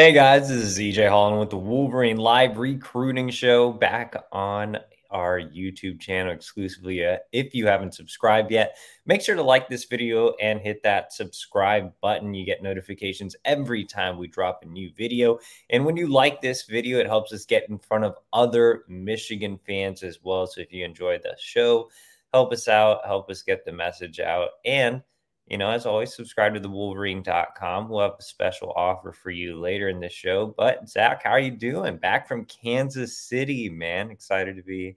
Hey 0.00 0.12
guys, 0.12 0.48
this 0.48 0.62
is 0.62 0.78
EJ 0.78 1.10
Holland 1.10 1.40
with 1.40 1.50
the 1.50 1.58
Wolverine 1.58 2.16
Live 2.16 2.56
Recruiting 2.56 3.28
Show 3.28 3.70
back 3.70 4.16
on 4.32 4.78
our 5.10 5.38
YouTube 5.38 6.00
channel 6.00 6.32
exclusively. 6.32 7.04
Uh, 7.04 7.18
if 7.32 7.54
you 7.54 7.66
haven't 7.66 7.92
subscribed 7.92 8.50
yet, 8.50 8.78
make 9.04 9.20
sure 9.20 9.36
to 9.36 9.42
like 9.42 9.68
this 9.68 9.84
video 9.84 10.32
and 10.40 10.58
hit 10.58 10.82
that 10.84 11.12
subscribe 11.12 11.92
button. 12.00 12.32
You 12.32 12.46
get 12.46 12.62
notifications 12.62 13.36
every 13.44 13.84
time 13.84 14.16
we 14.16 14.26
drop 14.26 14.62
a 14.62 14.66
new 14.66 14.90
video. 14.96 15.38
And 15.68 15.84
when 15.84 15.98
you 15.98 16.06
like 16.06 16.40
this 16.40 16.62
video, 16.62 16.98
it 16.98 17.06
helps 17.06 17.30
us 17.34 17.44
get 17.44 17.68
in 17.68 17.78
front 17.78 18.04
of 18.04 18.16
other 18.32 18.84
Michigan 18.88 19.60
fans 19.66 20.02
as 20.02 20.20
well. 20.22 20.46
So 20.46 20.62
if 20.62 20.72
you 20.72 20.82
enjoy 20.82 21.18
the 21.18 21.36
show, 21.38 21.90
help 22.32 22.54
us 22.54 22.68
out, 22.68 23.04
help 23.04 23.28
us 23.28 23.42
get 23.42 23.66
the 23.66 23.72
message 23.72 24.18
out. 24.18 24.48
And 24.64 25.02
you 25.50 25.58
know, 25.58 25.68
as 25.68 25.84
always, 25.84 26.14
subscribe 26.14 26.54
to 26.54 26.60
the 26.60 26.70
Wolverine.com. 26.70 27.88
We'll 27.88 28.02
have 28.02 28.14
a 28.20 28.22
special 28.22 28.72
offer 28.76 29.10
for 29.10 29.32
you 29.32 29.58
later 29.58 29.88
in 29.88 29.98
this 29.98 30.12
show. 30.12 30.54
But 30.56 30.88
Zach, 30.88 31.24
how 31.24 31.30
are 31.30 31.40
you 31.40 31.50
doing? 31.50 31.96
Back 31.96 32.28
from 32.28 32.44
Kansas 32.44 33.18
City, 33.18 33.68
man. 33.68 34.12
Excited 34.12 34.56
to 34.56 34.62
be 34.62 34.96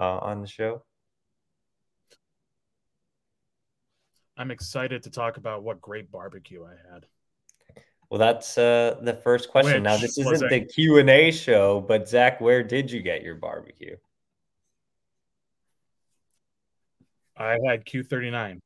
uh, 0.00 0.18
on 0.18 0.40
the 0.40 0.46
show. 0.46 0.84
I'm 4.36 4.52
excited 4.52 5.02
to 5.02 5.10
talk 5.10 5.36
about 5.36 5.64
what 5.64 5.80
great 5.80 6.12
barbecue 6.12 6.64
I 6.64 6.76
had. 6.92 7.06
Well, 8.08 8.20
that's 8.20 8.56
uh, 8.56 8.98
the 9.02 9.14
first 9.14 9.50
question. 9.50 9.74
Which 9.74 9.82
now, 9.82 9.96
this 9.96 10.16
isn't 10.16 10.44
a- 10.44 10.48
the 10.48 10.60
Q 10.64 10.98
and 10.98 11.10
A 11.10 11.32
show, 11.32 11.80
but 11.80 12.08
Zach, 12.08 12.40
where 12.40 12.62
did 12.62 12.88
you 12.88 13.02
get 13.02 13.24
your 13.24 13.34
barbecue? 13.34 13.96
I 17.36 17.58
had 17.66 17.84
Q39. 17.84 18.60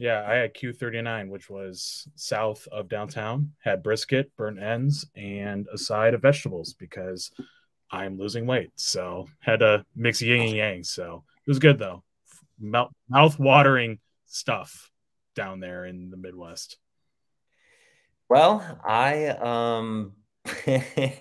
Yeah, 0.00 0.24
I 0.26 0.36
had 0.36 0.54
Q39, 0.54 1.28
which 1.28 1.50
was 1.50 2.08
south 2.14 2.66
of 2.72 2.88
downtown, 2.88 3.52
had 3.62 3.82
brisket, 3.82 4.34
burnt 4.34 4.58
ends, 4.58 5.04
and 5.14 5.68
a 5.70 5.76
side 5.76 6.14
of 6.14 6.22
vegetables 6.22 6.72
because 6.72 7.30
I'm 7.90 8.16
losing 8.16 8.46
weight. 8.46 8.70
So 8.76 9.28
had 9.40 9.60
to 9.60 9.84
mix 9.94 10.22
yin 10.22 10.40
and 10.40 10.56
yang. 10.56 10.84
So 10.84 11.24
it 11.46 11.50
was 11.50 11.58
good 11.58 11.78
though. 11.78 12.02
Mouth 12.58 13.38
watering 13.38 13.98
stuff 14.24 14.90
down 15.34 15.60
there 15.60 15.84
in 15.84 16.08
the 16.08 16.16
Midwest. 16.16 16.78
Well, 18.30 18.80
I 18.82 19.26
um 19.26 20.12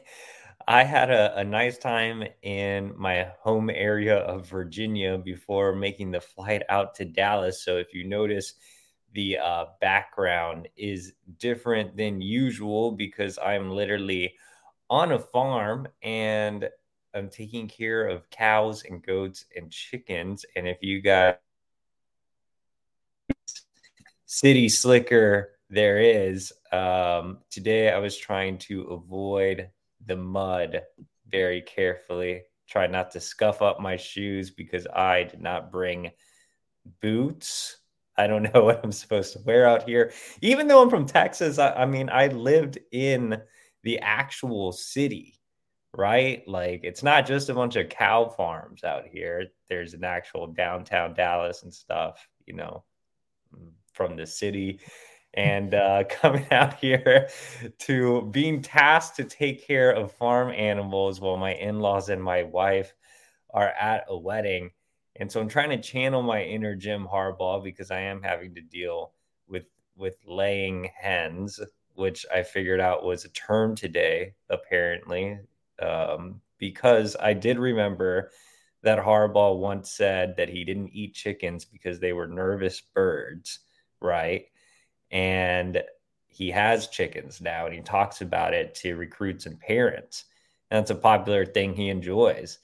I 0.70 0.84
had 0.84 1.10
a, 1.10 1.36
a 1.36 1.44
nice 1.44 1.80
time 1.80 2.24
in 2.44 2.94
my 2.96 3.32
home 3.42 3.72
area 3.72 4.18
of 4.18 4.48
Virginia 4.48 5.18
before 5.18 5.74
making 5.74 6.12
the 6.12 6.22
flight 6.22 6.62
out 6.70 6.94
to 6.96 7.06
Dallas. 7.06 7.64
So 7.64 7.78
if 7.78 7.92
you 7.92 8.04
notice, 8.08 8.54
the 9.14 9.40
uh, 9.40 9.66
background 9.82 10.68
is 10.78 11.14
different 11.40 11.98
than 11.98 12.22
usual 12.22 12.92
because 12.92 13.40
I'm 13.44 13.72
literally 13.72 14.36
on 14.92 15.14
a 15.14 15.18
farm 15.18 15.88
and 16.04 16.70
I'm 17.16 17.30
taking 17.30 17.68
care 17.68 18.08
of 18.08 18.30
cows 18.30 18.84
and 18.88 19.02
goats 19.02 19.46
and 19.56 19.72
chickens. 19.72 20.46
And 20.56 20.68
if 20.68 20.84
you 20.84 21.02
got 21.02 21.42
city 24.28 24.70
slicker 24.70 25.58
there 25.72 25.98
is, 26.00 26.54
um, 26.72 27.40
today 27.50 27.92
I 27.92 27.98
was 27.98 28.16
trying 28.16 28.60
to 28.60 28.84
avoid 28.84 29.72
the 30.10 30.18
mud 30.18 30.82
very 31.30 31.62
carefully, 31.62 32.42
try 32.68 32.88
not 32.88 33.12
to 33.12 33.20
scuff 33.22 33.62
up 33.62 33.80
my 33.80 33.96
shoes 33.96 34.50
because 34.50 34.86
I 34.94 35.24
did 35.24 35.42
not 35.42 35.72
bring 35.72 36.12
boots. 37.02 37.78
I 38.18 38.28
don't 38.28 38.44
know 38.54 38.64
what 38.66 38.82
I'm 38.84 38.92
supposed 38.92 39.34
to 39.34 39.40
wear 39.46 39.68
out 39.68 39.88
here. 39.88 40.12
Even 40.42 40.68
though 40.68 40.82
I'm 40.82 40.90
from 40.90 41.06
Texas, 41.06 41.58
I, 41.58 41.72
I 41.74 41.86
mean, 41.86 42.10
I 42.10 42.28
lived 42.28 42.80
in 42.92 43.42
the 43.84 44.00
actual 44.00 44.72
city, 44.72 45.40
right? 45.96 46.46
Like, 46.48 46.82
it's 46.84 47.04
not 47.04 47.26
just 47.26 47.50
a 47.50 47.54
bunch 47.54 47.76
of 47.78 47.90
cow 47.90 48.28
farms 48.28 48.84
out 48.84 49.08
here. 49.08 49.46
There's 49.70 49.94
an 49.94 50.04
actual 50.04 50.48
downtown 50.48 51.14
Dallas 51.14 51.64
and 51.64 51.74
stuff, 51.74 52.28
you 52.46 52.56
know, 52.56 52.84
mm, 53.56 53.70
from 53.94 54.16
the 54.16 54.26
city. 54.26 54.82
And 55.34 55.74
uh, 55.74 56.04
coming 56.10 56.46
out 56.52 56.76
here 56.80 57.30
to 57.80 58.24
being 58.32 58.62
tasked 58.62 59.18
to 59.18 59.24
take 59.24 59.66
care 59.66 59.92
of 59.92 60.12
farm 60.14 60.52
animals 60.52 61.20
while 61.22 61.38
my 61.38 61.54
in 61.54 61.80
laws 61.80 62.10
and 62.10 62.24
my 62.24 62.44
wife 62.44 62.94
are 63.52 63.70
at 63.70 64.06
a 64.08 64.18
wedding 64.18 64.72
and 65.16 65.32
so 65.32 65.42
I'm 65.42 65.50
trying 65.50 65.70
to 65.72 65.82
channel 65.82 66.22
my 66.22 66.44
inner 66.44 66.76
Jim 66.76 67.06
Harbaugh 67.12 67.64
because 67.64 67.92
I 67.92 68.00
am 68.00 68.22
having 68.22 68.56
to 68.56 68.62
deal 68.62 69.12
with 69.48 69.66
with 69.98 70.16
laying 70.26 70.90
hens, 70.98 71.60
which 71.96 72.26
I 72.34 72.44
figured 72.44 72.80
out 72.80 73.04
was 73.04 73.26
a 73.26 73.30
term 73.30 73.76
today, 73.76 74.34
apparently, 74.50 75.40
um, 75.82 76.42
because 76.58 77.18
I 77.20 77.34
did 77.34 77.60
remember 77.60 78.32
that 78.84 79.00
Harbaugh 79.00 79.60
once 79.60 79.92
said 79.92 80.36
that 80.38 80.48
he 80.50 80.64
didn't 80.64 80.90
eat 80.94 81.14
chickens 81.16 81.66
because 81.66 82.00
they 82.00 82.14
were 82.14 82.28
nervous 82.28 82.80
birds, 82.80 83.60
right? 84.00 84.46
And 85.12 85.84
he 86.28 86.52
has 86.52 86.88
chickens 86.88 87.42
now, 87.42 87.66
and 87.66 87.76
he 87.76 87.82
talks 87.82 88.22
about 88.22 88.54
it 88.54 88.76
to 88.76 88.96
recruits 88.96 89.46
and 89.46 89.60
parents. 89.60 90.26
And 90.72 90.78
that's 90.78 90.92
a 90.92 90.96
popular 90.96 91.46
thing 91.46 91.74
he 91.74 91.90
enjoys. 91.90 92.60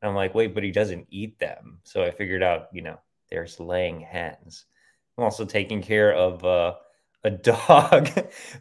And 0.00 0.10
I'm 0.10 0.14
like, 0.14 0.34
wait, 0.34 0.54
but 0.54 0.62
he 0.62 0.70
doesn't 0.70 1.06
eat 1.10 1.38
them. 1.38 1.80
So 1.84 2.04
I 2.04 2.10
figured 2.10 2.42
out, 2.42 2.68
you 2.72 2.82
know, 2.82 2.98
there's 3.30 3.58
laying 3.58 4.00
hens. 4.00 4.66
I'm 5.16 5.24
also 5.24 5.44
taking 5.44 5.82
care 5.82 6.14
of 6.14 6.44
uh, 6.44 6.74
a 7.24 7.30
dog, 7.30 8.08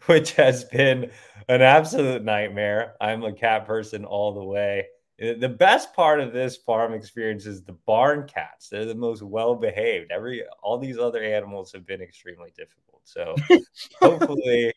which 0.05 0.31
has 0.33 0.63
been 0.63 1.11
an 1.47 1.61
absolute 1.61 2.23
nightmare. 2.23 2.95
I'm 2.99 3.23
a 3.23 3.33
cat 3.33 3.65
person 3.65 4.05
all 4.05 4.33
the 4.33 4.43
way. 4.43 4.87
Uh, 5.21 5.33
the 5.39 5.49
best 5.49 5.93
part 5.93 6.19
of 6.19 6.33
this 6.33 6.57
farm 6.57 6.93
experience 6.93 7.45
is 7.45 7.63
the 7.63 7.77
barn 7.85 8.27
cats. 8.27 8.69
They're 8.69 8.85
the 8.85 8.95
most 8.95 9.21
well 9.21 9.55
behaved. 9.55 10.11
Every 10.11 10.43
all 10.61 10.77
these 10.77 10.97
other 10.97 11.23
animals 11.23 11.71
have 11.71 11.85
been 11.85 12.01
extremely 12.01 12.51
difficult. 12.55 13.01
So 13.05 13.35
hopefully, 14.01 14.73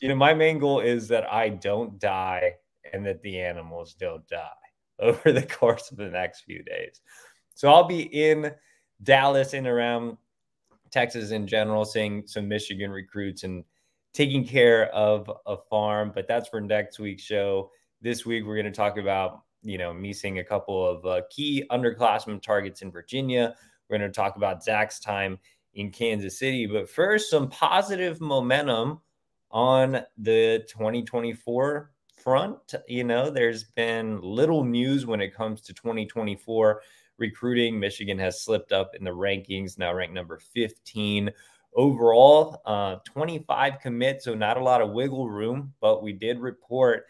you 0.00 0.08
know, 0.08 0.14
my 0.14 0.32
main 0.32 0.58
goal 0.58 0.80
is 0.80 1.08
that 1.08 1.30
I 1.30 1.50
don't 1.50 1.98
die 1.98 2.54
and 2.92 3.04
that 3.06 3.22
the 3.22 3.40
animals 3.40 3.94
don't 3.94 4.26
die 4.28 4.48
over 4.98 5.32
the 5.32 5.42
course 5.42 5.90
of 5.90 5.98
the 5.98 6.08
next 6.08 6.42
few 6.42 6.62
days. 6.62 7.00
So 7.54 7.70
I'll 7.70 7.84
be 7.84 8.02
in 8.02 8.52
Dallas 9.02 9.52
and 9.52 9.66
around 9.66 10.16
Texas 10.90 11.30
in 11.30 11.46
general, 11.46 11.84
seeing 11.84 12.26
some 12.26 12.48
Michigan 12.48 12.90
recruits 12.90 13.44
and 13.44 13.64
taking 14.12 14.46
care 14.46 14.86
of 14.94 15.30
a 15.46 15.56
farm. 15.68 16.12
But 16.14 16.26
that's 16.26 16.48
for 16.48 16.60
next 16.60 16.98
week's 16.98 17.22
show. 17.22 17.70
this 18.00 18.24
week 18.24 18.46
we're 18.46 18.56
going 18.56 18.64
to 18.64 18.72
talk 18.72 18.96
about, 18.96 19.42
you 19.62 19.78
know, 19.78 19.92
missing 19.92 20.38
a 20.38 20.44
couple 20.44 20.86
of 20.86 21.04
uh, 21.04 21.22
key 21.30 21.64
underclassmen 21.70 22.42
targets 22.42 22.82
in 22.82 22.90
Virginia. 22.90 23.54
We're 23.88 23.98
going 23.98 24.10
to 24.10 24.14
talk 24.14 24.36
about 24.36 24.62
Zach's 24.62 25.00
time 25.00 25.38
in 25.74 25.90
Kansas 25.90 26.38
City. 26.38 26.66
But 26.66 26.88
first, 26.88 27.30
some 27.30 27.48
positive 27.48 28.20
momentum 28.20 29.00
on 29.50 30.02
the 30.16 30.64
2024 30.68 31.90
front. 32.22 32.74
You 32.88 33.04
know, 33.04 33.30
there's 33.30 33.64
been 33.64 34.20
little 34.20 34.64
news 34.64 35.06
when 35.06 35.20
it 35.20 35.34
comes 35.34 35.60
to 35.62 35.74
2024 35.74 36.82
recruiting. 37.18 37.78
Michigan 37.78 38.18
has 38.18 38.42
slipped 38.42 38.72
up 38.72 38.94
in 38.94 39.04
the 39.04 39.10
rankings, 39.10 39.78
now 39.78 39.92
ranked 39.92 40.14
number 40.14 40.38
15 40.38 41.30
overall, 41.74 42.60
uh, 42.66 42.96
25 43.04 43.80
commits, 43.80 44.24
so 44.24 44.34
not 44.34 44.56
a 44.56 44.62
lot 44.62 44.80
of 44.82 44.90
wiggle 44.90 45.28
room. 45.28 45.72
But 45.80 46.02
we 46.02 46.12
did 46.12 46.38
report 46.38 47.04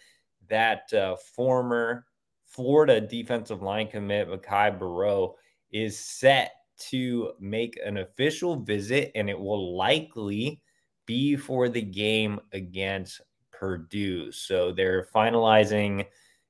that 0.48 0.92
uh, 0.92 1.16
former 1.34 2.06
Florida 2.50 3.00
defensive 3.00 3.62
line 3.62 3.86
commit 3.86 4.28
Makai 4.28 4.76
Barrow 4.76 5.36
is 5.70 5.98
set 5.98 6.52
to 6.90 7.32
make 7.38 7.78
an 7.84 7.98
official 7.98 8.56
visit, 8.56 9.12
and 9.14 9.30
it 9.30 9.38
will 9.38 9.76
likely 9.76 10.60
be 11.06 11.36
for 11.36 11.68
the 11.68 11.82
game 11.82 12.40
against 12.52 13.20
Purdue. 13.52 14.32
So 14.32 14.72
they're 14.72 15.06
finalizing, 15.14 16.04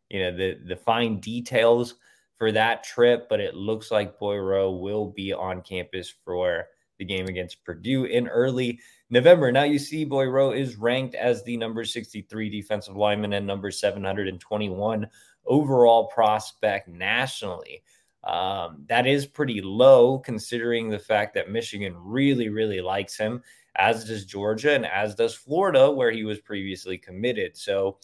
you 0.09 0.21
know, 0.21 0.37
the 0.37 0.59
the 0.67 0.77
fine 0.77 1.21
details 1.21 1.97
for 2.37 2.51
that 2.53 2.83
trip, 2.83 3.29
but 3.29 3.41
it 3.41 3.55
looks 3.55 3.91
like 3.91 4.19
Boyro 4.19 4.81
will 4.81 5.11
be 5.11 5.35
on 5.35 5.61
campus 5.61 6.15
for 6.25 6.67
the 6.99 7.05
game 7.05 7.27
against 7.27 7.65
Purdue 7.65 8.05
in 8.05 8.29
early 8.29 8.79
November. 9.11 9.51
Now 9.51 9.65
you 9.65 9.79
see 9.79 10.07
Boyro 10.07 10.57
is 10.57 10.77
ranked 10.77 11.15
as 11.15 11.43
the 11.43 11.57
number 11.57 11.85
63 11.85 12.49
defensive 12.49 12.97
lineman 12.97 13.33
and 13.33 13.47
number 13.47 13.71
721 13.71 15.07
overall 15.47 16.07
prospect 16.07 16.89
nationally. 16.89 17.83
Um, 18.25 18.85
that 18.89 19.07
is 19.07 19.27
pretty 19.27 19.61
low 19.63 20.19
considering 20.19 20.91
the 20.91 20.99
fact 20.99 21.35
that 21.35 21.51
Michigan 21.51 21.95
really, 21.97 22.49
really 22.51 22.81
likes 22.81 23.17
him, 23.17 23.43
as 23.77 24.05
does 24.05 24.27
Georgia 24.27 24.75
and 24.75 24.85
as 24.85 25.15
does 25.15 25.35
Florida, 25.35 25.91
where 25.91 26.11
he 26.11 26.25
was 26.25 26.39
previously 26.39 26.99
committed. 26.99 27.57
So, 27.57 27.99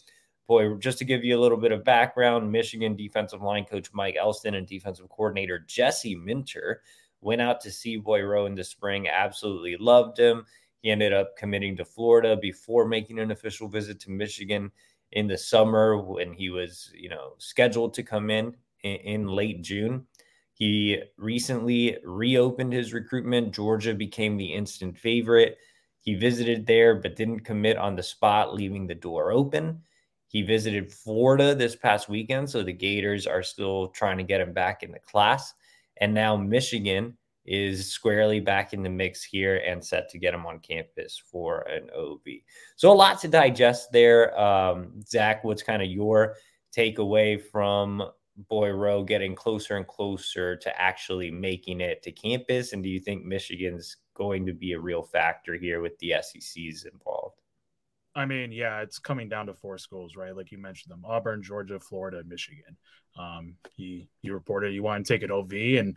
boy, 0.47 0.73
just 0.75 0.97
to 0.99 1.05
give 1.05 1.23
you 1.23 1.37
a 1.37 1.41
little 1.41 1.57
bit 1.57 1.71
of 1.71 1.83
background, 1.83 2.51
Michigan 2.51 2.95
defensive 2.95 3.43
line 3.43 3.65
coach 3.65 3.89
Mike 3.93 4.15
Elston 4.15 4.55
and 4.55 4.65
defensive 4.65 5.09
coordinator 5.09 5.59
Jesse 5.67 6.15
Minter 6.15 6.81
went 7.21 7.41
out 7.41 7.61
to 7.61 7.71
see 7.71 7.99
Boyro 7.99 8.47
in 8.47 8.55
the 8.55 8.63
spring, 8.63 9.07
absolutely 9.07 9.75
loved 9.77 10.17
him. 10.17 10.45
He 10.81 10.89
ended 10.91 11.13
up 11.13 11.35
committing 11.37 11.75
to 11.77 11.85
Florida 11.85 12.37
before 12.37 12.87
making 12.87 13.19
an 13.19 13.31
official 13.31 13.67
visit 13.67 13.99
to 14.01 14.11
Michigan 14.11 14.71
in 15.11 15.27
the 15.27 15.37
summer 15.37 15.97
when 15.97 16.33
he 16.33 16.49
was, 16.49 16.91
you 16.95 17.09
know, 17.09 17.33
scheduled 17.37 17.93
to 17.95 18.03
come 18.03 18.29
in 18.29 18.55
in, 18.83 19.27
late 19.27 19.61
June. 19.63 20.05
He 20.53 21.01
recently 21.17 21.97
reopened 22.03 22.73
his 22.73 22.93
recruitment. 22.93 23.53
Georgia 23.53 23.93
became 23.93 24.37
the 24.37 24.53
instant 24.53 24.97
favorite. 24.97 25.57
He 26.01 26.15
visited 26.15 26.65
there 26.65 26.95
but 26.95 27.15
didn't 27.15 27.41
commit 27.41 27.77
on 27.77 27.95
the 27.95 28.03
spot, 28.03 28.53
leaving 28.53 28.87
the 28.87 28.95
door 28.95 29.31
open. 29.31 29.81
He 30.27 30.41
visited 30.41 30.91
Florida 30.91 31.55
this 31.55 31.75
past 31.75 32.09
weekend, 32.09 32.49
so 32.49 32.63
the 32.63 32.73
Gators 32.73 33.27
are 33.27 33.43
still 33.43 33.87
trying 33.89 34.17
to 34.17 34.23
get 34.23 34.41
him 34.41 34.51
back 34.51 34.83
in 34.83 34.91
the 34.91 34.99
class. 34.99 35.53
And 35.97 36.13
now 36.13 36.35
Michigan 36.35 37.17
is 37.47 37.89
squarely 37.91 38.39
back 38.41 38.73
in 38.73 38.83
the 38.83 38.89
mix 38.89 39.23
here 39.23 39.57
and 39.65 39.83
set 39.83 40.09
to 40.09 40.19
get 40.19 40.33
him 40.33 40.45
on 40.45 40.59
campus 40.59 41.21
for 41.31 41.61
an 41.61 41.89
OB. 41.97 42.25
So 42.75 42.91
a 42.91 42.93
lot 42.93 43.19
to 43.21 43.27
digest 43.27 43.91
there. 43.91 44.37
Um, 44.39 45.01
Zach, 45.07 45.43
what's 45.43 45.63
kind 45.63 45.81
of 45.81 45.87
your 45.87 46.35
takeaway 46.75 47.41
from 47.41 48.03
Boyro 48.51 49.07
getting 49.07 49.33
closer 49.33 49.77
and 49.77 49.87
closer 49.87 50.57
to 50.57 50.81
actually 50.81 51.31
making 51.31 51.79
it 51.79 52.03
to 52.03 52.11
campus? 52.11 52.73
And 52.73 52.83
do 52.83 52.89
you 52.89 52.99
think 52.99 53.23
Michigan's 53.23 53.97
going 54.13 54.45
to 54.45 54.53
be 54.53 54.73
a 54.73 54.79
real 54.79 55.03
factor 55.03 55.55
here 55.55 55.81
with 55.81 55.97
the 55.99 56.15
SECs 56.21 56.85
involved? 56.85 57.39
I 58.13 58.25
mean, 58.25 58.51
yeah, 58.51 58.81
it's 58.81 58.97
coming 58.97 59.29
down 59.29 59.45
to 59.45 59.53
four 59.53 59.77
schools, 59.77 60.15
right? 60.15 60.35
Like 60.35 60.51
you 60.51 60.57
mentioned 60.57 60.91
them: 60.91 61.05
Auburn, 61.05 61.43
Georgia, 61.43 61.79
Florida, 61.79 62.23
Michigan. 62.25 62.75
Um, 63.17 63.53
he 63.75 64.09
he 64.21 64.31
reported 64.31 64.73
you 64.73 64.81
want 64.81 65.05
to 65.05 65.13
take 65.13 65.21
it 65.21 65.29
OV, 65.29 65.53
and 65.53 65.95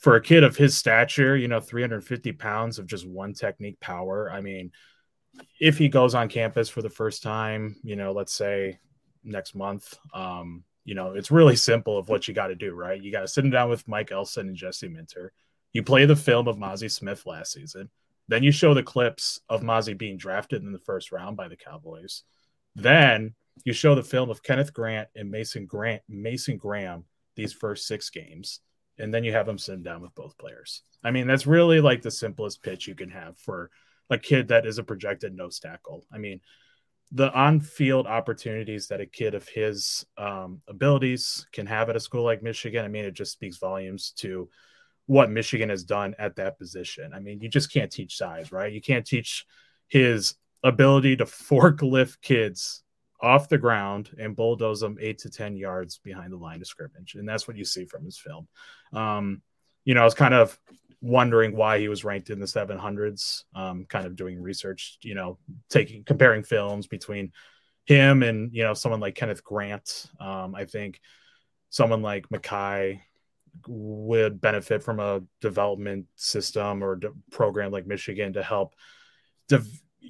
for 0.00 0.16
a 0.16 0.20
kid 0.20 0.42
of 0.42 0.56
his 0.56 0.76
stature, 0.76 1.36
you 1.36 1.46
know, 1.46 1.60
350 1.60 2.32
pounds 2.32 2.78
of 2.78 2.86
just 2.86 3.06
one 3.06 3.34
technique 3.34 3.78
power. 3.80 4.32
I 4.32 4.40
mean, 4.40 4.72
if 5.60 5.76
he 5.76 5.88
goes 5.88 6.14
on 6.14 6.30
campus 6.30 6.70
for 6.70 6.80
the 6.80 6.88
first 6.88 7.22
time, 7.22 7.76
you 7.84 7.96
know, 7.96 8.12
let's 8.12 8.32
say 8.32 8.78
next 9.22 9.54
month, 9.54 9.94
um, 10.14 10.64
you 10.86 10.94
know, 10.94 11.12
it's 11.12 11.30
really 11.30 11.54
simple 11.54 11.98
of 11.98 12.08
what 12.08 12.26
you 12.26 12.32
got 12.32 12.46
to 12.46 12.54
do, 12.54 12.72
right? 12.72 13.00
You 13.00 13.12
got 13.12 13.20
to 13.20 13.28
sit 13.28 13.44
him 13.44 13.50
down 13.50 13.68
with 13.68 13.86
Mike 13.86 14.10
Elston 14.10 14.48
and 14.48 14.56
Jesse 14.56 14.88
Minter. 14.88 15.34
You 15.74 15.82
play 15.82 16.06
the 16.06 16.16
film 16.16 16.48
of 16.48 16.56
Mazi 16.56 16.90
Smith 16.90 17.26
last 17.26 17.52
season. 17.52 17.90
Then 18.26 18.42
you 18.42 18.52
show 18.52 18.72
the 18.72 18.82
clips 18.82 19.40
of 19.50 19.60
Mazi 19.60 19.96
being 19.96 20.16
drafted 20.16 20.62
in 20.62 20.72
the 20.72 20.78
first 20.78 21.12
round 21.12 21.36
by 21.36 21.48
the 21.48 21.56
Cowboys. 21.56 22.22
Then 22.74 23.34
you 23.64 23.74
show 23.74 23.94
the 23.94 24.02
film 24.02 24.30
of 24.30 24.42
Kenneth 24.42 24.72
Grant 24.72 25.08
and 25.14 25.30
Mason 25.30 25.66
Grant, 25.66 26.00
Mason 26.08 26.56
Graham, 26.56 27.04
these 27.36 27.52
first 27.52 27.86
six 27.86 28.08
games 28.08 28.60
and 29.00 29.12
then 29.12 29.24
you 29.24 29.32
have 29.32 29.46
them 29.46 29.58
sitting 29.58 29.82
down 29.82 30.02
with 30.02 30.14
both 30.14 30.38
players. 30.38 30.82
I 31.02 31.10
mean, 31.10 31.26
that's 31.26 31.46
really 31.46 31.80
like 31.80 32.02
the 32.02 32.10
simplest 32.10 32.62
pitch 32.62 32.86
you 32.86 32.94
can 32.94 33.10
have 33.10 33.38
for 33.38 33.70
a 34.10 34.18
kid 34.18 34.48
that 34.48 34.66
is 34.66 34.78
a 34.78 34.84
projected 34.84 35.34
nose 35.34 35.58
tackle. 35.58 36.04
I 36.12 36.18
mean, 36.18 36.40
the 37.12 37.32
on-field 37.32 38.06
opportunities 38.06 38.88
that 38.88 39.00
a 39.00 39.06
kid 39.06 39.34
of 39.34 39.48
his 39.48 40.04
um, 40.16 40.62
abilities 40.68 41.46
can 41.52 41.66
have 41.66 41.88
at 41.90 41.96
a 41.96 42.00
school 42.00 42.22
like 42.22 42.42
Michigan, 42.42 42.84
I 42.84 42.88
mean, 42.88 43.04
it 43.04 43.14
just 43.14 43.32
speaks 43.32 43.56
volumes 43.56 44.12
to 44.18 44.48
what 45.06 45.30
Michigan 45.30 45.70
has 45.70 45.82
done 45.82 46.14
at 46.18 46.36
that 46.36 46.58
position. 46.58 47.12
I 47.12 47.18
mean, 47.18 47.40
you 47.40 47.48
just 47.48 47.72
can't 47.72 47.90
teach 47.90 48.16
size, 48.16 48.52
right? 48.52 48.72
You 48.72 48.80
can't 48.80 49.06
teach 49.06 49.44
his 49.88 50.34
ability 50.62 51.16
to 51.16 51.24
forklift 51.24 52.20
kids 52.22 52.84
off 53.22 53.48
the 53.48 53.58
ground 53.58 54.10
and 54.18 54.36
bulldoze 54.36 54.80
them 54.80 54.98
eight 55.00 55.18
to 55.18 55.30
10 55.30 55.56
yards 55.56 55.98
behind 55.98 56.32
the 56.32 56.36
line 56.36 56.60
of 56.60 56.66
scrimmage. 56.66 57.14
And 57.14 57.28
that's 57.28 57.46
what 57.46 57.56
you 57.56 57.64
see 57.64 57.84
from 57.84 58.04
his 58.04 58.18
film. 58.18 58.48
Um, 58.92 59.42
you 59.84 59.94
know, 59.94 60.02
I 60.02 60.04
was 60.04 60.14
kind 60.14 60.34
of 60.34 60.58
wondering 61.02 61.56
why 61.56 61.78
he 61.78 61.88
was 61.88 62.04
ranked 62.04 62.30
in 62.30 62.38
the 62.38 62.46
700s, 62.46 63.44
um, 63.54 63.86
kind 63.86 64.06
of 64.06 64.16
doing 64.16 64.40
research, 64.40 64.98
you 65.02 65.14
know, 65.14 65.38
taking, 65.68 66.04
comparing 66.04 66.42
films 66.42 66.86
between 66.86 67.32
him 67.86 68.22
and, 68.22 68.54
you 68.54 68.62
know, 68.62 68.74
someone 68.74 69.00
like 69.00 69.14
Kenneth 69.14 69.42
Grant. 69.42 70.06
Um, 70.18 70.54
I 70.54 70.64
think 70.64 71.00
someone 71.70 72.02
like 72.02 72.30
Mackay 72.30 73.02
would 73.66 74.40
benefit 74.40 74.82
from 74.82 75.00
a 75.00 75.22
development 75.40 76.06
system 76.16 76.84
or 76.84 76.96
de- 76.96 77.12
program 77.30 77.72
like 77.72 77.86
Michigan 77.86 78.34
to 78.34 78.42
help 78.42 78.74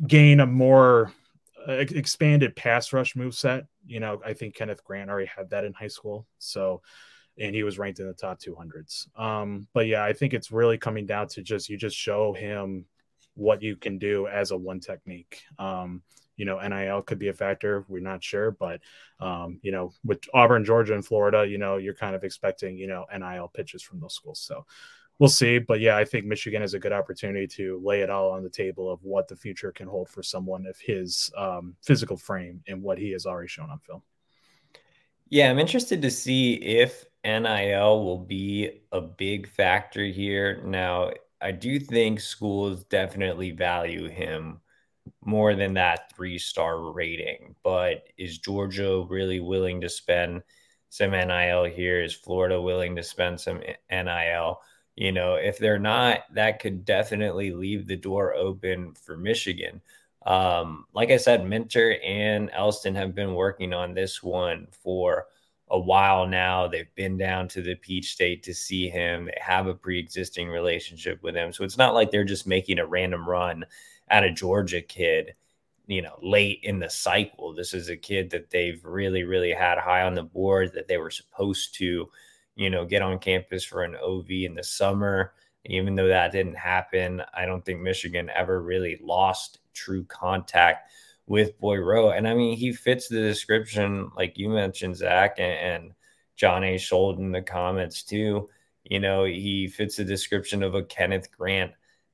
gain 0.06 0.40
a 0.40 0.46
more 0.46 1.12
expanded 1.68 2.56
pass 2.56 2.92
rush 2.92 3.16
move 3.16 3.34
set. 3.34 3.66
You 3.86 4.00
know, 4.00 4.20
I 4.24 4.32
think 4.32 4.54
Kenneth 4.54 4.84
Grant 4.84 5.10
already 5.10 5.30
had 5.34 5.50
that 5.50 5.64
in 5.64 5.72
high 5.72 5.88
school. 5.88 6.26
So, 6.38 6.82
and 7.38 7.54
he 7.54 7.62
was 7.62 7.78
ranked 7.78 8.00
in 8.00 8.06
the 8.06 8.14
top 8.14 8.40
200s. 8.40 9.06
Um, 9.18 9.66
but 9.72 9.86
yeah, 9.86 10.04
I 10.04 10.12
think 10.12 10.34
it's 10.34 10.52
really 10.52 10.78
coming 10.78 11.06
down 11.06 11.28
to 11.28 11.42
just 11.42 11.68
you 11.68 11.76
just 11.76 11.96
show 11.96 12.32
him 12.32 12.86
what 13.34 13.62
you 13.62 13.76
can 13.76 13.98
do 13.98 14.26
as 14.26 14.50
a 14.50 14.56
one 14.56 14.80
technique. 14.80 15.42
Um, 15.58 16.02
you 16.36 16.46
know, 16.46 16.58
NIL 16.58 17.02
could 17.02 17.18
be 17.18 17.28
a 17.28 17.34
factor. 17.34 17.84
We're 17.86 18.00
not 18.00 18.24
sure, 18.24 18.50
but 18.50 18.80
um, 19.20 19.60
you 19.62 19.72
know, 19.72 19.92
with 20.04 20.20
Auburn, 20.32 20.64
Georgia, 20.64 20.94
and 20.94 21.04
Florida, 21.04 21.46
you 21.46 21.58
know, 21.58 21.76
you're 21.76 21.94
kind 21.94 22.16
of 22.16 22.24
expecting 22.24 22.78
you 22.78 22.86
know 22.86 23.04
NIL 23.14 23.48
pitches 23.48 23.82
from 23.82 24.00
those 24.00 24.14
schools. 24.14 24.40
So 24.40 24.64
we'll 25.20 25.28
see. 25.28 25.58
But 25.60 25.78
yeah, 25.78 25.96
I 25.96 26.04
think 26.04 26.24
Michigan 26.24 26.62
has 26.62 26.74
a 26.74 26.80
good 26.80 26.92
opportunity 26.92 27.46
to 27.48 27.80
lay 27.84 28.00
it 28.00 28.10
all 28.10 28.32
on 28.32 28.42
the 28.42 28.50
table 28.50 28.90
of 28.90 29.04
what 29.04 29.28
the 29.28 29.36
future 29.36 29.70
can 29.70 29.86
hold 29.86 30.08
for 30.08 30.24
someone 30.24 30.66
of 30.66 30.76
his 30.80 31.30
um, 31.36 31.76
physical 31.82 32.16
frame 32.16 32.62
and 32.66 32.82
what 32.82 32.98
he 32.98 33.12
has 33.12 33.26
already 33.26 33.46
shown 33.46 33.70
on 33.70 33.78
film. 33.78 34.02
Yeah, 35.28 35.48
I'm 35.48 35.60
interested 35.60 36.02
to 36.02 36.10
see 36.10 36.54
if 36.54 37.04
NIL 37.24 38.02
will 38.02 38.18
be 38.18 38.80
a 38.90 39.00
big 39.00 39.46
factor 39.46 40.04
here. 40.04 40.62
Now, 40.64 41.12
I 41.40 41.52
do 41.52 41.78
think 41.78 42.18
schools 42.18 42.82
definitely 42.84 43.52
value 43.52 44.08
him 44.08 44.60
more 45.24 45.54
than 45.54 45.74
that 45.74 46.12
three 46.14 46.38
star 46.38 46.90
rating, 46.92 47.54
but 47.62 48.04
is 48.16 48.38
Georgia 48.38 49.04
really 49.08 49.40
willing 49.40 49.80
to 49.82 49.88
spend 49.88 50.42
some 50.88 51.12
NIL 51.12 51.64
here? 51.64 52.02
Is 52.02 52.14
Florida 52.14 52.60
willing 52.60 52.96
to 52.96 53.02
spend 53.02 53.38
some 53.38 53.60
NIL? 53.90 54.60
You 55.00 55.12
know, 55.12 55.34
if 55.34 55.58
they're 55.58 55.80
not, 55.80 56.20
that 56.34 56.60
could 56.60 56.84
definitely 56.84 57.50
leave 57.52 57.86
the 57.88 57.96
door 57.96 58.34
open 58.34 58.94
for 58.94 59.16
Michigan. 59.16 59.80
Um, 60.26 60.86
like 60.94 61.10
I 61.10 61.16
said, 61.16 61.46
Minter 61.46 61.96
and 62.04 62.50
Elston 62.52 62.94
have 62.96 63.14
been 63.14 63.34
working 63.34 63.72
on 63.74 63.94
this 63.94 64.22
one 64.22 64.68
for 64.70 65.26
a 65.70 65.78
while 65.80 66.26
now. 66.26 66.68
They've 66.68 66.94
been 66.96 67.16
down 67.16 67.48
to 67.48 67.62
the 67.62 67.76
Peach 67.76 68.12
State 68.12 68.42
to 68.44 68.54
see 68.54 68.88
him. 68.90 69.26
They 69.26 69.38
have 69.40 69.66
a 69.68 69.74
pre-existing 69.74 70.48
relationship 70.48 71.22
with 71.22 71.34
him, 71.34 71.52
so 71.52 71.64
it's 71.64 71.78
not 71.78 71.94
like 71.94 72.10
they're 72.10 72.24
just 72.24 72.46
making 72.46 72.78
a 72.78 72.86
random 72.86 73.28
run 73.28 73.64
at 74.08 74.24
a 74.24 74.32
Georgia 74.32 74.82
kid. 74.82 75.34
you 75.86 76.02
know, 76.02 76.16
late 76.22 76.60
in 76.62 76.78
the 76.78 76.90
cycle. 76.90 77.52
This 77.52 77.74
is 77.74 77.88
a 77.88 77.96
kid 77.96 78.30
that 78.30 78.50
they've 78.50 78.84
really, 78.84 79.24
really 79.24 79.52
had 79.52 79.78
high 79.78 80.02
on 80.02 80.14
the 80.14 80.22
board 80.22 80.72
that 80.74 80.86
they 80.88 80.98
were 80.98 81.10
supposed 81.10 81.74
to, 81.78 82.08
you 82.56 82.70
know, 82.70 82.84
get 82.84 83.02
on 83.02 83.18
campus 83.18 83.64
for 83.64 83.82
an 83.82 83.96
OV 83.96 84.30
in 84.30 84.54
the 84.54 84.64
summer. 84.64 85.32
Even 85.66 85.94
though 85.94 86.08
that 86.08 86.32
didn't 86.32 86.56
happen, 86.56 87.22
I 87.34 87.44
don't 87.44 87.64
think 87.64 87.80
Michigan 87.80 88.30
ever 88.34 88.62
really 88.62 88.98
lost 89.02 89.58
true 89.74 90.04
contact 90.04 90.90
with 91.26 91.58
Boy 91.60 91.76
Rowe. 91.76 92.10
And 92.10 92.26
I 92.26 92.34
mean, 92.34 92.56
he 92.56 92.72
fits 92.72 93.08
the 93.08 93.20
description, 93.20 94.10
like 94.16 94.36
you 94.36 94.48
mentioned, 94.48 94.96
Zach, 94.96 95.38
and, 95.38 95.52
and 95.52 95.92
John 96.34 96.64
A. 96.64 96.76
Schuld 96.76 97.18
in 97.18 97.30
the 97.30 97.42
comments 97.42 98.02
too. 98.02 98.48
You 98.84 98.98
know, 98.98 99.24
he 99.24 99.68
fits 99.68 99.96
the 99.96 100.04
description 100.04 100.62
of 100.62 100.74
a 100.74 100.82
Kenneth 100.82 101.30
Grant 101.30 101.72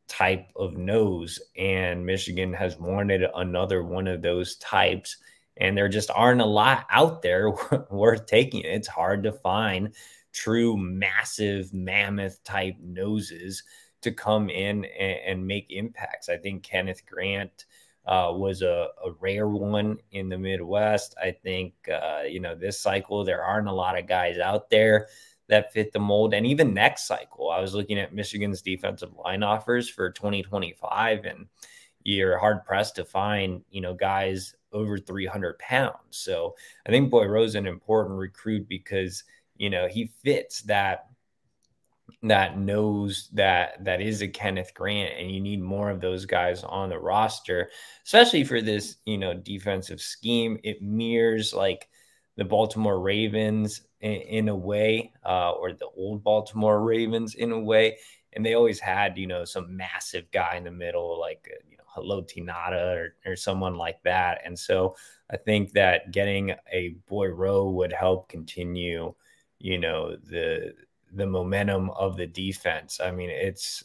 type 0.09 0.49
of 0.57 0.77
nose. 0.77 1.41
And 1.57 2.05
Michigan 2.05 2.53
has 2.53 2.79
wanted 2.79 3.23
another 3.35 3.83
one 3.83 4.07
of 4.07 4.23
those 4.23 4.57
types. 4.57 5.17
And 5.57 5.77
there 5.77 5.89
just 5.89 6.11
aren't 6.15 6.43
a 6.43 6.47
lot 6.47 6.87
out 6.91 7.23
there 7.23 7.51
worth 7.91 8.27
taking. 8.27 8.63
It's 8.63 8.89
hard 8.89 9.23
to 9.23 9.33
find 9.33 9.95
true 10.37 10.77
massive 10.77 11.73
mammoth 11.73 12.45
type 12.45 12.77
noses 12.81 13.63
to 14.03 14.13
come 14.13 14.51
in 14.51 14.85
and, 14.85 15.19
and 15.27 15.47
make 15.47 15.67
impacts. 15.71 16.29
I 16.29 16.37
think 16.37 16.63
Kenneth 16.63 17.05
Grant 17.07 17.65
uh, 18.07 18.31
was 18.33 18.63
a, 18.63 18.89
a, 19.05 19.11
rare 19.19 19.49
one 19.49 19.99
in 20.13 20.29
the 20.29 20.39
Midwest. 20.39 21.17
I 21.21 21.33
think, 21.33 21.73
uh, 21.91 22.23
you 22.29 22.39
know, 22.39 22.55
this 22.55 22.79
cycle, 22.79 23.25
there 23.25 23.43
aren't 23.43 23.67
a 23.67 23.73
lot 23.73 23.99
of 23.99 24.07
guys 24.07 24.39
out 24.39 24.71
there 24.71 25.09
that 25.49 25.73
fit 25.73 25.93
the 25.93 25.99
mold. 25.99 26.35
And 26.35 26.47
even 26.47 26.75
next 26.75 27.07
cycle, 27.07 27.51
I 27.51 27.61
was 27.61 27.75
looking 27.75 27.99
at 27.99 28.15
Michigan's 28.15 28.63
defensive 28.63 29.13
line 29.17 29.43
offers 29.43 29.89
for 29.89 30.11
2025, 30.11 31.25
and 31.25 31.47
you're 32.05 32.39
hard 32.39 32.65
pressed 32.65 32.95
to 32.97 33.05
find, 33.05 33.63
you 33.71 33.81
know, 33.81 33.95
guys 33.95 34.55
over 34.73 34.99
300 34.99 35.59
pounds. 35.59 35.99
So 36.11 36.55
I 36.87 36.91
think 36.91 37.11
Boy 37.11 37.27
Rowe's 37.27 37.55
an 37.55 37.67
important 37.67 38.19
recruit 38.19 38.69
because, 38.69 39.25
you 39.59 39.71
know, 39.71 39.89
he 39.89 40.11
fits 40.23 40.63
that 40.63 41.07
that 42.23 42.59
knows 42.59 43.29
that 43.33 43.85
that 43.85 44.01
is 44.01 44.23
a 44.23 44.29
Kenneth 44.29 44.73
Grant 44.75 45.19
and 45.19 45.31
you 45.31 45.41
need 45.41 45.61
more 45.61 45.91
of 45.91 46.01
those 46.01 46.25
guys 46.25 46.63
on 46.63 46.89
the 46.89 46.99
roster 46.99 47.69
especially 48.05 48.43
for 48.45 48.63
this 48.63 48.97
you 49.05 49.19
know 49.19 49.35
defensive 49.35 50.01
scheme 50.01 50.57
it 50.63 50.81
mirrors 50.81 51.53
like 51.53 51.89
the 52.37 52.45
Baltimore 52.45 53.01
Ravens 53.01 53.83
in, 54.01 54.13
in 54.13 54.49
a 54.49 54.57
way, 54.57 55.13
uh, 55.25 55.53
or 55.53 55.73
the 55.73 55.89
old 55.97 56.23
Baltimore 56.23 56.83
Ravens 56.83 57.35
in 57.35 57.51
a 57.51 57.59
way. 57.59 57.99
And 58.33 58.45
they 58.45 58.55
always 58.55 58.79
had, 58.79 59.17
you 59.17 59.27
know, 59.27 59.45
some 59.45 59.77
massive 59.77 60.31
guy 60.31 60.57
in 60.57 60.65
the 60.65 60.71
middle, 60.71 61.19
like, 61.19 61.49
uh, 61.51 61.57
you 61.69 61.79
know, 61.79 61.85
Haloti 61.97 62.45
Ngata 62.45 62.97
or, 62.97 63.15
or 63.25 63.37
someone 63.37 63.77
like 63.77 64.03
that. 64.03 64.43
And 64.45 64.59
so 64.59 64.95
I 65.31 65.39
think 65.39 65.73
that 65.73 66.13
getting 66.13 66.55
a 66.71 66.97
Boy 67.09 67.29
Rowe 67.29 67.71
would 67.71 67.93
help 67.93 68.29
continue, 68.29 69.15
you 69.59 69.79
know, 69.79 70.17
the 70.17 70.75
the 71.13 71.27
momentum 71.27 71.91
of 71.91 72.17
the 72.17 72.27
defense. 72.27 73.01
I 73.01 73.11
mean, 73.11 73.31
it's 73.31 73.85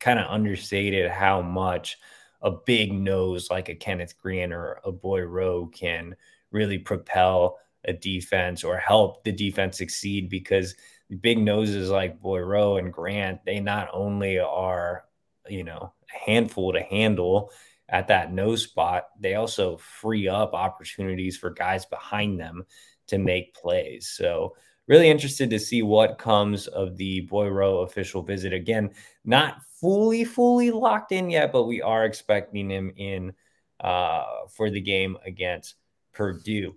kind 0.00 0.18
of 0.18 0.30
understated 0.30 1.10
how 1.10 1.42
much 1.42 1.98
a 2.42 2.50
big 2.50 2.92
nose 2.92 3.50
like 3.50 3.68
a 3.68 3.74
Kenneth 3.74 4.18
Grant 4.20 4.52
or 4.52 4.80
a 4.84 4.92
Boy 4.92 5.22
Rowe 5.22 5.66
can 5.66 6.16
really 6.50 6.78
propel 6.78 7.58
a 7.84 7.92
defense 7.92 8.64
or 8.64 8.76
help 8.76 9.24
the 9.24 9.32
defense 9.32 9.78
succeed 9.78 10.28
because 10.28 10.74
big 11.20 11.38
noses 11.38 11.90
like 11.90 12.20
Boy 12.20 12.40
Rowe 12.40 12.76
and 12.76 12.92
Grant, 12.92 13.44
they 13.44 13.60
not 13.60 13.88
only 13.92 14.38
are, 14.38 15.04
you 15.48 15.64
know, 15.64 15.92
a 16.14 16.30
handful 16.30 16.72
to 16.72 16.82
handle 16.82 17.50
at 17.88 18.08
that 18.08 18.32
nose 18.32 18.62
spot, 18.62 19.08
they 19.20 19.34
also 19.34 19.76
free 19.76 20.28
up 20.28 20.54
opportunities 20.54 21.36
for 21.36 21.50
guys 21.50 21.84
behind 21.84 22.40
them 22.40 22.64
to 23.08 23.18
make 23.18 23.54
plays. 23.54 24.08
So, 24.08 24.56
really 24.88 25.08
interested 25.08 25.50
to 25.50 25.58
see 25.58 25.82
what 25.82 26.18
comes 26.18 26.66
of 26.66 26.96
the 26.96 27.20
Boy 27.22 27.48
Rowe 27.48 27.80
official 27.80 28.22
visit. 28.22 28.52
Again, 28.52 28.90
not 29.24 29.62
fully, 29.80 30.24
fully 30.24 30.70
locked 30.70 31.12
in 31.12 31.30
yet, 31.30 31.52
but 31.52 31.64
we 31.64 31.82
are 31.82 32.04
expecting 32.04 32.70
him 32.70 32.92
in 32.96 33.32
uh, 33.80 34.24
for 34.48 34.70
the 34.70 34.80
game 34.80 35.16
against 35.24 35.74
Purdue. 36.12 36.74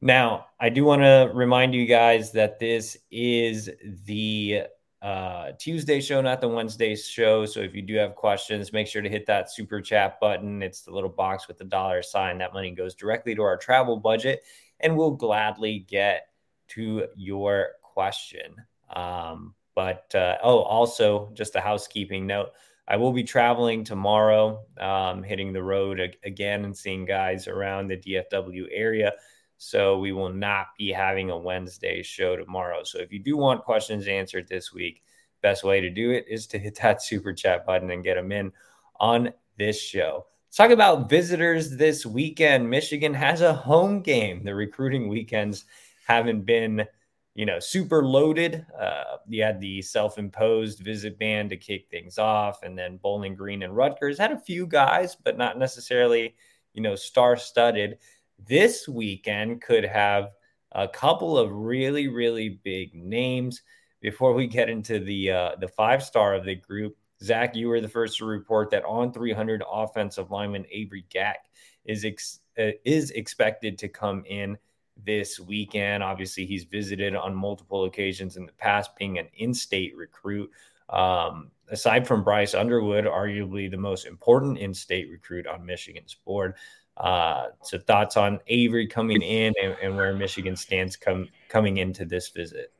Now, 0.00 0.46
I 0.60 0.68
do 0.68 0.84
want 0.84 1.02
to 1.02 1.30
remind 1.34 1.74
you 1.74 1.86
guys 1.86 2.30
that 2.32 2.60
this 2.60 2.96
is 3.10 3.68
the 4.04 4.62
uh, 5.02 5.52
Tuesday 5.58 6.00
show, 6.00 6.20
not 6.20 6.40
the 6.40 6.48
Wednesday 6.48 6.94
show. 6.94 7.44
So 7.46 7.60
if 7.60 7.74
you 7.74 7.82
do 7.82 7.96
have 7.96 8.14
questions, 8.14 8.72
make 8.72 8.86
sure 8.86 9.02
to 9.02 9.08
hit 9.08 9.26
that 9.26 9.50
super 9.50 9.80
chat 9.80 10.20
button. 10.20 10.62
It's 10.62 10.82
the 10.82 10.92
little 10.92 11.10
box 11.10 11.48
with 11.48 11.58
the 11.58 11.64
dollar 11.64 12.02
sign. 12.02 12.38
That 12.38 12.52
money 12.52 12.70
goes 12.70 12.94
directly 12.94 13.34
to 13.34 13.42
our 13.42 13.56
travel 13.56 13.96
budget, 13.96 14.42
and 14.80 14.96
we'll 14.96 15.12
gladly 15.12 15.80
get 15.80 16.27
to 16.68 17.06
your 17.16 17.70
question. 17.82 18.54
Um, 18.94 19.54
but 19.74 20.12
uh, 20.14 20.36
oh, 20.42 20.62
also, 20.62 21.30
just 21.34 21.56
a 21.56 21.60
housekeeping 21.60 22.26
note. 22.26 22.50
I 22.88 22.96
will 22.96 23.12
be 23.12 23.22
traveling 23.22 23.84
tomorrow, 23.84 24.64
um, 24.80 25.22
hitting 25.22 25.52
the 25.52 25.62
road 25.62 26.16
again 26.24 26.64
and 26.64 26.76
seeing 26.76 27.04
guys 27.04 27.46
around 27.46 27.88
the 27.88 27.98
DFW 27.98 28.66
area. 28.72 29.12
So 29.58 29.98
we 29.98 30.12
will 30.12 30.32
not 30.32 30.68
be 30.78 30.90
having 30.90 31.30
a 31.30 31.36
Wednesday 31.36 32.02
show 32.02 32.36
tomorrow. 32.36 32.84
So 32.84 32.98
if 32.98 33.12
you 33.12 33.18
do 33.18 33.36
want 33.36 33.64
questions 33.64 34.08
answered 34.08 34.48
this 34.48 34.72
week, 34.72 35.02
best 35.42 35.64
way 35.64 35.80
to 35.80 35.90
do 35.90 36.12
it 36.12 36.24
is 36.28 36.46
to 36.48 36.58
hit 36.58 36.76
that 36.76 37.02
super 37.02 37.32
chat 37.32 37.66
button 37.66 37.90
and 37.90 38.04
get 38.04 38.14
them 38.14 38.32
in 38.32 38.52
on 38.98 39.32
this 39.58 39.80
show. 39.80 40.26
Let's 40.46 40.56
talk 40.56 40.70
about 40.70 41.10
visitors 41.10 41.76
this 41.76 42.06
weekend. 42.06 42.70
Michigan 42.70 43.12
has 43.12 43.42
a 43.42 43.52
home 43.52 44.00
game. 44.00 44.44
The 44.44 44.54
recruiting 44.54 45.08
weekends 45.08 45.66
haven't 46.08 46.46
been, 46.46 46.86
you 47.34 47.46
know, 47.46 47.60
super 47.60 48.04
loaded. 48.04 48.66
Uh, 48.78 49.18
you 49.28 49.42
had 49.42 49.60
the 49.60 49.82
self-imposed 49.82 50.80
visit 50.80 51.18
ban 51.18 51.48
to 51.50 51.56
kick 51.56 51.86
things 51.90 52.18
off, 52.18 52.62
and 52.62 52.76
then 52.76 52.96
Bowling 52.96 53.34
Green 53.34 53.62
and 53.62 53.76
Rutgers 53.76 54.18
had 54.18 54.32
a 54.32 54.38
few 54.38 54.66
guys, 54.66 55.16
but 55.16 55.38
not 55.38 55.58
necessarily, 55.58 56.34
you 56.74 56.82
know, 56.82 56.94
star-studded 56.94 57.98
this 58.46 58.88
weekend 58.88 59.62
could 59.62 59.84
have 59.84 60.30
a 60.72 60.86
couple 60.86 61.38
of 61.38 61.50
really, 61.52 62.08
really 62.08 62.60
big 62.62 62.94
names. 62.94 63.62
Before 64.00 64.32
we 64.32 64.46
get 64.46 64.68
into 64.68 65.00
the 65.00 65.32
uh, 65.32 65.50
the 65.60 65.68
five 65.68 66.04
star 66.04 66.34
of 66.34 66.44
the 66.44 66.54
group, 66.54 66.96
Zach, 67.22 67.56
you 67.56 67.68
were 67.68 67.80
the 67.80 67.88
first 67.88 68.18
to 68.18 68.26
report 68.26 68.70
that 68.70 68.84
on 68.84 69.12
300 69.12 69.62
offensive 69.68 70.30
lineman 70.30 70.64
Avery 70.70 71.04
Gach 71.10 71.38
is 71.84 72.04
ex- 72.04 72.40
uh, 72.58 72.70
is 72.84 73.10
expected 73.10 73.76
to 73.78 73.88
come 73.88 74.24
in 74.26 74.56
this 75.04 75.38
weekend. 75.40 76.02
Obviously, 76.02 76.44
he's 76.44 76.64
visited 76.64 77.14
on 77.14 77.34
multiple 77.34 77.84
occasions 77.84 78.36
in 78.36 78.46
the 78.46 78.52
past, 78.52 78.96
being 78.96 79.18
an 79.18 79.28
in-state 79.34 79.96
recruit. 79.96 80.50
Um, 80.90 81.50
aside 81.70 82.06
from 82.06 82.24
Bryce 82.24 82.54
Underwood, 82.54 83.04
arguably 83.04 83.70
the 83.70 83.76
most 83.76 84.06
important 84.06 84.58
in-state 84.58 85.10
recruit 85.10 85.46
on 85.46 85.64
Michigan's 85.64 86.14
board. 86.14 86.54
Uh, 86.96 87.48
so 87.62 87.78
thoughts 87.78 88.16
on 88.16 88.40
Avery 88.48 88.86
coming 88.86 89.22
in 89.22 89.54
and, 89.62 89.76
and 89.82 89.96
where 89.96 90.12
Michigan 90.14 90.56
stands 90.56 90.96
come 90.96 91.28
coming 91.48 91.76
into 91.76 92.04
this 92.04 92.28
visit. 92.30 92.72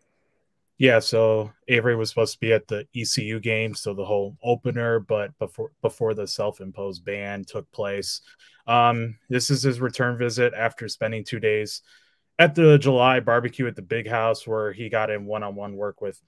Yeah, 0.78 1.00
so 1.00 1.52
Avery 1.66 1.96
was 1.96 2.08
supposed 2.08 2.34
to 2.34 2.40
be 2.40 2.52
at 2.52 2.68
the 2.68 2.86
ECU 2.94 3.40
game, 3.40 3.74
so 3.74 3.94
the 3.94 4.04
whole 4.04 4.36
opener, 4.44 5.00
but 5.00 5.36
before 5.38 5.72
before 5.82 6.14
the 6.14 6.26
self-imposed 6.26 7.04
ban 7.04 7.44
took 7.44 7.70
place. 7.72 8.20
Um, 8.66 9.16
this 9.28 9.50
is 9.50 9.62
his 9.62 9.80
return 9.80 10.18
visit 10.18 10.52
after 10.54 10.88
spending 10.88 11.24
two 11.24 11.40
days 11.40 11.82
at 12.38 12.54
the 12.54 12.78
July 12.78 13.20
barbecue 13.20 13.66
at 13.66 13.76
the 13.76 13.82
Big 13.82 14.08
House, 14.08 14.46
where 14.46 14.72
he 14.72 14.88
got 14.88 15.10
in 15.10 15.26
one-on-one 15.26 15.74
work 15.74 16.00
with 16.00 16.20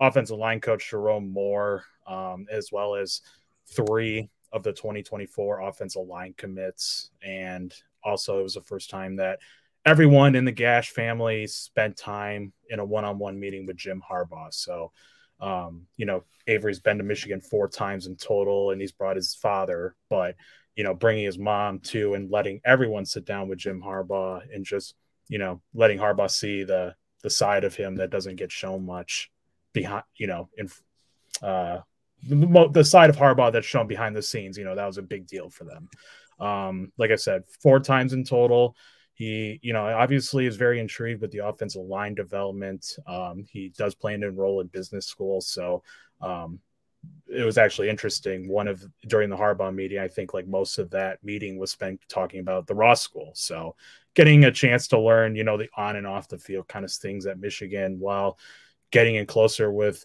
offensive 0.00 0.38
line 0.38 0.60
coach 0.60 0.90
Sherrone 0.90 1.28
Moore, 1.28 1.84
um, 2.06 2.46
as 2.50 2.70
well 2.70 2.94
as 2.94 3.22
three 3.68 4.30
of 4.52 4.62
the 4.62 4.72
2024 4.72 5.60
offensive 5.60 6.06
line 6.06 6.34
commits. 6.36 7.10
And 7.22 7.74
also, 8.04 8.38
it 8.38 8.44
was 8.44 8.54
the 8.54 8.60
first 8.60 8.90
time 8.90 9.16
that 9.16 9.40
everyone 9.84 10.36
in 10.36 10.44
the 10.44 10.52
Gach 10.52 10.86
family 10.86 11.46
spent 11.48 11.96
time 11.96 12.52
in 12.70 12.78
a 12.78 12.84
one 12.84 13.04
on 13.04 13.18
one 13.18 13.38
meeting 13.38 13.66
with 13.66 13.76
Jim 13.76 14.02
Harbaugh. 14.08 14.54
So, 14.54 14.92
um, 15.40 15.86
you 15.96 16.06
know, 16.06 16.22
Avery's 16.46 16.80
been 16.80 16.98
to 16.98 17.04
Michigan 17.04 17.40
four 17.40 17.68
times 17.68 18.06
in 18.06 18.16
total, 18.16 18.70
and 18.70 18.80
he's 18.80 18.92
brought 18.92 19.16
his 19.16 19.34
father, 19.34 19.96
but, 20.08 20.36
you 20.76 20.84
know, 20.84 20.94
bringing 20.94 21.24
his 21.24 21.38
mom 21.38 21.80
too, 21.80 22.14
and 22.14 22.30
letting 22.30 22.60
everyone 22.64 23.04
sit 23.04 23.24
down 23.24 23.48
with 23.48 23.58
Jim 23.58 23.82
Harbaugh 23.82 24.42
and 24.54 24.64
just, 24.64 24.94
you 25.28 25.38
know, 25.38 25.60
letting 25.74 25.98
Harbaugh 25.98 26.30
see 26.30 26.64
the, 26.64 26.94
the 27.22 27.30
side 27.30 27.64
of 27.64 27.74
him 27.74 27.96
that 27.96 28.10
doesn't 28.10 28.36
get 28.36 28.52
shown 28.52 28.84
much 28.84 29.30
behind, 29.72 30.04
you 30.16 30.26
know, 30.26 30.48
in, 30.56 30.70
uh, 31.42 31.78
the, 32.28 32.68
the 32.72 32.84
side 32.84 33.10
of 33.10 33.16
Harbaugh 33.16 33.52
that's 33.52 33.66
shown 33.66 33.86
behind 33.86 34.16
the 34.16 34.22
scenes. 34.22 34.56
You 34.56 34.64
know, 34.64 34.74
that 34.74 34.86
was 34.86 34.98
a 34.98 35.02
big 35.02 35.26
deal 35.26 35.50
for 35.50 35.64
them. 35.64 35.88
Um, 36.38 36.92
like 36.98 37.10
I 37.10 37.16
said, 37.16 37.44
four 37.62 37.80
times 37.80 38.12
in 38.12 38.24
total. 38.24 38.76
He, 39.14 39.58
you 39.62 39.72
know, 39.72 39.86
obviously 39.86 40.46
is 40.46 40.56
very 40.56 40.78
intrigued 40.78 41.22
with 41.22 41.30
the 41.30 41.46
offensive 41.46 41.82
line 41.82 42.14
development. 42.14 42.98
Um, 43.06 43.44
he 43.48 43.72
does 43.76 43.94
plan 43.94 44.20
to 44.20 44.28
enroll 44.28 44.60
in 44.60 44.66
business 44.66 45.06
school, 45.06 45.40
so 45.40 45.82
um, 46.20 46.60
it 47.26 47.42
was 47.44 47.56
actually 47.56 47.88
interesting. 47.88 48.46
One 48.46 48.68
of 48.68 48.84
during 49.06 49.30
the 49.30 49.36
Harbaugh 49.36 49.74
meeting, 49.74 49.98
I 49.98 50.08
think 50.08 50.34
like 50.34 50.46
most 50.46 50.78
of 50.78 50.90
that 50.90 51.24
meeting 51.24 51.58
was 51.58 51.70
spent 51.70 52.00
talking 52.08 52.40
about 52.40 52.66
the 52.66 52.74
Ross 52.74 53.00
School. 53.00 53.32
So 53.34 53.74
getting 54.16 54.44
a 54.44 54.50
chance 54.50 54.88
to 54.88 54.98
learn, 54.98 55.36
you 55.36 55.44
know, 55.44 55.58
the 55.58 55.68
on 55.76 55.94
and 55.94 56.06
off 56.06 56.26
the 56.26 56.38
field 56.38 56.66
kind 56.66 56.84
of 56.84 56.90
things 56.90 57.26
at 57.26 57.38
Michigan 57.38 58.00
while 58.00 58.38
getting 58.90 59.14
in 59.14 59.26
closer 59.26 59.70
with 59.70 60.04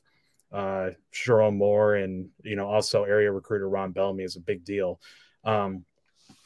uh 0.52 0.90
Sherrone 1.14 1.56
Moore 1.56 1.96
and 1.96 2.28
you 2.44 2.58
know 2.58 2.68
also 2.68 3.06
area 3.06 3.32
recruiter 3.32 3.70
Ron 3.70 3.94
Bellamy 3.94 4.26
is 4.26 4.36
a 4.36 4.42
big 4.42 4.66
deal. 4.66 5.00
Um 5.46 5.86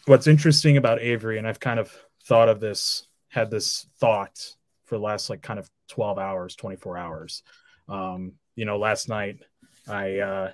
what's 0.05 0.27
interesting 0.27 0.77
about 0.77 1.01
Avery, 1.01 1.39
and 1.39 1.47
I've 1.47 1.59
kind 1.59 1.79
of 1.79 1.91
thought 2.25 2.47
of 2.47 2.59
this, 2.59 3.07
had 3.29 3.49
this 3.49 3.87
thought 3.97 4.39
for 4.85 4.95
the 4.95 5.03
last 5.03 5.31
like 5.31 5.41
kind 5.41 5.59
of 5.59 5.67
12 5.89 6.19
hours, 6.19 6.55
24 6.55 6.97
hours. 6.97 7.43
Um, 7.89 8.33
you 8.55 8.65
know, 8.65 8.77
last 8.77 9.09
night 9.09 9.39
I 9.87 10.19
uh 10.19 10.51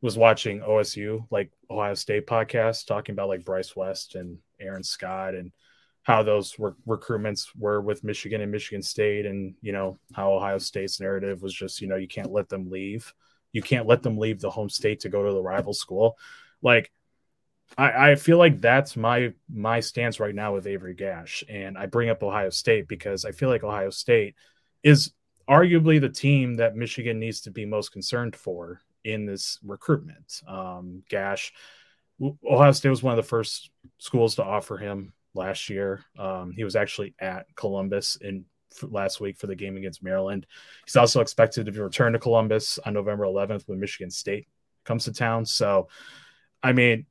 was 0.00 0.16
watching 0.16 0.60
OSU, 0.60 1.26
like 1.30 1.50
Ohio 1.68 1.94
State 1.94 2.28
podcast, 2.28 2.86
talking 2.86 3.14
about 3.14 3.28
like 3.28 3.44
Bryce 3.44 3.74
West 3.74 4.14
and 4.14 4.38
Aaron 4.60 4.84
Scott 4.84 5.34
and 5.34 5.50
how 6.06 6.22
those 6.22 6.56
re- 6.60 6.70
recruitments 6.86 7.48
were 7.58 7.80
with 7.80 8.04
Michigan 8.04 8.40
and 8.40 8.52
Michigan 8.52 8.80
State, 8.80 9.26
and 9.26 9.56
you 9.60 9.72
know 9.72 9.98
how 10.14 10.32
Ohio 10.32 10.58
State's 10.58 11.00
narrative 11.00 11.42
was 11.42 11.52
just 11.52 11.80
you 11.80 11.88
know 11.88 11.96
you 11.96 12.06
can't 12.06 12.30
let 12.30 12.48
them 12.48 12.70
leave, 12.70 13.12
you 13.50 13.60
can't 13.60 13.88
let 13.88 14.04
them 14.04 14.16
leave 14.16 14.40
the 14.40 14.48
home 14.48 14.68
state 14.68 15.00
to 15.00 15.08
go 15.08 15.26
to 15.26 15.32
the 15.32 15.42
rival 15.42 15.74
school. 15.74 16.16
Like, 16.62 16.92
I, 17.76 18.12
I 18.12 18.14
feel 18.14 18.38
like 18.38 18.60
that's 18.60 18.96
my 18.96 19.32
my 19.52 19.80
stance 19.80 20.20
right 20.20 20.34
now 20.34 20.54
with 20.54 20.68
Avery 20.68 20.94
Gach, 20.94 21.42
and 21.48 21.76
I 21.76 21.86
bring 21.86 22.08
up 22.08 22.22
Ohio 22.22 22.50
State 22.50 22.86
because 22.86 23.24
I 23.24 23.32
feel 23.32 23.48
like 23.48 23.64
Ohio 23.64 23.90
State 23.90 24.36
is 24.84 25.12
arguably 25.50 26.00
the 26.00 26.08
team 26.08 26.54
that 26.54 26.76
Michigan 26.76 27.18
needs 27.18 27.40
to 27.42 27.50
be 27.50 27.66
most 27.66 27.90
concerned 27.90 28.36
for 28.36 28.80
in 29.02 29.26
this 29.26 29.58
recruitment. 29.64 30.40
Um, 30.46 31.02
Gach, 31.10 31.50
Ohio 32.48 32.70
State 32.70 32.90
was 32.90 33.02
one 33.02 33.12
of 33.12 33.24
the 33.24 33.28
first 33.28 33.70
schools 33.98 34.36
to 34.36 34.44
offer 34.44 34.76
him 34.76 35.12
last 35.36 35.68
year. 35.68 36.04
Um, 36.18 36.52
he 36.52 36.64
was 36.64 36.76
actually 36.76 37.14
at 37.20 37.46
Columbus 37.54 38.16
in 38.20 38.44
last 38.82 39.20
week 39.20 39.38
for 39.38 39.46
the 39.46 39.54
game 39.54 39.76
against 39.76 40.02
Maryland. 40.02 40.46
He's 40.84 40.96
also 40.96 41.20
expected 41.20 41.66
to 41.66 41.82
return 41.82 42.12
to 42.12 42.18
Columbus 42.18 42.78
on 42.84 42.94
November 42.94 43.24
11th 43.24 43.62
when 43.66 43.80
Michigan 43.80 44.10
State 44.10 44.48
comes 44.84 45.04
to 45.04 45.12
town. 45.12 45.46
So, 45.46 45.88
I 46.62 46.72
mean, 46.72 47.06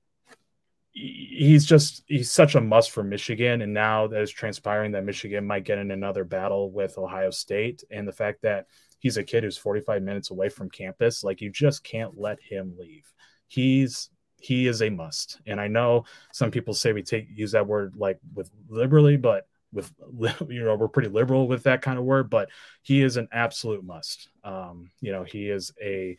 he's 0.91 1.65
just 1.65 2.03
he's 2.07 2.31
such 2.31 2.55
a 2.55 2.61
must 2.61 2.91
for 2.91 3.03
Michigan. 3.03 3.61
And 3.61 3.73
now 3.73 4.07
that 4.07 4.21
is 4.21 4.31
transpiring 4.31 4.93
that 4.93 5.03
Michigan 5.03 5.45
might 5.45 5.65
get 5.65 5.77
in 5.77 5.91
another 5.91 6.23
battle 6.23 6.71
with 6.71 6.97
Ohio 6.97 7.31
State, 7.31 7.83
and 7.91 8.07
the 8.07 8.13
fact 8.13 8.41
that 8.43 8.67
he's 8.99 9.17
a 9.17 9.23
kid 9.23 9.43
who's 9.43 9.57
45 9.57 10.01
minutes 10.01 10.31
away 10.31 10.49
from 10.49 10.69
campus, 10.69 11.23
like 11.23 11.41
you 11.41 11.51
just 11.51 11.83
can't 11.83 12.17
let 12.17 12.39
him 12.41 12.75
leave. 12.77 13.11
He's 13.47 14.09
he 14.39 14.67
is 14.67 14.81
a 14.81 14.89
must. 14.89 15.39
And 15.45 15.59
I 15.59 15.67
know 15.67 16.05
some 16.33 16.51
people 16.51 16.73
say 16.73 16.93
we 16.93 17.03
take 17.03 17.27
use 17.33 17.51
that 17.53 17.67
word 17.67 17.95
like 17.95 18.19
with 18.33 18.49
liberally, 18.69 19.17
but 19.17 19.47
with 19.71 19.91
you 20.49 20.63
know 20.63 20.75
we're 20.75 20.87
pretty 20.87 21.09
liberal 21.09 21.47
with 21.47 21.63
that 21.63 21.81
kind 21.81 21.99
of 21.99 22.05
word, 22.05 22.29
but 22.29 22.49
he 22.81 23.01
is 23.01 23.17
an 23.17 23.27
absolute 23.31 23.83
must. 23.83 24.29
Um, 24.43 24.89
you 25.01 25.11
know, 25.11 25.23
he 25.23 25.49
is 25.49 25.71
a 25.81 26.17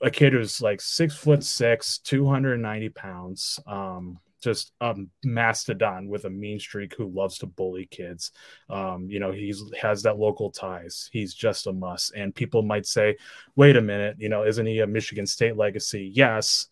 a 0.00 0.10
kid 0.10 0.32
who's 0.32 0.62
like 0.62 0.80
six 0.80 1.14
foot 1.14 1.44
six, 1.44 1.98
290 1.98 2.88
pounds. 2.90 3.60
Um, 3.66 4.18
just 4.40 4.72
a 4.80 4.96
mastodon 5.22 6.08
with 6.08 6.24
a 6.24 6.30
mean 6.30 6.58
streak 6.58 6.94
who 6.94 7.08
loves 7.08 7.38
to 7.38 7.46
bully 7.46 7.86
kids. 7.86 8.32
Um, 8.68 9.06
you 9.10 9.20
know, 9.20 9.32
he's 9.32 9.62
has 9.80 10.02
that 10.02 10.18
local 10.18 10.50
ties. 10.50 11.08
He's 11.12 11.34
just 11.34 11.66
a 11.66 11.72
must. 11.72 12.14
And 12.14 12.34
people 12.34 12.62
might 12.62 12.86
say, 12.86 13.16
wait 13.54 13.76
a 13.76 13.82
minute, 13.82 14.16
you 14.18 14.28
know, 14.28 14.44
isn't 14.44 14.64
he 14.66 14.80
a 14.80 14.86
Michigan 14.86 15.26
State 15.26 15.56
legacy? 15.56 16.10
Yes, 16.14 16.68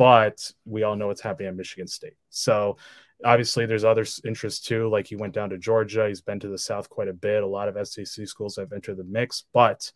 but 0.00 0.50
we 0.64 0.82
all 0.82 0.96
know 0.96 1.08
what's 1.08 1.20
happening 1.20 1.48
at 1.48 1.54
Michigan 1.54 1.86
State. 1.86 2.16
So 2.30 2.78
obviously 3.22 3.66
there's 3.66 3.84
other 3.84 4.06
interests 4.24 4.66
too. 4.66 4.88
Like 4.88 5.06
he 5.06 5.14
went 5.14 5.34
down 5.34 5.50
to 5.50 5.58
Georgia. 5.58 6.08
He's 6.08 6.22
been 6.22 6.40
to 6.40 6.48
the 6.48 6.56
South 6.56 6.88
quite 6.88 7.08
a 7.08 7.12
bit. 7.12 7.42
A 7.42 7.46
lot 7.46 7.68
of 7.68 7.86
SEC 7.86 8.26
schools 8.26 8.56
have 8.56 8.72
entered 8.72 8.96
the 8.96 9.04
mix, 9.04 9.44
but 9.52 9.92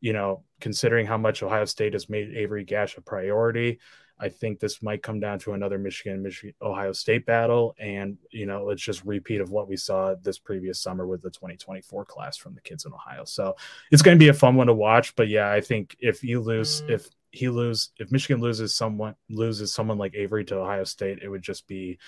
you 0.00 0.12
know, 0.12 0.44
considering 0.60 1.04
how 1.04 1.18
much 1.18 1.42
Ohio 1.42 1.64
State 1.64 1.94
has 1.94 2.08
made 2.08 2.32
Avery 2.36 2.64
Gach 2.64 2.96
a 2.96 3.00
priority, 3.00 3.80
I 4.20 4.28
think 4.28 4.60
this 4.60 4.84
might 4.84 5.02
come 5.02 5.18
down 5.18 5.40
to 5.40 5.54
another 5.54 5.78
Michigan, 5.78 6.22
Michigan, 6.22 6.54
Ohio 6.62 6.92
State 6.92 7.26
battle, 7.26 7.74
and 7.80 8.18
you 8.30 8.46
know, 8.46 8.70
it's 8.70 8.80
just 8.80 9.04
repeat 9.04 9.40
of 9.40 9.50
what 9.50 9.66
we 9.66 9.76
saw 9.76 10.14
this 10.22 10.38
previous 10.38 10.80
summer 10.80 11.08
with 11.08 11.22
the 11.22 11.30
2024 11.30 12.04
class 12.04 12.36
from 12.36 12.54
the 12.54 12.60
kids 12.60 12.84
in 12.84 12.92
Ohio. 12.92 13.24
So 13.24 13.56
it's 13.90 14.02
going 14.02 14.16
to 14.16 14.22
be 14.22 14.28
a 14.28 14.32
fun 14.32 14.54
one 14.54 14.68
to 14.68 14.74
watch. 14.74 15.16
But 15.16 15.26
yeah, 15.26 15.50
I 15.50 15.60
think 15.60 15.96
if 15.98 16.22
you 16.22 16.40
lose, 16.40 16.82
mm. 16.82 16.90
if 16.90 17.10
he 17.30 17.48
lose 17.48 17.90
if 17.98 18.10
Michigan 18.10 18.40
loses 18.40 18.74
someone 18.74 19.14
loses 19.28 19.72
someone 19.72 19.98
like 19.98 20.14
Avery 20.14 20.44
to 20.46 20.56
Ohio 20.56 20.84
State, 20.84 21.20
it 21.22 21.28
would 21.28 21.42
just 21.42 21.66
be 21.66 21.98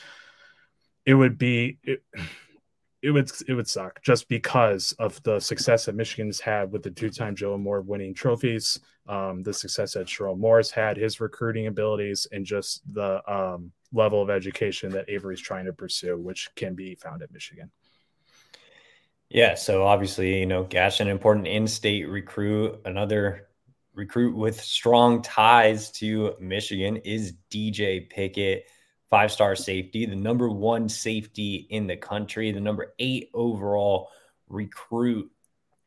it 1.06 1.14
would 1.14 1.38
be 1.38 1.78
it, 1.82 2.02
it 3.02 3.10
would 3.10 3.30
it 3.48 3.54
would 3.54 3.68
suck 3.68 4.00
just 4.02 4.28
because 4.28 4.92
of 4.98 5.20
the 5.24 5.40
success 5.40 5.86
that 5.86 5.94
Michigan's 5.94 6.40
had 6.40 6.70
with 6.72 6.82
the 6.82 6.90
two-time 6.90 7.34
Joe 7.34 7.58
Moore 7.58 7.80
winning 7.80 8.14
trophies, 8.14 8.78
um, 9.08 9.42
the 9.42 9.52
success 9.52 9.94
that 9.94 10.06
Sherrone 10.06 10.38
Moore's 10.38 10.70
had, 10.70 10.96
his 10.96 11.20
recruiting 11.20 11.66
abilities, 11.66 12.26
and 12.30 12.46
just 12.46 12.82
the 12.92 13.20
um, 13.30 13.72
level 13.92 14.22
of 14.22 14.30
education 14.30 14.92
that 14.92 15.08
Avery's 15.08 15.40
trying 15.40 15.66
to 15.66 15.72
pursue, 15.72 16.16
which 16.16 16.48
can 16.54 16.74
be 16.74 16.94
found 16.94 17.22
at 17.22 17.32
Michigan. 17.32 17.70
Yeah, 19.28 19.54
so 19.54 19.84
obviously, 19.84 20.40
you 20.40 20.46
know, 20.46 20.62
Gach 20.64 21.00
an 21.00 21.08
important 21.08 21.46
in-state 21.46 22.08
recruit, 22.08 22.80
another 22.84 23.48
recruit 23.94 24.36
with 24.36 24.60
strong 24.60 25.22
ties 25.22 25.90
to 25.92 26.34
Michigan 26.40 26.96
is 26.98 27.34
DJ 27.50 28.08
Pickett, 28.08 28.66
five 29.10 29.30
star 29.30 29.54
safety, 29.54 30.06
the 30.06 30.16
number 30.16 30.48
one 30.48 30.88
safety 30.88 31.66
in 31.70 31.86
the 31.86 31.96
country, 31.96 32.50
the 32.52 32.60
number 32.60 32.94
eight 32.98 33.30
overall 33.34 34.08
recruit 34.48 35.30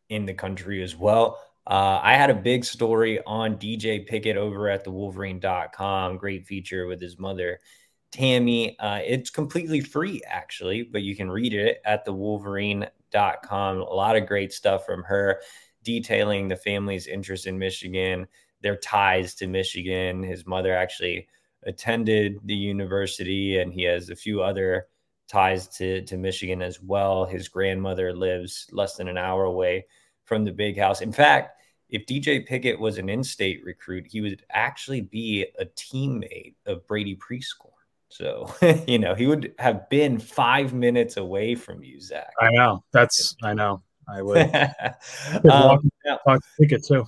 in 0.10 0.26
the 0.26 0.34
country 0.34 0.84
as 0.84 0.96
well. 0.96 1.40
Uh, 1.68 2.00
I 2.02 2.16
had 2.16 2.30
a 2.30 2.36
big 2.36 2.64
story 2.64 3.20
on 3.26 3.58
DJ 3.58 4.06
Pickett 4.06 4.38
over 4.38 4.70
at 4.70 4.84
the 4.84 4.92
Wolverine.com. 4.92 6.18
Great 6.18 6.46
feature 6.46 6.86
with 6.86 7.02
his 7.02 7.18
mother, 7.18 7.60
Tammy. 8.12 8.78
Uh, 8.78 9.00
it's 9.04 9.32
completely 9.32 9.82
free, 9.82 10.22
actually, 10.28 10.84
but 10.84 11.02
you 11.02 11.16
can 11.16 11.32
read 11.32 11.54
it 11.54 11.82
at 11.84 12.06
the 12.06 12.14
Wolverine.com. 12.14 13.78
A 13.80 13.84
lot 13.84 14.16
of 14.16 14.28
great 14.28 14.54
stuff 14.54 14.86
from 14.86 15.02
her 15.04 15.42
detailing 15.86 16.50
the 16.50 16.58
family's 16.58 17.08
interest 17.08 17.48
in 17.48 17.58
Michigan, 17.58 18.28
their 18.62 18.76
ties 18.76 19.36
to 19.36 19.48
Michigan. 19.48 20.24
His 20.24 20.46
mother 20.46 20.76
actually 20.76 21.28
attended 21.64 22.40
the 22.44 22.56
university, 22.56 23.60
and 23.60 23.72
he 23.72 23.84
has 23.84 24.10
a 24.10 24.16
few 24.16 24.44
other 24.44 24.88
ties 25.28 25.68
to, 25.78 26.02
to 26.04 26.18
Michigan 26.18 26.62
as 26.62 26.82
well. 26.82 27.26
His 27.26 27.48
grandmother 27.48 28.14
lives 28.14 28.68
less 28.72 28.96
than 28.96 29.08
an 29.08 29.18
hour 29.18 29.46
away 29.46 29.86
from 30.26 30.44
the 30.44 30.52
big 30.52 30.78
house. 30.78 31.02
In 31.02 31.12
fact, 31.12 31.62
if 31.90 32.06
DJ 32.06 32.46
Pickett 32.46 32.80
was 32.80 32.98
an 32.98 33.10
in 33.10 33.24
state 33.24 33.62
recruit, 33.64 34.08
he 34.10 34.22
would 34.22 34.44
actually 34.52 35.02
be 35.02 35.46
a 35.60 35.66
teammate 35.66 36.56
of 36.66 36.86
Brady 36.88 37.16
Prieskorn. 37.16 37.72
So, 38.10 38.54
you 38.88 39.00
know, 39.00 39.14
he 39.14 39.28
would 39.28 39.54
have 39.60 39.90
been 39.90 40.20
five 40.20 40.74
minutes 40.74 41.18
away 41.18 41.56
from 41.56 41.84
you, 41.84 42.00
Zach. 42.00 42.32
I 42.42 42.50
know. 42.52 42.84
That's, 42.92 43.36
I 43.44 43.54
know. 43.54 43.84
I 44.08 44.22
would. 44.22 44.38
um, 45.52 45.90
talk 46.26 46.42
ticket 46.60 46.84
too. 46.84 47.06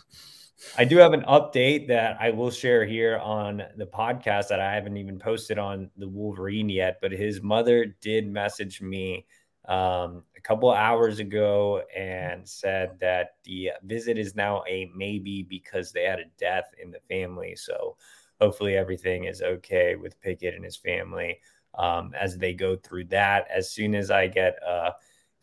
I 0.77 0.85
do 0.85 0.97
have 0.97 1.13
an 1.13 1.21
update 1.23 1.87
that 1.87 2.17
I 2.19 2.31
will 2.31 2.49
share 2.49 2.85
here 2.85 3.19
on 3.19 3.63
the 3.77 3.85
podcast 3.85 4.47
that 4.47 4.59
I 4.59 4.73
haven't 4.73 4.97
even 4.97 5.19
posted 5.19 5.59
on 5.59 5.89
the 5.97 6.07
Wolverine 6.07 6.69
yet, 6.69 6.97
but 7.01 7.11
his 7.11 7.41
mother 7.41 7.95
did 8.01 8.27
message 8.27 8.81
me 8.81 9.25
um, 9.67 10.23
a 10.35 10.41
couple 10.41 10.71
hours 10.71 11.19
ago 11.19 11.83
and 11.95 12.47
said 12.47 12.97
that 12.99 13.35
the 13.43 13.71
visit 13.83 14.17
is 14.17 14.35
now 14.35 14.63
a 14.67 14.89
maybe 14.95 15.43
because 15.43 15.91
they 15.91 16.03
had 16.03 16.19
a 16.19 16.25
death 16.39 16.71
in 16.81 16.89
the 16.89 17.01
family. 17.07 17.55
So 17.55 17.97
hopefully 18.41 18.77
everything 18.77 19.25
is 19.25 19.41
okay 19.41 19.95
with 19.95 20.19
Pickett 20.21 20.55
and 20.55 20.63
his 20.63 20.77
family 20.77 21.39
um, 21.77 22.13
as 22.19 22.37
they 22.37 22.53
go 22.53 22.75
through 22.75 23.05
that. 23.05 23.47
As 23.53 23.71
soon 23.71 23.93
as 23.93 24.09
I 24.09 24.27
get 24.27 24.57
uh, 24.65 24.91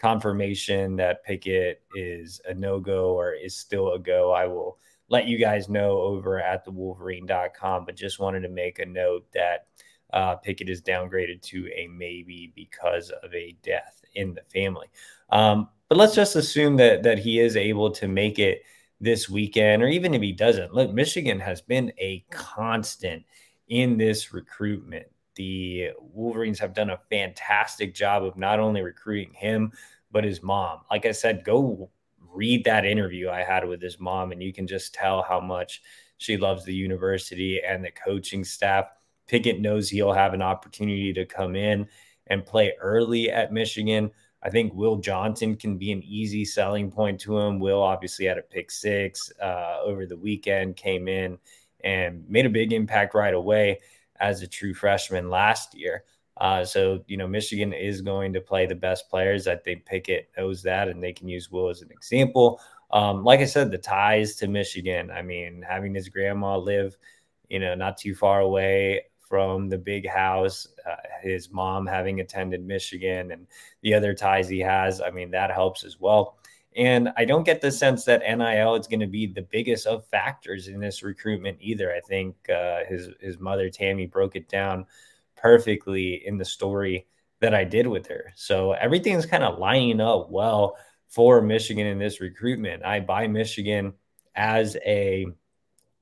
confirmation 0.04 0.96
that 0.96 1.24
Pickett 1.24 1.80
is 1.94 2.38
a 2.46 2.52
no 2.52 2.78
go 2.78 3.14
or 3.18 3.32
is 3.32 3.56
still 3.56 3.94
a 3.94 3.98
go, 3.98 4.32
I 4.32 4.44
will 4.44 4.76
let 5.08 5.26
you 5.26 5.38
guys 5.38 5.70
know 5.70 5.92
over 5.98 6.38
at 6.38 6.62
the 6.62 6.70
wolverine.com. 6.70 7.86
But 7.86 7.96
just 7.96 8.18
wanted 8.18 8.40
to 8.40 8.50
make 8.50 8.80
a 8.80 8.84
note 8.84 9.24
that 9.32 9.68
uh, 10.12 10.36
Pickett 10.36 10.68
is 10.68 10.82
downgraded 10.82 11.40
to 11.44 11.70
a 11.74 11.88
maybe 11.88 12.52
because 12.54 13.08
of 13.22 13.32
a 13.32 13.56
death 13.62 14.02
in 14.14 14.34
the 14.34 14.42
family. 14.52 14.88
Um, 15.30 15.70
but 15.88 15.96
let's 15.96 16.14
just 16.14 16.36
assume 16.36 16.76
that 16.76 17.02
that 17.04 17.18
he 17.18 17.40
is 17.40 17.56
able 17.56 17.90
to 17.92 18.06
make 18.06 18.38
it 18.38 18.62
this 19.00 19.30
weekend, 19.30 19.82
or 19.82 19.88
even 19.88 20.12
if 20.12 20.20
he 20.20 20.32
doesn't. 20.32 20.74
Look, 20.74 20.92
Michigan 20.92 21.40
has 21.40 21.62
been 21.62 21.90
a 21.98 22.22
constant 22.28 23.24
in 23.68 23.96
this 23.96 24.34
recruitment. 24.34 25.06
The 25.36 25.92
Wolverines 25.98 26.60
have 26.60 26.74
done 26.74 26.90
a 26.90 27.00
fantastic 27.10 27.94
job 27.94 28.22
of 28.22 28.36
not 28.36 28.60
only 28.60 28.82
recruiting 28.82 29.32
him, 29.32 29.72
but 30.14 30.24
his 30.24 30.42
mom. 30.42 30.78
Like 30.90 31.04
I 31.04 31.12
said, 31.12 31.44
go 31.44 31.90
read 32.32 32.64
that 32.64 32.86
interview 32.86 33.28
I 33.28 33.42
had 33.42 33.68
with 33.68 33.82
his 33.82 34.00
mom, 34.00 34.32
and 34.32 34.42
you 34.42 34.52
can 34.52 34.66
just 34.66 34.94
tell 34.94 35.22
how 35.22 35.40
much 35.40 35.82
She 36.18 36.36
loves 36.36 36.64
the 36.64 36.74
university 36.74 37.60
and 37.62 37.84
the 37.84 37.90
coaching 37.90 38.44
staff. 38.44 38.86
Pickett 39.26 39.60
knows 39.60 39.88
he'll 39.88 40.12
have 40.12 40.34
an 40.34 40.42
opportunity 40.42 41.12
to 41.12 41.26
come 41.26 41.56
in 41.56 41.88
and 42.28 42.46
play 42.46 42.72
early 42.80 43.30
at 43.30 43.52
Michigan. 43.52 44.10
I 44.42 44.50
think 44.50 44.74
Will 44.74 44.96
Johnson 44.96 45.56
can 45.56 45.76
be 45.78 45.90
an 45.92 46.02
easy 46.02 46.44
selling 46.44 46.90
point 46.90 47.20
to 47.22 47.38
him. 47.38 47.58
Will 47.58 47.82
obviously 47.82 48.26
had 48.26 48.38
a 48.38 48.42
pick 48.42 48.70
six 48.70 49.32
uh, 49.42 49.78
over 49.82 50.06
the 50.06 50.16
weekend, 50.16 50.76
came 50.76 51.08
in 51.08 51.38
and 51.82 52.24
made 52.28 52.46
a 52.46 52.50
big 52.50 52.72
impact 52.72 53.14
right 53.14 53.34
away 53.34 53.80
as 54.20 54.42
a 54.42 54.46
true 54.46 54.74
freshman 54.74 55.28
last 55.28 55.74
year. 55.74 56.04
Uh, 56.36 56.64
so, 56.64 57.00
you 57.06 57.16
know, 57.16 57.28
Michigan 57.28 57.72
is 57.72 58.00
going 58.00 58.32
to 58.32 58.40
play 58.40 58.66
the 58.66 58.74
best 58.74 59.08
players. 59.08 59.46
I 59.46 59.56
think 59.56 59.84
Pickett 59.84 60.30
knows 60.36 60.62
that, 60.62 60.88
and 60.88 61.02
they 61.02 61.12
can 61.12 61.28
use 61.28 61.50
Will 61.50 61.68
as 61.68 61.82
an 61.82 61.90
example. 61.90 62.60
Um, 62.90 63.24
like 63.24 63.40
I 63.40 63.44
said, 63.44 63.70
the 63.70 63.78
ties 63.78 64.36
to 64.36 64.48
Michigan. 64.48 65.10
I 65.10 65.22
mean, 65.22 65.64
having 65.66 65.94
his 65.94 66.08
grandma 66.08 66.56
live, 66.56 66.96
you 67.48 67.60
know, 67.60 67.74
not 67.74 67.96
too 67.96 68.14
far 68.14 68.40
away 68.40 69.02
from 69.20 69.68
the 69.68 69.78
big 69.78 70.08
house, 70.08 70.68
uh, 70.88 70.96
his 71.22 71.50
mom 71.50 71.86
having 71.86 72.20
attended 72.20 72.64
Michigan, 72.64 73.32
and 73.32 73.46
the 73.82 73.94
other 73.94 74.12
ties 74.14 74.48
he 74.48 74.60
has. 74.60 75.00
I 75.00 75.10
mean, 75.10 75.30
that 75.30 75.50
helps 75.50 75.84
as 75.84 76.00
well. 76.00 76.36
And 76.76 77.10
I 77.16 77.24
don't 77.24 77.44
get 77.44 77.60
the 77.60 77.70
sense 77.70 78.04
that 78.04 78.20
NIL 78.20 78.74
is 78.74 78.88
going 78.88 79.00
to 79.00 79.06
be 79.06 79.26
the 79.26 79.42
biggest 79.42 79.86
of 79.86 80.06
factors 80.08 80.66
in 80.66 80.80
this 80.80 81.04
recruitment 81.04 81.58
either. 81.60 81.92
I 81.92 82.00
think 82.00 82.34
uh, 82.50 82.80
his 82.88 83.10
his 83.20 83.38
mother 83.38 83.70
Tammy 83.70 84.06
broke 84.06 84.34
it 84.34 84.48
down 84.48 84.86
perfectly 85.44 86.26
in 86.26 86.38
the 86.38 86.44
story 86.44 87.06
that 87.40 87.52
I 87.54 87.64
did 87.64 87.86
with 87.86 88.06
her. 88.06 88.32
So 88.34 88.72
everything's 88.72 89.26
kind 89.26 89.44
of 89.44 89.58
lining 89.58 90.00
up 90.00 90.30
well 90.30 90.78
for 91.06 91.42
Michigan 91.42 91.86
in 91.86 91.98
this 91.98 92.18
recruitment. 92.18 92.82
I 92.82 93.00
buy 93.00 93.26
Michigan 93.26 93.92
as 94.34 94.78
a 94.86 95.26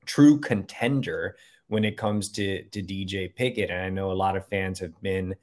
true 0.07 0.39
contender 0.39 1.35
when 1.67 1.85
it 1.85 1.97
comes 1.97 2.31
to 2.33 2.63
to 2.63 2.83
DJ 2.83 3.35
Pickett, 3.35 3.71
and 3.71 3.83
I 3.83 3.89
know 3.89 4.13
a 4.13 4.23
lot 4.25 4.37
of 4.37 4.47
fans 4.47 4.79
have 4.79 4.95
been 5.03 5.35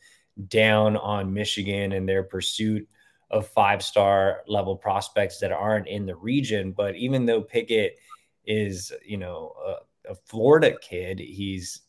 down 0.47 0.95
on 0.95 1.33
Michigan 1.33 1.91
and 1.91 2.07
their 2.07 2.23
pursuit 2.23 2.87
of 3.31 3.49
five 3.49 3.83
star 3.83 4.43
level 4.47 4.77
prospects 4.77 5.39
that 5.39 5.51
aren't 5.51 5.87
in 5.87 6.05
the 6.05 6.15
region. 6.15 6.71
But 6.71 6.95
even 6.95 7.25
though 7.25 7.41
Pickett 7.41 7.97
is, 8.45 8.93
you 9.05 9.17
know, 9.17 9.51
a, 9.67 10.11
a, 10.11 10.15
Florida 10.15 10.77
kid, 10.81 11.19
he's 11.19 11.81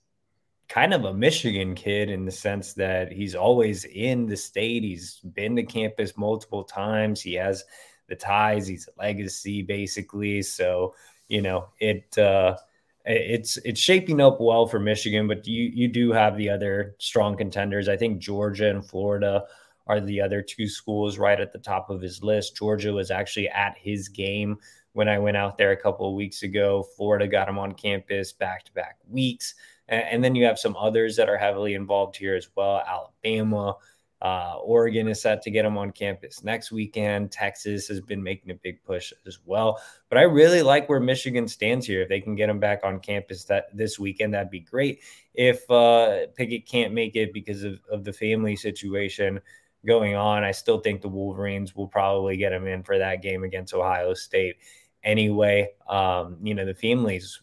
kind 0.70 0.94
of 0.94 1.04
a 1.04 1.12
Michigan 1.12 1.74
kid 1.74 2.08
in 2.08 2.24
the 2.24 2.30
sense 2.30 2.74
that 2.74 3.10
he's 3.10 3.34
always 3.34 3.84
in 3.86 4.26
the 4.26 4.36
state. 4.36 4.84
He's 4.84 5.18
been 5.34 5.56
to 5.56 5.64
campus 5.64 6.16
multiple 6.16 6.62
times. 6.62 7.20
He 7.20 7.34
has 7.34 7.64
the 8.08 8.14
ties. 8.14 8.68
He's 8.68 8.88
a 8.88 9.02
legacy 9.02 9.62
basically. 9.62 10.42
So, 10.42 10.94
you 11.28 11.42
know, 11.42 11.66
it, 11.80 12.16
uh, 12.16 12.56
it's 13.04 13.56
it's 13.58 13.80
shaping 13.80 14.20
up 14.20 14.40
well 14.40 14.66
for 14.66 14.78
Michigan, 14.78 15.26
but 15.26 15.46
you 15.46 15.70
you 15.74 15.88
do 15.88 16.12
have 16.12 16.36
the 16.36 16.50
other 16.50 16.94
strong 16.98 17.36
contenders. 17.36 17.88
I 17.88 17.96
think 17.96 18.20
Georgia 18.20 18.68
and 18.70 18.86
Florida 18.86 19.44
are 19.86 20.00
the 20.00 20.20
other 20.20 20.42
two 20.42 20.68
schools 20.68 21.18
right 21.18 21.40
at 21.40 21.52
the 21.52 21.58
top 21.58 21.90
of 21.90 22.00
his 22.00 22.22
list. 22.22 22.56
Georgia 22.56 22.92
was 22.92 23.10
actually 23.10 23.48
at 23.48 23.74
his 23.76 24.08
game 24.08 24.58
when 24.92 25.08
I 25.08 25.18
went 25.18 25.36
out 25.36 25.56
there 25.56 25.72
a 25.72 25.76
couple 25.80 26.08
of 26.08 26.14
weeks 26.14 26.42
ago. 26.42 26.84
Florida 26.96 27.26
got 27.26 27.48
him 27.48 27.58
on 27.58 27.72
campus 27.72 28.32
back 28.32 28.64
to 28.64 28.72
back 28.72 28.98
weeks. 29.08 29.54
And, 29.90 30.22
then 30.22 30.34
you 30.34 30.44
have 30.44 30.58
some 30.58 30.76
others 30.76 31.16
that 31.16 31.28
are 31.28 31.36
heavily 31.36 31.74
involved 31.74 32.16
here 32.16 32.36
as 32.36 32.48
well. 32.54 32.80
Alabama, 32.86 33.74
uh, 34.22 34.54
Oregon 34.62 35.08
is 35.08 35.20
set 35.20 35.42
to 35.42 35.50
get 35.50 35.64
him 35.64 35.76
on 35.76 35.90
campus 35.90 36.44
next 36.44 36.70
weekend. 36.70 37.32
Texas 37.32 37.88
has 37.88 38.00
been 38.00 38.22
making 38.22 38.52
a 38.52 38.54
big 38.54 38.82
push 38.84 39.12
as 39.26 39.38
well. 39.44 39.80
But 40.08 40.18
I 40.18 40.22
really 40.22 40.62
like 40.62 40.88
where 40.88 41.00
Michigan 41.00 41.48
stands 41.48 41.86
here. 41.86 42.02
If 42.02 42.08
they 42.08 42.20
can 42.20 42.36
get 42.36 42.48
him 42.48 42.60
back 42.60 42.80
on 42.84 43.00
campus 43.00 43.44
that 43.46 43.76
this 43.76 43.98
weekend, 43.98 44.32
that'd 44.34 44.50
be 44.50 44.60
great. 44.60 45.00
If 45.34 45.68
uh, 45.68 46.26
Pickett 46.36 46.66
can't 46.66 46.94
make 46.94 47.16
it 47.16 47.32
because 47.32 47.64
of, 47.64 47.80
of 47.90 48.04
the 48.04 48.12
family 48.12 48.54
situation, 48.54 49.40
going 49.86 50.14
on. 50.14 50.44
I 50.44 50.52
still 50.52 50.78
think 50.78 51.00
the 51.00 51.08
Wolverines 51.08 51.74
will 51.74 51.88
probably 51.88 52.36
get 52.36 52.52
him 52.52 52.66
in 52.66 52.82
for 52.82 52.98
that 52.98 53.22
game 53.22 53.44
against 53.44 53.74
Ohio 53.74 54.14
State 54.14 54.56
anyway. 55.02 55.70
Um, 55.88 56.38
you 56.42 56.54
know, 56.54 56.66
the 56.66 56.74
families, 56.74 57.40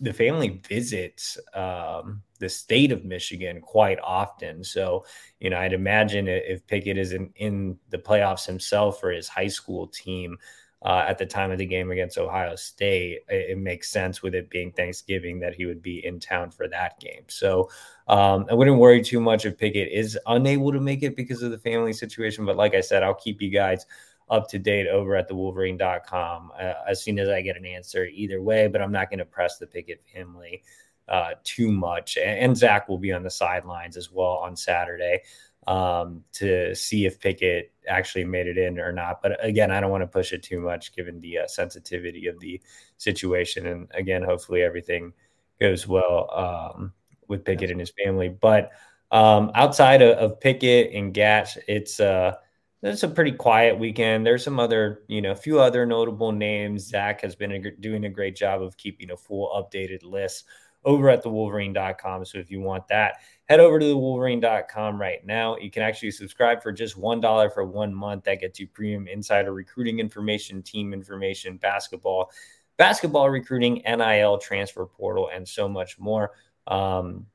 the 0.00 0.12
family 0.12 0.60
visits 0.68 1.38
um, 1.54 2.22
the 2.38 2.48
state 2.48 2.92
of 2.92 3.04
Michigan 3.04 3.60
quite 3.60 3.98
often. 4.02 4.62
So, 4.62 5.04
you 5.40 5.50
know, 5.50 5.58
I'd 5.58 5.72
imagine 5.72 6.28
if 6.28 6.66
Pickett 6.66 6.98
is 6.98 7.12
in, 7.12 7.30
in 7.36 7.78
the 7.90 7.98
playoffs 7.98 8.46
himself 8.46 9.00
for 9.00 9.10
his 9.10 9.28
high 9.28 9.48
school 9.48 9.88
team, 9.88 10.38
uh, 10.82 11.04
at 11.08 11.18
the 11.18 11.26
time 11.26 11.50
of 11.50 11.58
the 11.58 11.66
game 11.66 11.90
against 11.90 12.18
Ohio 12.18 12.54
State, 12.54 13.22
it, 13.28 13.50
it, 13.50 13.58
makes 13.58 13.90
sense 13.90 14.22
with 14.22 14.34
it 14.34 14.48
being 14.48 14.70
Thanksgiving 14.70 15.40
that 15.40 15.54
he 15.54 15.66
would 15.66 15.82
be 15.82 16.06
in 16.06 16.20
town 16.20 16.52
for 16.52 16.68
that 16.68 17.00
game. 17.00 17.24
So 17.26 17.68
um, 18.06 18.46
I 18.48 18.54
wouldn't 18.54 18.78
worry 18.78 19.02
too 19.02 19.20
much 19.20 19.44
if 19.44 19.58
Pickett 19.58 19.90
is 19.90 20.16
unable 20.26 20.70
to 20.70 20.80
make 20.80 21.02
it 21.02 21.16
because 21.16 21.42
of 21.42 21.50
the 21.50 21.58
family 21.58 21.92
situation. 21.92 22.46
But 22.46 22.56
like 22.56 22.76
I 22.76 22.80
said, 22.80 23.02
I'll 23.02 23.14
keep 23.14 23.42
you 23.42 23.50
guys 23.50 23.86
up 24.30 24.48
to 24.48 24.58
date 24.58 24.86
over 24.86 25.16
at 25.16 25.28
the 25.28 25.34
wolverine.com 25.34 26.52
uh, 26.58 26.74
as 26.88 27.02
soon 27.02 27.18
as 27.18 27.28
I 27.28 27.40
get 27.42 27.56
an 27.56 27.66
answer 27.66 28.06
either 28.06 28.42
way. 28.42 28.66
But 28.68 28.82
I'm 28.82 28.92
not 28.92 29.10
going 29.10 29.18
to 29.18 29.24
press 29.24 29.58
the 29.58 29.66
Pickett 29.66 30.02
family 30.14 30.62
uh, 31.08 31.30
too 31.44 31.72
much. 31.72 32.16
And, 32.16 32.38
and 32.38 32.56
Zach 32.56 32.88
will 32.88 32.98
be 32.98 33.12
on 33.12 33.22
the 33.22 33.30
sidelines 33.30 33.96
as 33.96 34.12
well 34.12 34.40
on 34.42 34.56
Saturday 34.56 35.22
um, 35.66 36.24
to 36.32 36.74
see 36.74 37.04
if 37.04 37.20
Pickett 37.20 37.72
actually 37.88 38.24
made 38.24 38.46
it 38.46 38.56
in 38.56 38.78
or 38.78 38.92
not. 38.92 39.20
But 39.22 39.42
again, 39.44 39.70
I 39.70 39.80
don't 39.80 39.90
want 39.90 40.02
to 40.02 40.06
push 40.06 40.32
it 40.32 40.42
too 40.42 40.60
much 40.60 40.94
given 40.94 41.20
the 41.20 41.38
uh, 41.38 41.46
sensitivity 41.46 42.26
of 42.26 42.40
the 42.40 42.60
situation. 42.96 43.66
And 43.66 43.88
again, 43.94 44.22
hopefully 44.22 44.62
everything 44.62 45.12
goes 45.60 45.86
well 45.86 46.30
um, 46.32 46.92
with 47.28 47.44
Pickett 47.44 47.70
and 47.70 47.80
his 47.80 47.92
family. 48.02 48.28
But 48.28 48.70
um, 49.10 49.50
outside 49.54 50.00
of, 50.00 50.16
of, 50.18 50.40
Pickett 50.40 50.92
and 50.94 51.14
Gach, 51.14 51.56
it's 51.66 52.00
uh, 52.00 52.36
it's 52.82 53.02
a 53.02 53.08
pretty 53.08 53.32
quiet 53.32 53.78
weekend. 53.78 54.24
There's 54.24 54.44
some 54.44 54.60
other, 54.60 55.02
you 55.08 55.20
know, 55.20 55.32
a 55.32 55.36
few 55.36 55.60
other 55.60 55.84
notable 55.84 56.32
names. 56.32 56.86
Zach 56.86 57.20
has 57.22 57.34
been 57.34 57.52
a, 57.52 57.70
doing 57.72 58.04
a 58.04 58.10
great 58.10 58.36
job 58.36 58.62
of 58.62 58.76
keeping 58.76 59.10
a 59.10 59.16
full 59.16 59.50
updated 59.50 60.04
list 60.04 60.44
over 60.84 61.10
at 61.10 61.22
the 61.22 61.28
wolverine.com. 61.28 62.24
So 62.24 62.38
if 62.38 62.50
you 62.50 62.60
want 62.60 62.86
that, 62.88 63.16
head 63.48 63.58
over 63.58 63.80
to 63.80 63.84
the 63.84 63.96
wolverine.com 63.96 65.00
right 65.00 65.24
now. 65.26 65.56
You 65.56 65.70
can 65.70 65.82
actually 65.82 66.12
subscribe 66.12 66.62
for 66.62 66.72
just 66.72 66.96
$1 66.96 67.52
for 67.52 67.64
one 67.64 67.92
month. 67.92 68.24
That 68.24 68.40
gets 68.40 68.60
you 68.60 68.68
premium 68.68 69.08
insider 69.08 69.52
recruiting 69.52 69.98
information, 69.98 70.62
team 70.62 70.92
information, 70.92 71.56
basketball, 71.56 72.30
basketball 72.76 73.28
recruiting, 73.28 73.82
NIL 73.84 74.38
transfer 74.38 74.86
portal, 74.86 75.30
and 75.34 75.46
so 75.46 75.68
much 75.68 75.98
more. 75.98 76.30
Um, 76.68 77.26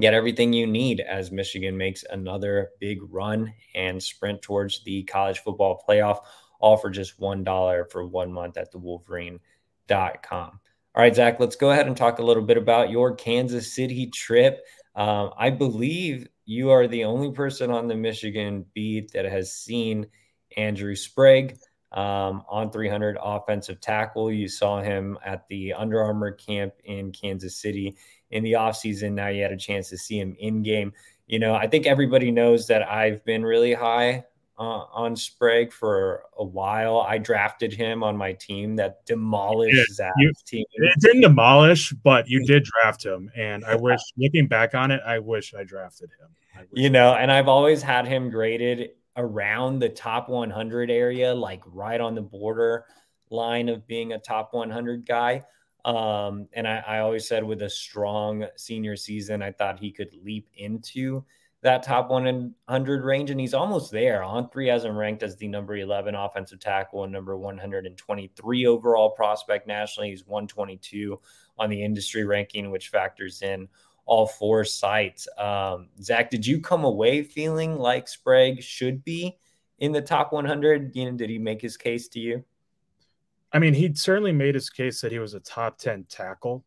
get 0.00 0.14
everything 0.14 0.52
you 0.52 0.66
need 0.66 1.00
as 1.00 1.30
Michigan 1.30 1.76
makes 1.76 2.04
another 2.10 2.70
big 2.80 2.98
run 3.10 3.52
and 3.74 4.02
sprint 4.02 4.42
towards 4.42 4.82
the 4.84 5.02
college 5.04 5.40
football 5.40 5.82
playoff, 5.88 6.20
all 6.60 6.76
for 6.76 6.90
just 6.90 7.20
$1 7.20 7.90
for 7.90 8.06
one 8.06 8.32
month 8.32 8.56
at 8.56 8.70
the 8.70 8.78
wolverine.com. 8.78 9.40
All 10.92 11.02
right, 11.02 11.14
Zach, 11.14 11.38
let's 11.38 11.56
go 11.56 11.70
ahead 11.70 11.86
and 11.86 11.96
talk 11.96 12.18
a 12.18 12.24
little 12.24 12.42
bit 12.42 12.56
about 12.56 12.90
your 12.90 13.14
Kansas 13.14 13.72
City 13.72 14.08
trip. 14.08 14.64
Um, 14.96 15.30
I 15.38 15.50
believe 15.50 16.28
you 16.46 16.70
are 16.70 16.88
the 16.88 17.04
only 17.04 17.30
person 17.30 17.70
on 17.70 17.86
the 17.86 17.94
Michigan 17.94 18.66
beat 18.74 19.12
that 19.12 19.24
has 19.24 19.54
seen 19.54 20.06
Andrew 20.56 20.96
Sprague 20.96 21.58
um, 21.92 22.42
on 22.48 22.70
300 22.70 23.16
offensive 23.22 23.80
tackle. 23.80 24.32
You 24.32 24.48
saw 24.48 24.82
him 24.82 25.16
at 25.24 25.46
the 25.48 25.72
Under 25.74 26.02
Armour 26.02 26.32
camp 26.32 26.74
in 26.84 27.12
Kansas 27.12 27.56
City 27.56 27.96
in 28.30 28.42
the 28.42 28.52
offseason. 28.52 29.12
Now 29.12 29.28
you 29.28 29.42
had 29.42 29.52
a 29.52 29.56
chance 29.56 29.88
to 29.90 29.98
see 29.98 30.18
him 30.18 30.34
in 30.38 30.62
game. 30.62 30.92
You 31.26 31.38
know, 31.38 31.54
I 31.54 31.66
think 31.66 31.86
everybody 31.86 32.30
knows 32.30 32.66
that 32.68 32.88
I've 32.88 33.24
been 33.24 33.44
really 33.44 33.74
high 33.74 34.24
uh, 34.60 34.84
on 34.92 35.16
Sprague 35.16 35.72
for 35.72 36.24
a 36.36 36.44
while. 36.44 37.00
I 37.00 37.16
drafted 37.16 37.72
him 37.72 38.02
on 38.02 38.16
my 38.16 38.34
team 38.34 38.76
that 38.76 39.04
demolished 39.06 39.76
yeah, 39.76 39.84
Zach's 39.94 40.42
team. 40.42 40.64
It 40.72 41.00
didn't 41.00 41.22
demolish, 41.22 41.92
but 42.04 42.28
you 42.28 42.44
did 42.46 42.64
draft 42.64 43.04
him. 43.04 43.30
And 43.34 43.64
I 43.64 43.76
wish, 43.76 44.00
looking 44.18 44.48
back 44.48 44.74
on 44.74 44.90
it, 44.90 45.00
I 45.06 45.18
wish 45.18 45.54
I 45.54 45.64
drafted 45.64 46.10
him. 46.20 46.66
you 46.74 46.90
know, 46.90 47.14
and 47.14 47.32
I've 47.32 47.48
always 47.48 47.80
had 47.80 48.06
him 48.06 48.28
graded 48.28 48.90
around 49.16 49.78
the 49.78 49.88
top 49.88 50.28
100 50.28 50.90
area, 50.90 51.34
like 51.34 51.62
right 51.66 52.00
on 52.00 52.14
the 52.14 52.22
border 52.22 52.84
line 53.30 53.68
of 53.70 53.86
being 53.86 54.12
a 54.12 54.18
top 54.18 54.52
100 54.52 55.06
guy. 55.06 55.42
Um, 55.84 56.48
and 56.52 56.66
I, 56.66 56.82
I 56.86 56.98
always 57.00 57.26
said 57.26 57.44
with 57.44 57.62
a 57.62 57.70
strong 57.70 58.46
senior 58.56 58.96
season, 58.96 59.42
I 59.42 59.52
thought 59.52 59.78
he 59.78 59.90
could 59.90 60.14
leap 60.22 60.48
into 60.54 61.24
that 61.62 61.82
top 61.82 62.08
100 62.08 63.04
range, 63.04 63.30
and 63.30 63.38
he's 63.38 63.52
almost 63.52 63.90
there. 63.90 64.22
On 64.22 64.48
three 64.48 64.68
has 64.68 64.84
him 64.84 64.96
ranked 64.96 65.22
as 65.22 65.36
the 65.36 65.46
number 65.46 65.76
11 65.76 66.14
offensive 66.14 66.58
tackle 66.58 67.04
and 67.04 67.12
number 67.12 67.36
123 67.36 68.66
overall 68.66 69.10
prospect 69.10 69.66
nationally. 69.66 70.10
He's 70.10 70.26
122 70.26 71.20
on 71.58 71.68
the 71.68 71.82
industry 71.82 72.24
ranking, 72.24 72.70
which 72.70 72.88
factors 72.88 73.42
in 73.42 73.68
all 74.06 74.26
four 74.26 74.64
sites. 74.64 75.28
Um, 75.36 75.88
Zach, 76.00 76.30
did 76.30 76.46
you 76.46 76.60
come 76.60 76.84
away 76.84 77.22
feeling 77.22 77.78
like 77.78 78.08
Sprague 78.08 78.62
should 78.62 79.04
be 79.04 79.36
in 79.78 79.92
the 79.92 80.02
top 80.02 80.32
100? 80.32 80.96
You 80.96 81.10
know, 81.10 81.16
did 81.16 81.28
he 81.28 81.38
make 81.38 81.60
his 81.60 81.76
case 81.76 82.08
to 82.08 82.20
you? 82.20 82.44
I 83.52 83.58
mean, 83.58 83.74
he 83.74 83.94
certainly 83.94 84.32
made 84.32 84.54
his 84.54 84.70
case 84.70 85.00
that 85.00 85.12
he 85.12 85.18
was 85.18 85.34
a 85.34 85.40
top 85.40 85.78
10 85.78 86.06
tackle 86.08 86.64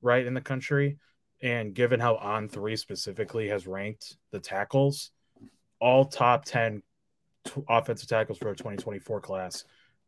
right 0.00 0.26
in 0.26 0.34
the 0.34 0.40
country. 0.40 0.98
And 1.42 1.74
given 1.74 2.00
how 2.00 2.16
on 2.16 2.48
three 2.48 2.76
specifically 2.76 3.48
has 3.48 3.66
ranked 3.66 4.16
the 4.30 4.38
tackles, 4.38 5.10
all 5.80 6.04
top 6.04 6.44
10 6.44 6.82
t- 7.44 7.62
offensive 7.68 8.08
tackles 8.08 8.38
for 8.38 8.50
a 8.50 8.56
2024 8.56 9.20
class 9.20 9.64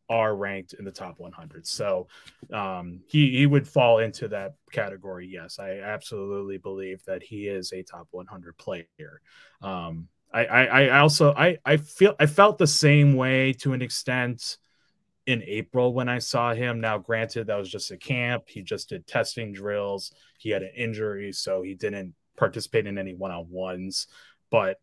are 0.08 0.36
ranked 0.36 0.74
in 0.74 0.84
the 0.84 0.92
top 0.92 1.18
100. 1.18 1.66
So 1.66 2.06
um, 2.52 3.00
he 3.06 3.36
he 3.36 3.46
would 3.46 3.66
fall 3.66 3.98
into 3.98 4.28
that 4.28 4.54
category. 4.70 5.26
Yes, 5.26 5.58
I 5.58 5.80
absolutely 5.80 6.58
believe 6.58 7.02
that 7.06 7.22
he 7.22 7.48
is 7.48 7.72
a 7.72 7.82
top 7.82 8.08
100 8.10 8.56
player. 8.56 9.20
Um, 9.62 10.08
I, 10.32 10.44
I 10.44 10.64
I 10.64 10.98
also 10.98 11.32
I 11.32 11.58
I 11.64 11.76
feel 11.78 12.14
I 12.18 12.26
felt 12.26 12.58
the 12.58 12.66
same 12.66 13.14
way 13.14 13.52
to 13.54 13.72
an 13.72 13.82
extent 13.82 14.58
in 15.26 15.42
April 15.46 15.94
when 15.94 16.08
I 16.08 16.18
saw 16.18 16.54
him. 16.54 16.80
Now, 16.80 16.98
granted, 16.98 17.46
that 17.46 17.58
was 17.58 17.70
just 17.70 17.90
a 17.90 17.96
camp. 17.96 18.44
He 18.46 18.62
just 18.62 18.90
did 18.90 19.06
testing 19.06 19.52
drills. 19.52 20.12
He 20.38 20.50
had 20.50 20.62
an 20.62 20.72
injury, 20.76 21.32
so 21.32 21.62
he 21.62 21.74
didn't 21.74 22.14
participate 22.36 22.86
in 22.86 22.98
any 22.98 23.14
one 23.14 23.30
on 23.30 23.48
ones. 23.48 24.06
But 24.50 24.78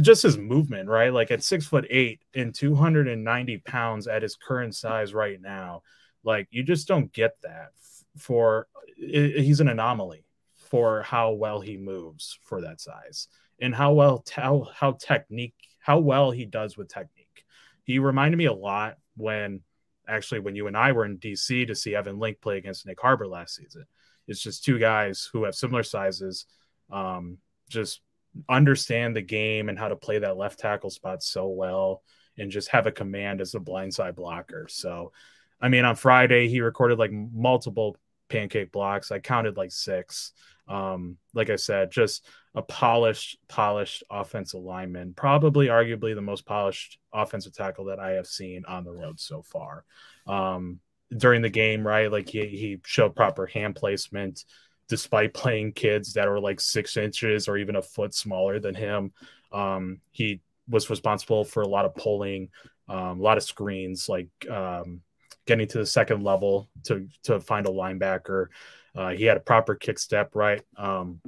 just 0.00 0.22
his 0.22 0.38
movement, 0.38 0.88
right? 0.88 1.12
Like 1.12 1.30
at 1.30 1.42
six 1.42 1.66
foot 1.66 1.86
eight 1.90 2.20
and 2.34 2.54
290 2.54 3.58
pounds 3.58 4.06
at 4.06 4.22
his 4.22 4.36
current 4.36 4.74
size 4.74 5.14
right 5.14 5.40
now, 5.40 5.82
like 6.24 6.48
you 6.50 6.62
just 6.62 6.88
don't 6.88 7.12
get 7.12 7.36
that 7.42 7.70
for 8.16 8.66
he's 8.96 9.60
an 9.60 9.68
anomaly 9.68 10.24
for 10.54 11.02
how 11.02 11.32
well 11.32 11.60
he 11.60 11.76
moves 11.76 12.38
for 12.42 12.62
that 12.62 12.80
size 12.80 13.28
and 13.60 13.74
how 13.74 13.92
well 13.92 14.24
how 14.34 14.66
how 14.74 14.92
technique 14.92 15.54
how 15.78 15.98
well 15.98 16.30
he 16.30 16.44
does 16.44 16.76
with 16.76 16.88
technique. 16.88 17.44
He 17.84 18.00
reminded 18.00 18.38
me 18.38 18.46
a 18.46 18.52
lot 18.52 18.96
when 19.16 19.60
actually 20.08 20.40
when 20.40 20.54
you 20.54 20.66
and 20.66 20.76
I 20.76 20.92
were 20.92 21.04
in 21.04 21.18
DC 21.18 21.66
to 21.66 21.74
see 21.74 21.94
Evan 21.94 22.18
Link 22.18 22.40
play 22.40 22.58
against 22.58 22.86
Nick 22.86 23.00
Harbor 23.00 23.26
last 23.26 23.56
season. 23.56 23.84
It's 24.28 24.42
just 24.42 24.64
two 24.64 24.78
guys 24.78 25.28
who 25.32 25.44
have 25.44 25.54
similar 25.54 25.82
sizes, 25.82 26.46
um, 26.90 27.38
just 27.68 28.00
understand 28.48 29.16
the 29.16 29.22
game 29.22 29.68
and 29.68 29.78
how 29.78 29.88
to 29.88 29.96
play 29.96 30.18
that 30.18 30.36
left 30.36 30.58
tackle 30.58 30.90
spot 30.90 31.22
so 31.22 31.48
well 31.48 32.02
and 32.38 32.50
just 32.50 32.68
have 32.68 32.86
a 32.86 32.92
command 32.92 33.40
as 33.40 33.54
a 33.54 33.60
blindside 33.60 34.14
blocker. 34.14 34.66
So, 34.68 35.12
I 35.60 35.68
mean, 35.68 35.84
on 35.84 35.96
Friday, 35.96 36.48
he 36.48 36.60
recorded 36.60 36.98
like 36.98 37.12
multiple 37.12 37.96
pancake 38.28 38.72
blocks. 38.72 39.10
I 39.10 39.20
counted 39.20 39.56
like 39.56 39.72
six. 39.72 40.32
Um, 40.68 41.16
like 41.32 41.48
I 41.50 41.56
said, 41.56 41.90
just 41.90 42.26
a 42.56 42.62
polished, 42.62 43.38
polished 43.48 44.02
offensive 44.10 44.62
lineman, 44.62 45.12
probably 45.14 45.66
arguably 45.66 46.14
the 46.14 46.22
most 46.22 46.46
polished 46.46 46.98
offensive 47.12 47.54
tackle 47.54 47.84
that 47.84 48.00
I 48.00 48.12
have 48.12 48.26
seen 48.26 48.64
on 48.66 48.82
the 48.82 48.92
road 48.92 49.20
so 49.20 49.42
far. 49.42 49.84
Um, 50.26 50.80
during 51.16 51.42
the 51.42 51.50
game, 51.50 51.86
right? 51.86 52.10
Like 52.10 52.28
he, 52.28 52.46
he 52.46 52.80
showed 52.84 53.14
proper 53.14 53.46
hand 53.46 53.76
placement, 53.76 54.44
despite 54.88 55.34
playing 55.34 55.72
kids 55.72 56.14
that 56.14 56.28
were 56.28 56.40
like 56.40 56.60
six 56.60 56.96
inches 56.96 57.46
or 57.46 57.58
even 57.58 57.76
a 57.76 57.82
foot 57.82 58.14
smaller 58.14 58.58
than 58.58 58.74
him. 58.74 59.12
Um, 59.52 60.00
he 60.10 60.40
was 60.68 60.90
responsible 60.90 61.44
for 61.44 61.62
a 61.62 61.68
lot 61.68 61.84
of 61.84 61.94
pulling, 61.94 62.48
um, 62.88 63.20
a 63.20 63.22
lot 63.22 63.36
of 63.36 63.44
screens, 63.44 64.08
like 64.08 64.28
um, 64.50 65.02
getting 65.46 65.68
to 65.68 65.78
the 65.78 65.86
second 65.86 66.24
level 66.24 66.68
to 66.84 67.06
to 67.24 67.38
find 67.38 67.66
a 67.66 67.70
linebacker. 67.70 68.46
Uh, 68.94 69.10
he 69.10 69.24
had 69.24 69.36
a 69.36 69.40
proper 69.40 69.74
kick 69.74 69.98
step, 69.98 70.34
right? 70.34 70.62
Um, 70.76 71.20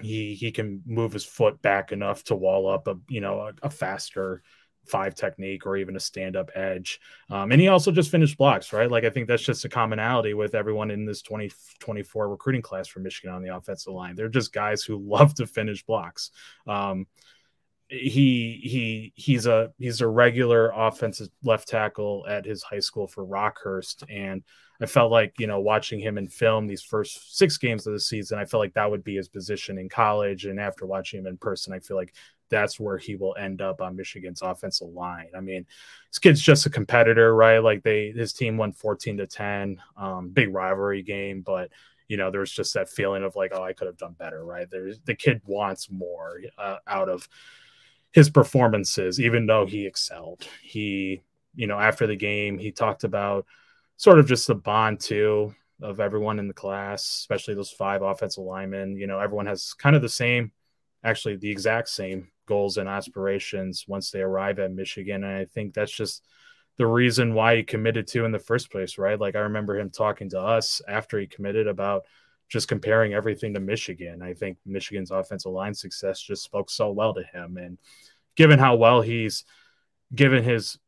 he 0.00 0.34
he 0.34 0.50
can 0.52 0.82
move 0.86 1.12
his 1.12 1.24
foot 1.24 1.60
back 1.62 1.92
enough 1.92 2.24
to 2.24 2.34
wall 2.34 2.68
up 2.68 2.86
a 2.88 2.96
you 3.08 3.20
know 3.20 3.40
a, 3.40 3.52
a 3.62 3.70
faster 3.70 4.42
five 4.88 5.14
technique 5.14 5.66
or 5.66 5.76
even 5.76 5.96
a 5.96 6.00
stand 6.00 6.34
up 6.34 6.50
edge. 6.54 7.00
Um, 7.30 7.52
and 7.52 7.60
he 7.60 7.68
also 7.68 7.92
just 7.92 8.10
finished 8.10 8.38
blocks, 8.38 8.72
right? 8.72 8.90
Like 8.90 9.04
I 9.04 9.10
think 9.10 9.28
that's 9.28 9.42
just 9.42 9.64
a 9.64 9.68
commonality 9.68 10.34
with 10.34 10.54
everyone 10.54 10.90
in 10.90 11.04
this 11.04 11.22
2024 11.22 12.28
recruiting 12.28 12.62
class 12.62 12.88
for 12.88 13.00
Michigan 13.00 13.34
on 13.34 13.42
the 13.42 13.54
offensive 13.54 13.92
line. 13.92 14.16
They're 14.16 14.28
just 14.28 14.52
guys 14.52 14.82
who 14.82 14.98
love 15.06 15.34
to 15.34 15.46
finish 15.46 15.84
blocks. 15.84 16.30
Um, 16.66 17.06
he 17.90 18.60
he 18.62 19.12
he's 19.14 19.46
a 19.46 19.72
he's 19.78 20.02
a 20.02 20.08
regular 20.08 20.70
offensive 20.74 21.28
left 21.42 21.68
tackle 21.68 22.26
at 22.28 22.44
his 22.44 22.62
high 22.62 22.80
school 22.80 23.06
for 23.06 23.24
Rockhurst 23.24 24.04
and 24.10 24.42
I 24.80 24.86
felt 24.86 25.10
like 25.10 25.34
you 25.38 25.46
know 25.46 25.60
watching 25.60 25.98
him 25.98 26.18
in 26.18 26.28
film 26.28 26.66
these 26.66 26.82
first 26.82 27.36
six 27.36 27.58
games 27.58 27.86
of 27.86 27.92
the 27.92 28.00
season 28.00 28.38
I 28.38 28.44
felt 28.44 28.60
like 28.60 28.74
that 28.74 28.90
would 28.90 29.04
be 29.04 29.16
his 29.16 29.28
position 29.28 29.78
in 29.78 29.88
college 29.88 30.44
and 30.46 30.60
after 30.60 30.86
watching 30.86 31.20
him 31.20 31.26
in 31.26 31.36
person 31.36 31.72
I 31.72 31.80
feel 31.80 31.96
like 31.96 32.14
that's 32.50 32.80
where 32.80 32.98
he 32.98 33.16
will 33.16 33.36
end 33.38 33.60
up 33.60 33.80
on 33.80 33.96
Michigan's 33.96 34.42
offensive 34.42 34.88
line. 34.88 35.28
I 35.36 35.40
mean, 35.40 35.66
this 36.10 36.18
kid's 36.18 36.40
just 36.40 36.66
a 36.66 36.70
competitor, 36.70 37.34
right? 37.34 37.58
Like 37.58 37.82
they 37.82 38.10
his 38.10 38.32
team 38.32 38.56
won 38.56 38.72
14 38.72 39.18
to 39.18 39.26
10, 39.26 39.80
um, 39.96 40.30
big 40.30 40.52
rivalry 40.52 41.02
game, 41.02 41.42
but 41.42 41.70
you 42.08 42.16
know, 42.16 42.30
there's 42.30 42.50
just 42.50 42.74
that 42.74 42.88
feeling 42.88 43.22
of 43.22 43.36
like, 43.36 43.52
oh, 43.54 43.62
I 43.62 43.74
could 43.74 43.86
have 43.86 43.98
done 43.98 44.16
better, 44.18 44.42
right? 44.44 44.68
There's 44.70 44.98
the 45.00 45.14
kid 45.14 45.42
wants 45.44 45.90
more 45.90 46.40
uh, 46.56 46.78
out 46.86 47.10
of 47.10 47.28
his 48.12 48.30
performances, 48.30 49.20
even 49.20 49.46
though 49.46 49.66
he 49.66 49.86
excelled. 49.86 50.46
He, 50.62 51.20
you 51.54 51.66
know, 51.66 51.78
after 51.78 52.06
the 52.06 52.16
game, 52.16 52.58
he 52.58 52.72
talked 52.72 53.04
about 53.04 53.44
sort 53.98 54.18
of 54.18 54.26
just 54.26 54.46
the 54.46 54.54
bond 54.54 55.00
too 55.00 55.54
of 55.82 56.00
everyone 56.00 56.38
in 56.38 56.48
the 56.48 56.54
class, 56.54 57.04
especially 57.04 57.54
those 57.54 57.70
five 57.70 58.00
offensive 58.00 58.42
linemen. 58.42 58.96
You 58.96 59.06
know, 59.06 59.18
everyone 59.18 59.46
has 59.46 59.74
kind 59.74 59.94
of 59.94 60.02
the 60.02 60.08
same, 60.08 60.52
actually 61.04 61.36
the 61.36 61.50
exact 61.50 61.88
same 61.88 62.28
goals 62.46 62.78
and 62.78 62.88
aspirations 62.88 63.84
once 63.86 64.10
they 64.10 64.20
arrive 64.20 64.60
at 64.60 64.72
Michigan. 64.72 65.24
And 65.24 65.32
I 65.32 65.44
think 65.44 65.74
that's 65.74 65.92
just 65.92 66.24
the 66.78 66.86
reason 66.86 67.34
why 67.34 67.56
he 67.56 67.62
committed 67.64 68.06
to 68.08 68.24
in 68.24 68.30
the 68.30 68.38
first 68.38 68.70
place, 68.70 68.98
right? 68.98 69.18
Like 69.18 69.34
I 69.34 69.40
remember 69.40 69.76
him 69.76 69.90
talking 69.90 70.30
to 70.30 70.40
us 70.40 70.80
after 70.88 71.18
he 71.18 71.26
committed 71.26 71.66
about 71.66 72.04
just 72.48 72.68
comparing 72.68 73.14
everything 73.14 73.52
to 73.54 73.60
Michigan. 73.60 74.22
I 74.22 74.32
think 74.32 74.58
Michigan's 74.64 75.10
offensive 75.10 75.52
line 75.52 75.74
success 75.74 76.20
just 76.20 76.44
spoke 76.44 76.70
so 76.70 76.92
well 76.92 77.14
to 77.14 77.24
him. 77.24 77.56
And 77.56 77.78
given 78.36 78.60
how 78.60 78.76
well 78.76 79.02
he's 79.02 79.44
given 80.14 80.44
his 80.44 80.78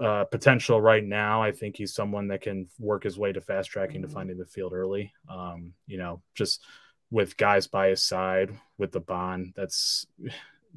uh, 0.00 0.24
potential 0.24 0.80
right 0.80 1.04
now, 1.04 1.42
I 1.42 1.52
think 1.52 1.76
he's 1.76 1.94
someone 1.94 2.28
that 2.28 2.42
can 2.42 2.68
work 2.78 3.04
his 3.04 3.18
way 3.18 3.32
to 3.32 3.40
fast 3.40 3.70
tracking 3.70 4.02
to 4.02 4.08
finding 4.08 4.38
the 4.38 4.46
field 4.46 4.72
early. 4.72 5.12
Um, 5.28 5.72
you 5.86 5.98
know, 5.98 6.22
just 6.34 6.62
with 7.10 7.36
guys 7.36 7.66
by 7.66 7.88
his 7.88 8.02
side 8.02 8.50
with 8.78 8.92
the 8.92 9.00
bond, 9.00 9.52
that's 9.56 10.06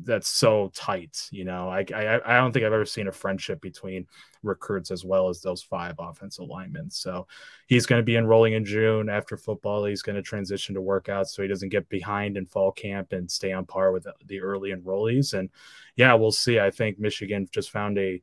that's 0.02 0.28
so 0.28 0.72
tight. 0.74 1.28
You 1.32 1.46
know, 1.46 1.70
I, 1.70 1.86
I 1.94 2.20
I 2.26 2.38
don't 2.38 2.52
think 2.52 2.66
I've 2.66 2.74
ever 2.74 2.86
seen 2.86 3.08
a 3.08 3.12
friendship 3.12 3.62
between 3.62 4.08
recruits 4.42 4.90
as 4.92 5.06
well 5.06 5.30
as 5.30 5.42
those 5.42 5.62
five 5.62 5.96
offensive 6.00 6.48
linemen. 6.48 6.90
So 6.90 7.28
he's 7.68 7.86
going 7.86 8.00
to 8.00 8.06
be 8.06 8.18
enrolling 8.18 8.54
in 8.54 8.66
June 8.66 9.10
after 9.10 9.38
football. 9.38 9.86
He's 9.86 10.02
going 10.02 10.16
to 10.16 10.22
transition 10.22 10.74
to 10.76 10.82
workouts 10.82 11.28
so 11.28 11.44
he 11.44 11.48
doesn't 11.48 11.70
get 11.70 11.88
behind 11.90 12.38
in 12.38 12.46
fall 12.46 12.72
camp 12.72 13.14
and 13.14 13.30
stay 13.30 13.52
on 13.52 13.66
par 13.66 13.92
with 13.92 14.08
the 14.26 14.42
early 14.42 14.72
enrollees. 14.72 15.34
And 15.34 15.50
yeah, 15.96 16.14
we'll 16.16 16.32
see. 16.32 16.60
I 16.60 16.72
think 16.72 17.00
Michigan 17.00 17.48
just 17.52 17.72
found 17.72 17.98
a 18.00 18.22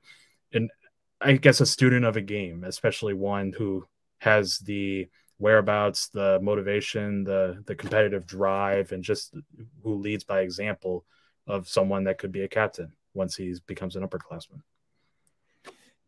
an 0.52 0.68
I 1.20 1.32
guess 1.32 1.60
a 1.60 1.66
student 1.66 2.04
of 2.04 2.16
a 2.16 2.22
game, 2.22 2.64
especially 2.64 3.14
one 3.14 3.52
who 3.52 3.86
has 4.18 4.58
the 4.58 5.08
whereabouts, 5.38 6.08
the 6.08 6.38
motivation, 6.40 7.24
the 7.24 7.62
the 7.66 7.74
competitive 7.74 8.26
drive, 8.26 8.92
and 8.92 9.02
just 9.02 9.34
who 9.82 9.94
leads 9.94 10.24
by 10.24 10.40
example 10.40 11.04
of 11.46 11.68
someone 11.68 12.04
that 12.04 12.18
could 12.18 12.32
be 12.32 12.42
a 12.42 12.48
captain 12.48 12.92
once 13.14 13.36
he 13.36 13.54
becomes 13.66 13.96
an 13.96 14.06
upperclassman. 14.06 14.62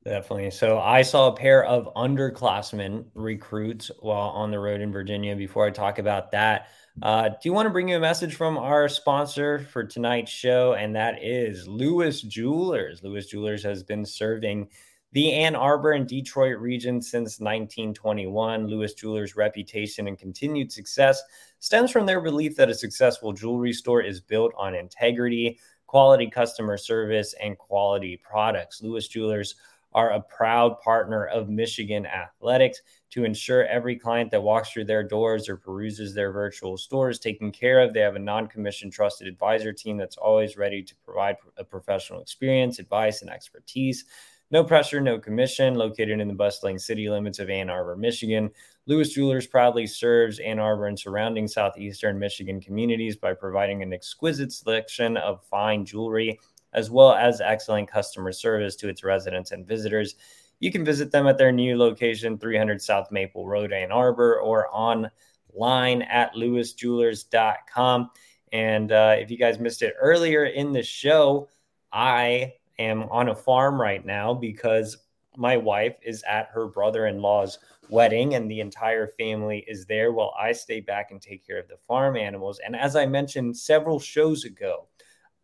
Definitely. 0.04 0.50
So 0.50 0.80
I 0.80 1.02
saw 1.02 1.28
a 1.28 1.36
pair 1.36 1.64
of 1.64 1.94
underclassmen 1.94 3.04
recruits 3.14 3.90
while 4.00 4.30
on 4.30 4.50
the 4.50 4.58
road 4.58 4.80
in 4.80 4.90
Virginia. 4.90 5.36
Before 5.36 5.64
I 5.64 5.70
talk 5.70 6.00
about 6.00 6.32
that, 6.32 6.68
uh, 7.02 7.28
do 7.28 7.36
you 7.44 7.52
want 7.52 7.66
to 7.66 7.70
bring 7.70 7.88
you 7.88 7.96
a 7.96 8.00
message 8.00 8.34
from 8.34 8.58
our 8.58 8.88
sponsor 8.88 9.60
for 9.70 9.84
tonight's 9.84 10.32
show? 10.32 10.74
And 10.74 10.96
that 10.96 11.22
is 11.22 11.68
Lewis 11.68 12.20
Jewelers. 12.20 13.00
Lewis 13.04 13.26
Jewelers 13.26 13.62
has 13.62 13.84
been 13.84 14.04
serving 14.04 14.70
the 15.12 15.32
Ann 15.32 15.54
Arbor 15.54 15.92
and 15.92 16.06
Detroit 16.06 16.58
region 16.58 17.00
since 17.00 17.38
1921. 17.38 18.66
Lewis 18.66 18.94
Jewelers' 18.94 19.36
reputation 19.36 20.08
and 20.08 20.18
continued 20.18 20.72
success 20.72 21.22
stems 21.58 21.90
from 21.90 22.06
their 22.06 22.20
belief 22.20 22.56
that 22.56 22.70
a 22.70 22.74
successful 22.74 23.32
jewelry 23.32 23.72
store 23.72 24.00
is 24.00 24.20
built 24.20 24.52
on 24.56 24.74
integrity, 24.74 25.58
quality 25.86 26.30
customer 26.30 26.78
service, 26.78 27.34
and 27.42 27.58
quality 27.58 28.20
products. 28.22 28.82
Lewis 28.82 29.06
Jewelers 29.06 29.54
are 29.94 30.12
a 30.12 30.20
proud 30.20 30.80
partner 30.80 31.26
of 31.26 31.50
Michigan 31.50 32.06
Athletics 32.06 32.80
to 33.10 33.24
ensure 33.24 33.66
every 33.66 33.96
client 33.96 34.30
that 34.30 34.42
walks 34.42 34.70
through 34.70 34.86
their 34.86 35.02
doors 35.02 35.48
or 35.50 35.56
peruses 35.58 36.14
their 36.14 36.32
virtual 36.32 36.78
stores 36.78 37.18
taken 37.18 37.52
care 37.52 37.80
of. 37.80 37.92
They 37.92 38.00
have 38.00 38.16
a 38.16 38.18
non 38.18 38.46
commissioned 38.46 38.94
trusted 38.94 39.28
advisor 39.28 39.72
team 39.72 39.98
that's 39.98 40.16
always 40.16 40.56
ready 40.56 40.82
to 40.82 40.94
provide 41.04 41.36
a 41.58 41.64
professional 41.64 42.22
experience, 42.22 42.78
advice, 42.78 43.20
and 43.20 43.30
expertise. 43.30 44.06
No 44.52 44.62
pressure, 44.62 45.00
no 45.00 45.18
commission. 45.18 45.74
Located 45.74 46.20
in 46.20 46.28
the 46.28 46.34
bustling 46.34 46.78
city 46.78 47.08
limits 47.08 47.38
of 47.38 47.48
Ann 47.48 47.70
Arbor, 47.70 47.96
Michigan, 47.96 48.50
Lewis 48.84 49.14
Jewelers 49.14 49.46
proudly 49.46 49.86
serves 49.86 50.38
Ann 50.40 50.58
Arbor 50.58 50.88
and 50.88 50.98
surrounding 50.98 51.48
southeastern 51.48 52.18
Michigan 52.18 52.60
communities 52.60 53.16
by 53.16 53.32
providing 53.32 53.82
an 53.82 53.94
exquisite 53.94 54.52
selection 54.52 55.16
of 55.16 55.42
fine 55.46 55.86
jewelry 55.86 56.38
as 56.74 56.90
well 56.90 57.12
as 57.12 57.40
excellent 57.40 57.90
customer 57.90 58.30
service 58.30 58.76
to 58.76 58.88
its 58.88 59.02
residents 59.02 59.52
and 59.52 59.66
visitors. 59.66 60.16
You 60.60 60.70
can 60.70 60.84
visit 60.84 61.10
them 61.10 61.26
at 61.26 61.38
their 61.38 61.50
new 61.50 61.78
location, 61.78 62.38
300 62.38 62.80
South 62.80 63.10
Maple 63.10 63.48
Road, 63.48 63.72
Ann 63.72 63.90
Arbor, 63.90 64.38
or 64.38 64.68
online 64.70 66.02
at 66.02 66.34
lewisjewelers.com. 66.34 68.10
And 68.52 68.92
uh, 68.92 69.16
if 69.18 69.30
you 69.30 69.38
guys 69.38 69.58
missed 69.58 69.80
it 69.80 69.94
earlier 69.98 70.44
in 70.44 70.72
the 70.72 70.82
show, 70.82 71.48
I 71.90 72.52
am 72.82 73.04
on 73.04 73.28
a 73.28 73.34
farm 73.34 73.80
right 73.80 74.04
now 74.04 74.34
because 74.34 74.96
my 75.36 75.56
wife 75.56 75.96
is 76.02 76.22
at 76.28 76.48
her 76.52 76.66
brother 76.66 77.06
in 77.06 77.22
law's 77.22 77.58
wedding 77.88 78.34
and 78.34 78.50
the 78.50 78.60
entire 78.60 79.06
family 79.18 79.64
is 79.68 79.84
there 79.86 80.12
while 80.12 80.34
I 80.38 80.52
stay 80.52 80.80
back 80.80 81.10
and 81.10 81.20
take 81.20 81.46
care 81.46 81.58
of 81.58 81.68
the 81.68 81.76
farm 81.86 82.16
animals. 82.16 82.58
And 82.64 82.74
as 82.74 82.96
I 82.96 83.06
mentioned 83.06 83.56
several 83.56 84.00
shows 84.00 84.44
ago, 84.44 84.88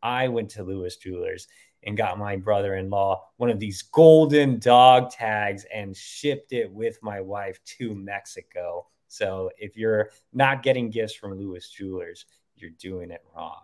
I 0.02 0.28
went 0.28 0.48
to 0.50 0.62
Lewis 0.62 0.96
Jewelers 0.96 1.48
and 1.84 1.96
got 1.96 2.18
my 2.18 2.36
brother 2.36 2.76
in 2.76 2.90
law 2.90 3.28
one 3.36 3.50
of 3.50 3.60
these 3.60 3.82
golden 3.82 4.58
dog 4.58 5.10
tags 5.10 5.64
and 5.72 5.96
shipped 5.96 6.52
it 6.52 6.72
with 6.72 6.98
my 7.02 7.20
wife 7.20 7.62
to 7.64 7.94
Mexico. 7.94 8.86
So 9.08 9.50
if 9.58 9.76
you're 9.76 10.10
not 10.32 10.62
getting 10.62 10.90
gifts 10.90 11.14
from 11.14 11.38
Lewis 11.38 11.68
Jewelers, 11.68 12.26
you're 12.56 12.70
doing 12.70 13.10
it 13.10 13.24
wrong. 13.34 13.60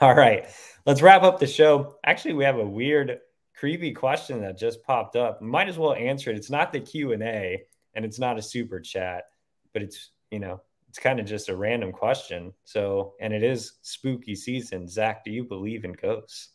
All 0.00 0.14
right, 0.14 0.46
let's 0.86 1.02
wrap 1.02 1.22
up 1.22 1.38
the 1.38 1.46
show. 1.46 1.96
Actually, 2.04 2.34
we 2.34 2.44
have 2.44 2.58
a 2.58 2.66
weird, 2.66 3.20
creepy 3.54 3.92
question 3.92 4.40
that 4.40 4.58
just 4.58 4.82
popped 4.82 5.16
up. 5.16 5.40
Might 5.42 5.68
as 5.68 5.78
well 5.78 5.94
answer 5.94 6.30
it. 6.30 6.36
It's 6.36 6.50
not 6.50 6.72
the 6.72 6.80
Q 6.80 7.12
and 7.12 7.22
A, 7.22 7.62
and 7.94 8.04
it's 8.04 8.18
not 8.18 8.38
a 8.38 8.42
super 8.42 8.80
chat, 8.80 9.24
but 9.72 9.82
it's 9.82 10.10
you 10.30 10.38
know 10.38 10.60
it's 10.92 10.98
kind 10.98 11.18
of 11.18 11.24
just 11.24 11.48
a 11.48 11.56
random 11.56 11.90
question. 11.90 12.52
So, 12.64 13.14
and 13.18 13.32
it 13.32 13.42
is 13.42 13.78
spooky 13.80 14.34
season. 14.34 14.86
Zach, 14.86 15.24
do 15.24 15.30
you 15.30 15.42
believe 15.42 15.86
in 15.86 15.92
ghosts? 15.92 16.50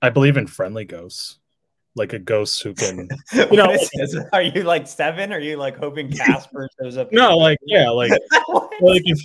I 0.00 0.10
believe 0.10 0.36
in 0.36 0.46
friendly 0.46 0.84
ghosts, 0.84 1.38
like 1.96 2.12
a 2.12 2.20
ghost 2.20 2.62
who 2.62 2.74
can. 2.74 3.08
You 3.32 3.56
know, 3.56 3.76
are 4.32 4.42
you 4.42 4.62
like 4.62 4.86
seven? 4.86 5.32
Are 5.32 5.40
you 5.40 5.56
like 5.56 5.76
hoping 5.76 6.12
Casper 6.12 6.68
shows 6.80 6.96
up? 6.96 7.10
No, 7.10 7.36
like 7.36 7.58
yeah, 7.66 7.90
like 7.90 8.10
like 8.80 9.02
if 9.04 9.20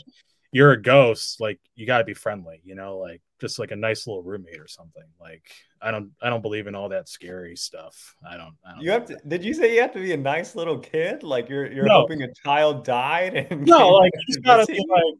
you're 0.54 0.72
a 0.72 0.82
ghost, 0.82 1.42
like 1.42 1.60
you 1.76 1.86
got 1.86 1.98
to 1.98 2.04
be 2.04 2.14
friendly, 2.14 2.62
you 2.64 2.76
know, 2.76 3.00
like 3.00 3.22
just 3.42 3.58
like 3.58 3.72
a 3.72 3.76
nice 3.76 4.06
little 4.08 4.22
roommate 4.22 4.60
or 4.60 4.68
something. 4.68 5.04
Like 5.20 5.44
I 5.82 5.90
don't, 5.92 6.12
I 6.22 6.30
don't 6.30 6.44
believe 6.44 6.68
in 6.68 6.76
all 6.76 6.90
that 6.90 7.10
scary 7.10 7.56
stuff. 7.56 8.16
I 8.26 8.38
don't. 8.38 8.54
I 8.66 8.74
don't 8.74 8.82
you 8.82 8.92
have 8.92 9.06
to. 9.06 9.18
Did 9.28 9.44
you 9.44 9.54
say 9.54 9.74
you 9.74 9.82
have 9.82 9.92
to 9.94 10.00
be 10.00 10.14
a 10.14 10.18
nice 10.18 10.56
little 10.56 10.78
kid? 10.78 11.24
Like 11.24 11.50
you're, 11.50 11.70
you're 11.72 11.86
no. 11.86 12.02
hoping 12.02 12.22
a 12.22 12.32
child 12.46 12.86
died? 12.86 13.48
And 13.50 13.66
no, 13.66 13.90
like 13.90 14.12
you 14.16 14.34
just 14.34 14.46
gotta 14.46 14.66
be 14.68 14.74
like, 14.90 15.20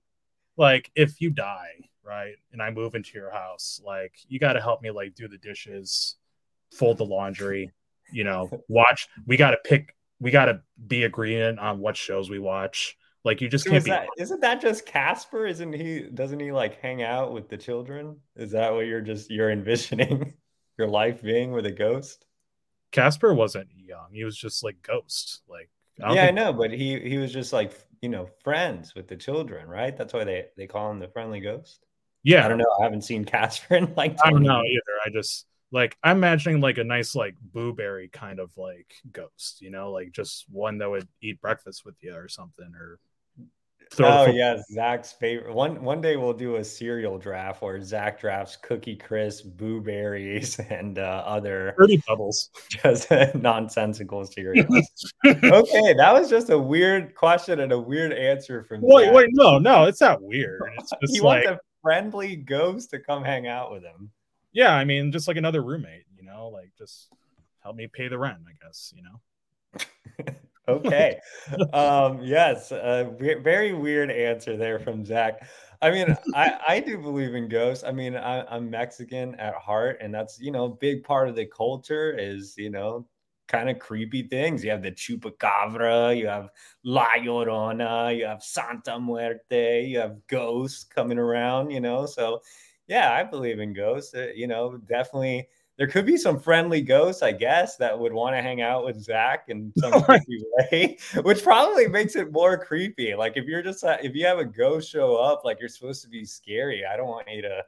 like 0.56 0.92
if 0.96 1.20
you 1.20 1.32
die, 1.32 1.90
right, 2.04 2.36
and 2.52 2.62
I 2.62 2.70
move 2.70 2.94
into 2.94 3.18
your 3.18 3.32
house, 3.32 3.82
like 3.84 4.14
you 4.28 4.40
got 4.40 4.54
to 4.54 4.62
help 4.62 4.84
me, 4.84 4.92
like 4.92 5.16
do 5.16 5.28
the 5.28 5.40
dishes, 5.40 6.16
fold 6.72 7.00
the 7.00 7.06
laundry, 7.06 7.72
you 8.12 8.24
know, 8.24 8.52
watch. 8.68 9.08
We 9.26 9.36
got 9.36 9.52
to 9.52 9.58
pick. 9.66 9.96
We 10.20 10.30
got 10.30 10.46
to 10.46 10.62
be 10.88 11.04
agreeing 11.04 11.58
on 11.58 11.80
what 11.80 11.98
shows 11.98 12.30
we 12.30 12.38
watch 12.40 12.96
like 13.24 13.42
you 13.42 13.48
just 13.48 13.66
can't 13.66 13.84
be. 13.84 13.92
That, 13.92 14.08
isn't 14.18 14.42
that 14.42 14.62
just 14.62 14.86
Casper? 14.86 15.46
Isn't 15.46 15.74
he? 15.74 16.02
Doesn't 16.14 16.40
he 16.40 16.52
like 16.52 16.82
hang 16.82 17.04
out 17.04 17.32
with 17.32 17.50
the 17.50 17.58
children? 17.58 18.18
Is 18.36 18.52
that 18.52 18.74
what 18.74 18.86
you're 18.86 19.02
just 19.02 19.32
you're 19.32 19.52
envisioning 19.52 20.34
your 20.78 20.88
life 20.88 21.22
being 21.22 21.52
with 21.52 21.66
a 21.66 21.72
ghost? 21.72 22.26
Casper 22.92 23.34
wasn't 23.34 23.70
young. 23.76 24.08
He 24.12 24.24
was 24.24 24.38
just 24.38 24.64
like 24.64 24.82
ghost. 24.82 25.42
Like 25.48 25.70
I 26.02 26.14
yeah, 26.14 26.26
think... 26.26 26.40
I 26.40 26.44
know, 26.44 26.54
but 26.54 26.72
he 26.72 27.00
he 27.00 27.18
was 27.18 27.32
just 27.32 27.54
like 27.54 27.74
you 28.02 28.10
know 28.10 28.28
friends 28.44 28.94
with 28.94 29.08
the 29.08 29.16
children, 29.16 29.68
right? 29.68 29.96
That's 29.96 30.14
why 30.14 30.26
they 30.26 30.48
they 30.58 30.68
call 30.68 30.92
him 30.92 31.00
the 31.00 31.08
friendly 31.08 31.40
ghost. 31.40 31.86
Yeah, 32.24 32.46
I 32.46 32.50
don't 32.50 32.58
know. 32.58 32.72
I 32.80 32.84
haven't 32.84 33.04
seen 33.04 33.24
Casper 33.24 33.76
in 33.78 33.94
like. 33.96 34.18
I 34.24 34.32
don't 34.32 34.44
know 34.44 34.62
years. 34.64 34.82
either. 34.86 35.00
I 35.06 35.10
just 35.18 35.46
like 35.72 35.98
I'm 36.04 36.18
imagining 36.18 36.62
like 36.62 36.78
a 36.78 36.84
nice 36.84 37.16
like 37.16 37.36
blueberry 37.42 38.08
kind 38.08 38.40
of 38.40 38.52
like 38.58 38.94
ghost, 39.12 39.62
you 39.62 39.72
know, 39.72 39.92
like 39.92 40.12
just 40.12 40.46
one 40.50 40.78
that 40.78 40.90
would 40.90 41.08
eat 41.22 41.42
breakfast 41.42 41.84
with 41.84 41.96
you 42.02 42.14
or 42.14 42.28
something, 42.28 42.72
or 42.76 43.00
oh 44.00 44.26
yeah, 44.28 44.58
Zach's 44.72 45.12
favorite. 45.12 45.54
One 45.54 45.84
one 45.84 46.02
day 46.02 46.16
we'll 46.16 46.34
do 46.34 46.58
a 46.58 46.64
cereal 46.64 47.18
draft 47.18 47.62
where 47.62 47.82
Zach 47.82 48.20
drafts 48.20 48.56
Cookie 48.56 48.96
Crisp, 48.96 49.46
Boo 49.58 49.82
Berries, 49.82 50.60
and 50.70 51.00
uh, 51.00 51.24
other 51.26 51.74
Fruity 51.76 52.02
Pebbles, 52.08 52.50
just 52.70 53.10
nonsensical 53.36 54.26
cereals. 54.26 54.90
okay, 55.26 55.94
that 55.94 56.14
was 56.14 56.30
just 56.30 56.50
a 56.50 56.58
weird 56.58 57.16
question 57.16 57.60
and 57.60 57.72
a 57.72 57.80
weird 57.80 58.14
answer 58.14 58.64
from. 58.64 58.82
Wait, 58.82 59.06
Zach. 59.06 59.14
wait, 59.14 59.30
no, 59.34 59.58
no, 59.58 59.86
it's 59.86 60.02
not 60.02 60.22
weird. 60.22 60.62
It's 60.78 60.92
just 61.02 61.14
he 61.14 61.22
like, 61.22 61.46
wants 61.46 61.60
a 61.60 61.82
friendly 61.82 62.36
ghost 62.36 62.90
to 62.92 63.00
come 63.00 63.24
hang 63.24 63.48
out 63.48 63.72
with 63.72 63.84
him. 63.84 64.12
Yeah, 64.52 64.74
I 64.74 64.86
mean, 64.86 65.12
just 65.12 65.28
like 65.28 65.38
another 65.38 65.64
roommate, 65.64 66.06
you 66.18 66.24
know, 66.24 66.50
like 66.50 66.72
just 66.78 67.10
help 67.62 67.76
me 67.76 67.88
pay 67.88 68.08
the 68.08 68.18
rent, 68.18 68.40
I 68.48 68.66
guess, 68.66 68.94
you 68.96 69.04
know. 69.04 69.20
okay. 70.68 71.20
um, 71.74 72.20
yes, 72.22 72.72
a 72.72 73.14
very 73.20 73.74
weird 73.74 74.12
answer 74.12 74.58
there 74.58 74.80
from 74.80 75.06
Zach. 75.06 75.48
I 75.82 75.92
mean, 75.92 76.16
I, 76.34 76.60
I 76.68 76.80
do 76.80 76.98
believe 76.98 77.36
in 77.36 77.50
ghosts. 77.50 77.84
I 77.84 77.92
mean, 77.92 78.16
I, 78.16 78.46
I'm 78.46 78.70
Mexican 78.70 79.36
at 79.36 79.56
heart, 79.56 79.98
and 80.02 80.14
that's 80.14 80.40
you 80.40 80.52
know, 80.52 80.70
big 80.70 81.04
part 81.04 81.28
of 81.28 81.36
the 81.36 81.46
culture 81.46 82.16
is 82.18 82.56
you 82.58 82.70
know, 82.70 83.06
kind 83.48 83.70
of 83.70 83.80
creepy 83.80 84.24
things. 84.24 84.64
You 84.64 84.72
have 84.72 84.82
the 84.82 84.92
chupacabra, 84.92 86.18
you 86.18 86.28
have 86.28 86.50
La 86.84 87.08
Llorona, 87.18 88.18
you 88.18 88.26
have 88.26 88.42
Santa 88.42 88.98
Muerte, 89.00 89.86
you 89.86 90.00
have 90.00 90.26
ghosts 90.28 90.86
coming 90.86 91.18
around. 91.18 91.70
You 91.72 91.82
know, 91.82 92.06
so 92.06 92.42
yeah, 92.88 93.12
I 93.12 93.24
believe 93.24 93.60
in 93.60 93.74
ghosts. 93.74 94.14
Uh, 94.16 94.28
you 94.34 94.48
know, 94.48 94.78
definitely 94.88 95.48
there 95.78 95.88
could 95.88 96.06
be 96.06 96.18
some 96.18 96.40
friendly 96.40 96.82
ghosts, 96.82 97.24
I 97.24 97.32
guess, 97.32 97.78
that 97.78 97.98
would 97.98 98.14
want 98.14 98.36
to 98.36 98.42
hang 98.42 98.62
out 98.62 98.86
with 98.86 99.02
Zach 99.02 99.46
in 99.48 99.74
some 99.78 100.04
creepy 100.04 100.44
way, 100.58 100.98
which 101.24 101.44
probably 101.44 101.88
makes 101.88 102.16
it 102.16 102.32
more 102.32 102.58
creepy. 102.58 103.16
Like 103.16 103.34
if 103.38 103.46
you're 103.46 103.64
just 103.64 103.84
if 103.84 104.16
you 104.16 104.26
have 104.26 104.40
a 104.40 104.46
ghost 104.46 104.90
show 104.90 105.16
up, 105.16 105.44
like 105.44 105.60
you're 105.60 105.70
supposed 105.70 106.04
to 106.04 106.10
be 106.10 106.26
scary. 106.26 106.84
I 106.86 106.96
don't 106.96 107.08
want 107.08 107.28
you 107.30 107.42
to 107.42 107.64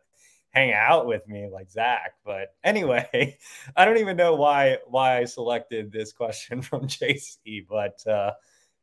hang 0.55 0.73
out 0.73 1.05
with 1.05 1.27
me 1.27 1.47
like 1.51 1.69
Zach. 1.69 2.13
But 2.23 2.55
anyway, 2.63 3.37
I 3.75 3.85
don't 3.85 3.97
even 3.97 4.17
know 4.17 4.35
why 4.35 4.77
why 4.87 5.17
I 5.17 5.25
selected 5.25 5.91
this 5.91 6.13
question 6.13 6.61
from 6.61 6.87
JC, 6.87 7.65
but 7.67 8.05
uh, 8.07 8.33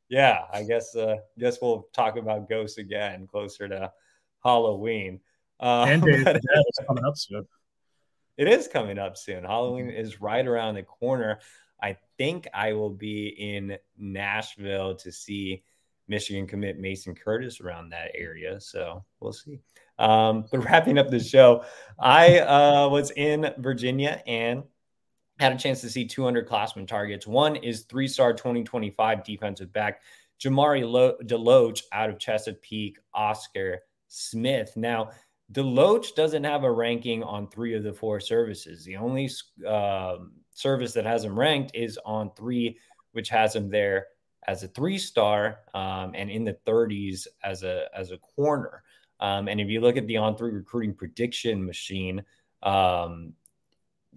yeah, 0.08 0.42
I 0.52 0.64
guess 0.64 0.94
uh, 0.96 1.16
guess 1.38 1.58
we'll 1.62 1.88
talk 1.92 2.16
about 2.16 2.48
ghosts 2.48 2.78
again 2.78 3.26
closer 3.26 3.68
to 3.68 3.92
Halloween. 4.42 5.20
Uh, 5.60 5.86
and 5.88 6.02
Dave, 6.02 6.26
coming 6.86 7.04
up 7.04 7.16
soon. 7.16 7.46
It 8.36 8.48
is 8.48 8.68
coming 8.68 8.98
up 8.98 9.16
soon. 9.16 9.44
Halloween 9.44 9.86
mm-hmm. 9.86 10.00
is 10.00 10.20
right 10.20 10.46
around 10.46 10.74
the 10.74 10.82
corner. 10.82 11.40
I 11.82 11.96
think 12.16 12.48
I 12.54 12.72
will 12.72 12.90
be 12.90 13.28
in 13.28 13.76
Nashville 13.98 14.96
to 14.96 15.12
see 15.12 15.64
Michigan 16.08 16.46
commit 16.46 16.78
Mason 16.78 17.14
Curtis 17.14 17.60
around 17.60 17.90
that 17.90 18.12
area. 18.14 18.60
So 18.60 19.04
we'll 19.20 19.32
see. 19.32 19.58
Um, 19.98 20.44
but 20.50 20.58
wrapping 20.64 20.98
up 20.98 21.10
the 21.10 21.20
show, 21.20 21.64
I 21.98 22.40
uh, 22.40 22.88
was 22.88 23.10
in 23.12 23.52
Virginia 23.58 24.22
and 24.26 24.62
had 25.38 25.52
a 25.52 25.58
chance 25.58 25.80
to 25.80 25.90
see 25.90 26.06
200 26.06 26.46
classman 26.46 26.86
targets. 26.86 27.26
One 27.26 27.56
is 27.56 27.82
three 27.82 28.08
star 28.08 28.32
2025 28.32 29.24
defensive 29.24 29.72
back 29.72 30.02
Jamari 30.42 30.88
Lo- 30.88 31.16
Deloach 31.24 31.82
out 31.92 32.10
of 32.10 32.18
Chesapeake, 32.18 32.98
Oscar 33.14 33.80
Smith. 34.08 34.72
Now, 34.76 35.10
Deloach 35.50 36.14
doesn't 36.14 36.44
have 36.44 36.64
a 36.64 36.70
ranking 36.70 37.22
on 37.22 37.48
three 37.48 37.74
of 37.74 37.82
the 37.82 37.92
four 37.92 38.20
services. 38.20 38.84
The 38.84 38.96
only 38.96 39.30
uh, 39.66 40.16
service 40.54 40.92
that 40.92 41.04
has 41.04 41.24
him 41.24 41.38
ranked 41.38 41.72
is 41.74 41.98
on 42.04 42.30
three, 42.34 42.78
which 43.12 43.28
has 43.28 43.54
him 43.54 43.68
there 43.68 44.06
as 44.48 44.62
a 44.62 44.68
three 44.68 44.98
star 44.98 45.58
um, 45.74 46.12
and 46.14 46.30
in 46.30 46.44
the 46.44 46.56
30s 46.66 47.26
as 47.42 47.62
a 47.62 47.86
as 47.94 48.10
a 48.10 48.18
corner. 48.18 48.82
Um, 49.20 49.48
and 49.48 49.60
if 49.60 49.68
you 49.68 49.80
look 49.80 49.96
at 49.96 50.06
the 50.06 50.16
on 50.16 50.36
three 50.36 50.52
recruiting 50.52 50.94
prediction 50.94 51.64
machine, 51.64 52.24
um, 52.62 53.34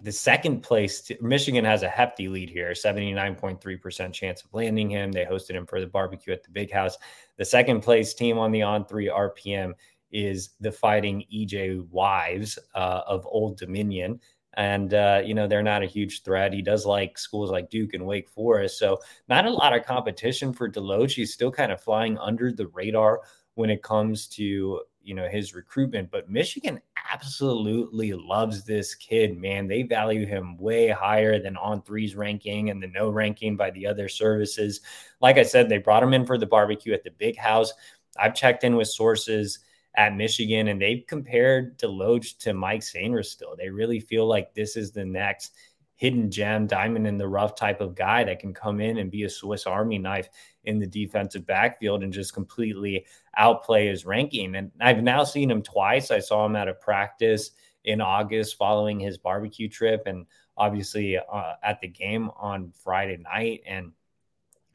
the 0.02 0.12
second 0.12 0.62
place, 0.62 1.02
t- 1.02 1.18
Michigan 1.22 1.64
has 1.64 1.84
a 1.84 1.88
hefty 1.88 2.28
lead 2.28 2.50
here 2.50 2.72
79.3% 2.72 4.14
chance 4.14 4.44
of 4.44 4.54
landing 4.54 4.90
him. 4.90 5.12
They 5.12 5.26
hosted 5.26 5.52
him 5.52 5.66
for 5.66 5.80
the 5.80 5.88
barbecue 5.88 6.34
at 6.34 6.44
the 6.44 6.50
big 6.50 6.72
house. 6.72 6.98
The 7.38 7.46
second 7.46 7.82
place 7.82 8.14
team 8.14 8.38
on 8.38 8.52
the 8.52 8.64
on 8.64 8.86
three 8.86 9.08
RPM 9.08 9.74
is 10.16 10.52
the 10.62 10.72
fighting 10.72 11.26
EJ 11.34 11.86
Wives 11.90 12.58
uh, 12.74 13.02
of 13.06 13.28
Old 13.30 13.58
Dominion. 13.58 14.22
And, 14.54 14.94
uh, 14.94 15.22
you 15.24 15.34
know, 15.34 15.46
they're 15.46 15.62
not 15.62 15.84
a 15.84 15.88
huge 15.88 16.24
threat. 16.24 16.54
He 16.54 16.62
does 16.62 16.86
like 16.86 17.18
schools 17.18 17.52
like 17.52 17.70
Duke 17.70 17.94
and 17.94 18.06
Wake 18.06 18.30
Forest. 18.30 18.80
So, 18.80 19.00
not 19.28 19.46
a 19.46 19.50
lot 19.50 19.76
of 19.76 19.86
competition 19.86 20.54
for 20.54 20.72
Deloach. 20.72 21.12
He's 21.12 21.34
still 21.34 21.52
kind 21.52 21.74
of 21.74 21.82
flying 21.82 22.18
under 22.18 22.54
the 22.54 22.68
radar 22.68 23.20
when 23.56 23.70
it 23.70 23.84
comes 23.84 24.28
to, 24.28 24.82
you 25.04 25.14
know, 25.14 25.28
his 25.28 25.54
recruitment. 25.54 26.10
But 26.10 26.30
Michigan 26.30 26.80
absolutely 27.12 28.14
loves 28.14 28.64
this 28.64 28.96
kid, 28.96 29.38
man. 29.38 29.68
They 29.68 29.84
value 29.84 30.26
him 30.26 30.58
way 30.58 30.88
higher 30.88 31.38
than 31.38 31.58
on 31.58 31.82
threes 31.82 32.16
ranking 32.16 32.70
and 32.70 32.82
the 32.82 32.88
no 32.88 33.10
ranking 33.10 33.58
by 33.58 33.72
the 33.72 33.86
other 33.86 34.08
services. 34.08 34.80
Like 35.20 35.38
I 35.38 35.44
said, 35.44 35.68
they 35.68 35.80
brought 35.80 36.04
him 36.04 36.14
in 36.14 36.26
for 36.26 36.38
the 36.38 36.46
barbecue 36.46 36.94
at 36.94 37.04
the 37.04 37.12
big 37.12 37.38
house. 37.38 37.74
I've 38.18 38.36
checked 38.36 38.64
in 38.64 38.78
with 38.78 38.88
sources 38.88 39.60
at 39.98 40.16
Michigan, 40.16 40.68
and 40.68 40.82
they've 40.82 41.06
compared 41.08 41.78
Deloach 41.78 42.38
to 42.40 42.54
Mike 42.54 42.82
Sainristil. 42.82 43.58
They 43.58 43.70
really 43.70 44.00
feel 44.00 44.28
like 44.28 44.54
this 44.54 44.76
is 44.76 44.92
the 44.92 45.06
next 45.06 45.54
hidden 45.96 46.30
gem, 46.30 46.68
diamond 46.68 47.08
in 47.08 47.18
the 47.18 47.28
rough 47.28 47.56
type 47.56 47.80
of 47.80 47.96
guy 47.96 48.24
that 48.24 48.40
can 48.40 48.54
come 48.54 48.82
in 48.82 48.98
and 48.98 49.10
be 49.10 49.24
a 49.24 49.30
Swiss 49.30 49.66
Army 49.66 49.98
knife 49.98 50.30
in 50.66 50.78
the 50.78 50.88
defensive 50.88 51.46
backfield 51.46 52.04
and 52.04 52.12
just 52.12 52.34
completely 52.34 53.06
outplay 53.38 53.88
his 53.88 54.06
ranking. 54.06 54.56
And 54.56 54.72
I've 54.82 55.04
now 55.04 55.24
seen 55.24 55.50
him 55.50 55.62
twice. 55.62 56.12
I 56.12 56.20
saw 56.20 56.46
him 56.46 56.56
at 56.56 56.68
a 56.68 56.74
practice 56.74 57.52
in 57.86 58.02
August 58.02 58.58
following 58.58 59.00
his 59.00 59.18
barbecue 59.18 59.70
trip, 59.70 60.04
and 60.06 60.26
obviously 60.58 61.18
uh, 61.18 61.54
at 61.64 61.80
the 61.80 61.88
game 61.88 62.30
on 62.38 62.74
Friday 62.84 63.18
night. 63.18 63.62
And 63.66 63.92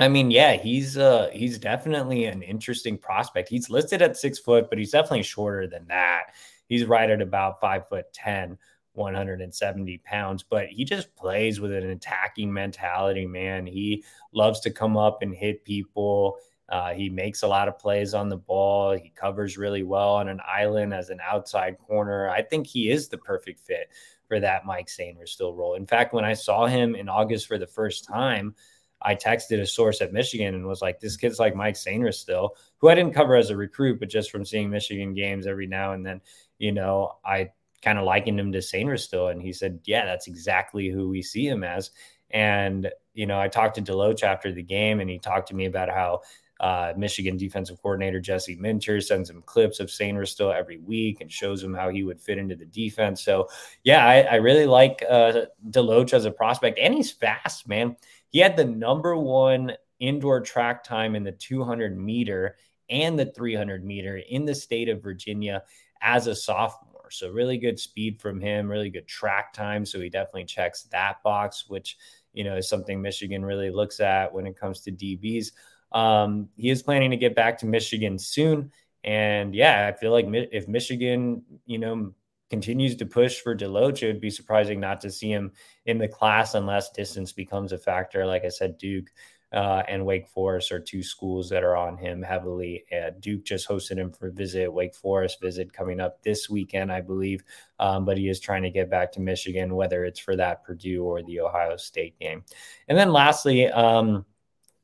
I 0.01 0.09
mean, 0.09 0.31
yeah, 0.31 0.55
he's 0.57 0.97
uh 0.97 1.31
he's 1.33 1.59
definitely 1.59 2.25
an 2.25 2.43
interesting 2.43 2.99
prospect. 2.99 3.49
He's 3.49 3.71
listed 3.71 4.03
at 4.03 4.17
six 4.17 4.39
foot, 4.39 4.69
but 4.71 4.79
he's 4.79 4.91
definitely 4.93 5.23
shorter 5.23 5.67
than 5.67 5.87
that. 5.89 6.35
He's 6.67 6.87
right 6.87 7.11
at 7.11 7.21
about 7.23 7.61
five 7.61 7.89
foot 7.89 8.13
ten. 8.13 8.59
170 8.95 9.99
pounds, 9.99 10.43
but 10.43 10.67
he 10.67 10.85
just 10.85 11.15
plays 11.15 11.61
with 11.61 11.73
an 11.73 11.91
attacking 11.91 12.53
mentality, 12.53 13.25
man. 13.25 13.65
He 13.65 14.05
loves 14.33 14.59
to 14.61 14.71
come 14.71 14.97
up 14.97 15.23
and 15.23 15.33
hit 15.33 15.65
people. 15.65 16.39
Uh, 16.69 16.93
he 16.93 17.09
makes 17.09 17.43
a 17.43 17.49
lot 17.49 17.69
of 17.69 17.79
plays 17.79 18.15
on 18.15 18.29
the 18.29 18.37
ball. 18.37 18.93
He 18.93 19.11
covers 19.15 19.57
really 19.57 19.85
well 19.85 20.15
on 20.15 20.29
an 20.29 20.41
island 20.47 20.93
as 20.93 21.09
an 21.09 21.21
outside 21.23 21.79
corner. 21.79 22.29
I 22.29 22.43
think 22.43 22.67
he 22.67 22.91
is 22.91 23.09
the 23.09 23.19
perfect 23.19 23.61
fit 23.61 23.91
for 24.27 24.41
that 24.41 24.67
Mike 24.67 24.89
Sainristil 24.89 25.57
role. 25.57 25.75
In 25.75 25.87
fact, 25.87 26.13
when 26.13 26.25
I 26.25 26.35
saw 26.35 26.67
him 26.67 26.95
in 26.95 27.09
August 27.09 27.47
for 27.47 27.59
the 27.59 27.67
first 27.67 28.05
time, 28.05 28.55
I 29.03 29.15
texted 29.15 29.61
a 29.61 29.67
source 29.67 30.01
at 30.01 30.13
Michigan 30.13 30.55
and 30.55 30.67
was 30.67 30.83
like, 30.83 31.01
"This 31.01 31.17
kid's 31.17 31.39
like 31.39 31.55
Mike 31.55 31.75
Sainristil, 31.75 32.51
who 32.79 32.89
I 32.89 32.95
didn't 32.95 33.15
cover 33.15 33.37
as 33.37 33.51
a 33.51 33.57
recruit, 33.57 34.01
but 34.01 34.09
just 34.11 34.31
from 34.31 34.45
seeing 34.45 34.71
Michigan 34.71 35.15
games 35.15 35.47
every 35.47 35.67
now 35.67 35.93
and 35.93 36.05
then, 36.05 36.21
you 36.59 36.73
know, 36.73 37.17
I 37.25 37.51
kind 37.83 37.99
of 37.99 38.05
likened 38.05 38.39
him 38.39 38.53
to 38.53 38.59
Sainristil. 38.59 39.31
And 39.31 39.41
he 39.41 39.53
said, 39.53 39.81
Yeah, 39.85 40.05
that's 40.05 40.27
exactly 40.27 40.89
who 40.89 41.09
we 41.09 41.23
see 41.23 41.47
him 41.47 41.65
as. 41.65 41.91
And, 42.31 42.91
you 43.15 43.27
know, 43.27 43.41
I 43.41 43.49
talked 43.49 43.77
to 43.77 43.83
Deloach 43.83 44.23
after 44.23 44.53
the 44.53 44.63
game 44.63 45.01
and 45.01 45.11
he 45.11 45.19
talked 45.19 45.49
to 45.49 45.55
me 45.55 45.67
about 45.67 45.89
how 45.89 46.21
uh, 46.61 46.93
Michigan 46.97 47.39
defensive 47.39 47.81
coordinator 47.81 48.21
Jesse 48.21 48.55
Minter 48.57 49.01
sends 49.01 49.31
him 49.31 49.43
clips 49.43 49.81
of 49.81 49.89
Sainristil 49.89 50.55
every 50.55 50.77
week 50.77 51.23
and 51.23 51.33
shows 51.33 51.63
him 51.63 51.73
how 51.73 51.89
he 51.89 52.05
would 52.05 52.21
fit 52.21 52.37
into 52.37 52.55
the 52.55 52.67
defense. 52.67 53.23
So, 53.25 53.49
yeah, 53.83 54.05
I, 54.05 54.21
I 54.21 54.35
really 54.37 54.67
like 54.67 55.03
uh, 55.09 55.47
Deloach 55.71 56.13
as 56.13 56.27
a 56.27 56.31
prospect, 56.31 56.79
and 56.79 56.93
he's 56.93 57.11
fast, 57.11 57.67
man. 57.67 57.97
He 58.31 58.39
had 58.39 58.57
the 58.57 58.65
number 58.65 59.17
one 59.17 59.73
indoor 59.99 60.41
track 60.41 60.83
time 60.83 61.15
in 61.15 61.23
the 61.23 61.33
200 61.33 61.97
meter 61.99 62.57
and 62.89 63.19
the 63.19 63.27
300 63.27 63.85
meter 63.85 64.19
in 64.19 64.45
the 64.45 64.55
state 64.55 64.89
of 64.89 65.03
Virginia 65.03 65.63
as 66.01 66.27
a 66.27 66.35
sophomore. 66.35 67.11
So 67.11 67.31
really 67.31 67.59
good 67.59 67.79
speed 67.79 68.21
from 68.21 68.41
him, 68.41 68.69
really 68.69 68.91
good 68.91 69.07
track 69.07 69.53
time. 69.53 69.85
So 69.85 70.01
he 70.01 70.09
definitely 70.09 70.45
checks 70.45 70.85
that 70.85 71.23
box, 71.23 71.65
which 71.69 71.97
you 72.33 72.45
know 72.45 72.57
is 72.57 72.69
something 72.69 73.03
Michigan 73.03 73.45
really 73.45 73.71
looks 73.71 74.01
at 74.01 74.33
when 74.33 74.47
it 74.47 74.57
comes 74.59 74.81
to 74.83 74.93
DBs. 74.93 75.53
Um, 75.93 76.49
he 76.57 76.71
is 76.71 76.83
planning 76.83 77.11
to 77.11 77.17
get 77.17 77.35
back 77.35 77.59
to 77.59 77.67
Michigan 77.67 78.19
soon, 78.19 78.71
and 79.03 79.55
yeah, 79.55 79.91
I 79.93 79.99
feel 79.99 80.13
like 80.13 80.27
if 80.31 80.69
Michigan, 80.69 81.43
you 81.67 81.79
know, 81.79 82.15
continues 82.51 82.97
to 82.97 83.07
push 83.07 83.41
for 83.41 83.57
Deloach, 83.57 84.03
it 84.03 84.09
would 84.09 84.21
be 84.21 84.31
surprising 84.31 84.81
not 84.81 85.01
to 85.01 85.11
see 85.11 85.31
him 85.31 85.53
in 85.87 85.99
the 85.99 86.09
class 86.09 86.55
unless 86.55 86.91
distance 86.91 87.33
becomes 87.33 87.73
a 87.73 87.79
factor. 87.79 88.27
Like 88.27 88.45
I 88.45 88.49
said, 88.49 88.77
Duke 88.77 89.11
uh, 89.53 89.83
and 89.89 90.05
Wake 90.05 90.29
Forest 90.29 90.71
are 90.71 90.79
two 90.79 91.03
schools 91.03 91.49
that 91.49 91.65
are 91.65 91.77
on 91.77 91.97
him 91.97 92.23
heavily. 92.23 92.85
Uh, 92.93 93.11
Duke 93.19 93.45
just 93.45 93.69
hosted 93.69 93.97
him 93.97 94.13
for 94.13 94.29
a 94.29 94.33
visit. 94.33 94.73
Wake 94.73 94.95
Forest 94.95 95.41
visit 95.41 95.73
coming 95.73 96.01
up 96.01 96.23
this 96.23 96.49
weekend, 96.49 96.93
I 96.93 97.01
believe. 97.01 97.43
Um, 97.79 98.05
but 98.05 98.17
he 98.17 98.29
is 98.29 98.39
trying 98.39 98.63
to 98.63 98.71
get 98.71 98.91
back 98.91 99.11
to 99.13 99.21
Michigan, 99.21 99.75
whether 99.75 100.05
it's 100.05 100.21
for 100.21 100.37
that 100.37 100.63
Purdue 100.63 101.03
or 101.03 101.23
the 101.23 101.41
Ohio 101.41 101.77
State 101.77 102.19
game. 102.19 102.45
And 102.89 102.97
then 102.97 103.13
lastly, 103.13 103.67
um, 103.69 104.25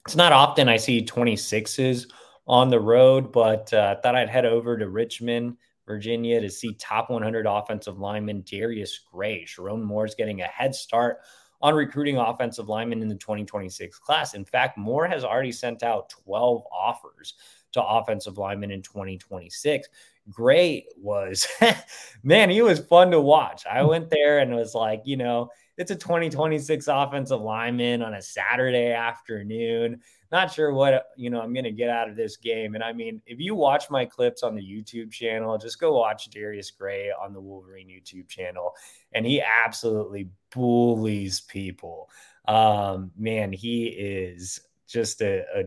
it's 0.05 0.17
not 0.17 0.33
often 0.33 0.69
I 0.69 0.77
see 0.77 1.05
26s 1.05 2.07
on 2.47 2.71
the 2.71 2.81
road, 2.81 3.33
but 3.33 3.73
uh, 3.73 3.97
I 3.97 4.01
thought 4.01 4.17
I'd 4.17 4.29
head 4.29 4.47
over 4.47 4.77
to 4.77 4.89
Richmond. 4.89 5.57
Virginia 5.87 6.41
to 6.41 6.51
see 6.51 6.75
top 6.75 7.11
100 7.11 7.47
offensive 7.47 7.99
lineman 7.99 8.43
Darius 8.47 9.01
Gray. 9.11 9.45
Sherrone 9.45 9.83
Moore's 9.83 10.15
getting 10.15 10.43
a 10.43 10.47
head 10.47 10.75
start 10.75 11.19
on 11.63 11.75
recruiting 11.75 12.19
offensive 12.19 12.69
linemen 12.69 13.03
in 13.03 13.09
the 13.09 13.15
2026 13.15 13.99
class. 13.99 14.35
In 14.35 14.45
fact, 14.45 14.77
Moore 14.77 15.07
has 15.07 15.25
already 15.25 15.53
sent 15.53 15.83
out 15.83 16.11
12 16.11 16.63
offers 16.73 17.35
to 17.73 17.83
offensive 17.83 18.39
linemen 18.39 18.71
in 18.71 18.83
2026. 18.83 19.89
Gray 20.31 20.87
was, 20.97 21.47
man, 22.23 22.51
he 22.51 22.63
was 22.63 22.81
fun 22.81 23.11
to 23.11 23.21
watch. 23.21 23.65
I 23.71 23.83
hmm. 23.83 23.89
went 23.89 24.11
there 24.11 24.41
and 24.41 24.55
was 24.55 24.75
like, 24.75 25.03
you 25.05 25.17
know, 25.17 25.51
it's 25.77 25.91
a 25.91 25.97
2026 25.97 26.89
offensive 26.89 27.41
lineman 27.41 28.03
on 28.03 28.15
a 28.15 28.23
Saturday 28.23 28.93
afternoon 28.93 30.01
not 30.33 30.53
sure 30.53 30.73
what 30.73 31.09
you 31.17 31.31
know 31.31 31.41
I'm 31.41 31.53
going 31.53 31.65
to 31.65 31.71
get 31.71 31.91
out 31.91 32.09
of 32.09 32.17
this 32.17 32.37
game. 32.37 32.75
And 32.75 32.83
I 32.83 32.93
mean, 32.93 33.23
if 33.27 33.39
you 33.39 33.55
watch 33.55 33.91
my 33.91 34.05
clips 34.05 34.43
on 34.43 34.55
the 34.55 34.63
YouTube 34.63 35.13
channel, 35.13 35.57
just 35.59 35.81
go 35.81 35.99
watch 35.99 36.31
Darius 36.31 36.71
Gray 36.71 37.11
on 37.11 37.33
the 37.33 37.41
Wolverine 37.41 37.89
YouTube 37.89 38.29
channel, 38.29 38.75
and 39.13 39.25
he 39.25 39.41
absolutely 39.41 40.31
bullies 40.55 41.41
people. 41.41 42.11
Um, 42.49 43.11
man, 43.17 43.53
he 43.53 43.87
is 43.87 44.61
just 44.87 45.21
a, 45.21 45.45
a 45.55 45.65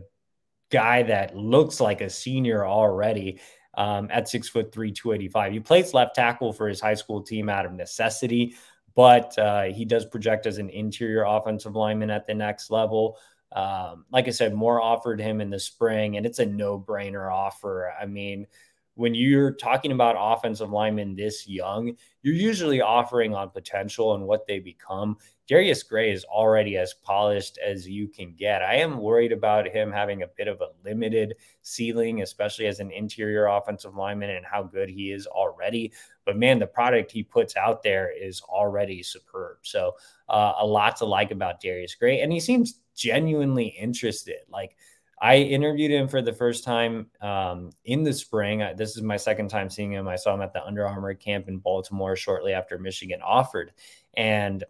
guy 0.69 1.03
that 1.03 1.35
looks 1.35 1.79
like 1.79 2.01
a 2.01 2.09
senior 2.09 2.65
already. 2.65 3.39
Um, 3.75 4.09
at 4.11 4.27
six 4.27 4.49
foot 4.49 4.73
three, 4.73 4.91
285. 4.91 5.53
He 5.53 5.59
plays 5.59 5.93
left 5.93 6.15
tackle 6.15 6.51
for 6.51 6.67
his 6.67 6.81
high 6.81 6.95
school 6.95 7.21
team 7.21 7.47
out 7.47 7.65
of 7.65 7.71
necessity, 7.71 8.55
but 8.93 9.37
uh, 9.37 9.65
he 9.65 9.85
does 9.85 10.05
project 10.05 10.47
as 10.47 10.57
an 10.57 10.69
interior 10.69 11.23
offensive 11.23 11.75
lineman 11.75 12.09
at 12.09 12.27
the 12.27 12.33
next 12.33 12.71
level. 12.71 13.17
Um, 13.51 14.05
like 14.11 14.27
I 14.27 14.31
said, 14.31 14.53
Moore 14.53 14.81
offered 14.81 15.19
him 15.19 15.41
in 15.41 15.49
the 15.49 15.59
spring, 15.59 16.17
and 16.17 16.25
it's 16.25 16.39
a 16.39 16.45
no 16.45 16.79
brainer 16.79 17.31
offer. 17.31 17.91
I 17.99 18.05
mean, 18.05 18.47
when 18.99 19.15
you're 19.15 19.53
talking 19.53 19.93
about 19.93 20.17
offensive 20.19 20.71
linemen 20.71 21.15
this 21.15 21.47
young, 21.47 21.95
you're 22.21 22.35
usually 22.35 22.81
offering 22.81 23.33
on 23.33 23.49
potential 23.49 24.13
and 24.13 24.25
what 24.25 24.45
they 24.45 24.59
become. 24.59 25.15
Darius 25.47 25.83
Gray 25.83 26.11
is 26.11 26.25
already 26.25 26.75
as 26.75 26.95
polished 26.95 27.57
as 27.65 27.87
you 27.87 28.09
can 28.09 28.33
get. 28.37 28.61
I 28.61 28.75
am 28.75 28.97
worried 28.97 29.31
about 29.31 29.69
him 29.69 29.89
having 29.89 30.23
a 30.23 30.27
bit 30.27 30.49
of 30.49 30.59
a 30.59 30.71
limited 30.83 31.35
ceiling, 31.61 32.23
especially 32.23 32.67
as 32.67 32.81
an 32.81 32.91
interior 32.91 33.45
offensive 33.45 33.95
lineman 33.95 34.31
and 34.31 34.45
how 34.45 34.63
good 34.63 34.89
he 34.89 35.13
is 35.13 35.25
already. 35.27 35.93
But 36.25 36.35
man, 36.35 36.59
the 36.59 36.67
product 36.67 37.09
he 37.09 37.23
puts 37.23 37.55
out 37.55 37.81
there 37.81 38.11
is 38.11 38.41
already 38.41 39.01
superb. 39.01 39.59
So 39.61 39.93
uh, 40.27 40.55
a 40.59 40.67
lot 40.67 40.97
to 40.97 41.05
like 41.05 41.31
about 41.31 41.61
Darius 41.61 41.95
Gray, 41.95 42.19
and 42.19 42.33
he 42.33 42.41
seems 42.41 42.81
genuinely 42.95 43.67
interested. 43.67 44.39
Like 44.49 44.75
I 45.21 45.37
interviewed 45.37 45.91
him 45.91 46.07
for 46.07 46.21
the 46.21 46.31
first 46.31 46.63
time 46.63 47.07
um, 47.21 47.71
in 47.83 48.03
the 48.03 48.13
spring. 48.13 48.63
This 48.77 48.95
is 48.95 49.01
my 49.01 49.17
second 49.17 49.49
time 49.49 49.69
seeing 49.69 49.91
him. 49.91 50.07
I 50.07 50.15
saw 50.15 50.33
him 50.33 50.41
at 50.41 50.53
the 50.53 50.63
Under 50.63 50.87
Armour 50.87 51.13
camp 51.13 51.49
in 51.49 51.57
Baltimore 51.57 52.15
shortly 52.15 52.53
after 52.53 52.77
Michigan 52.77 53.19
offered, 53.21 53.73
and 54.13 54.63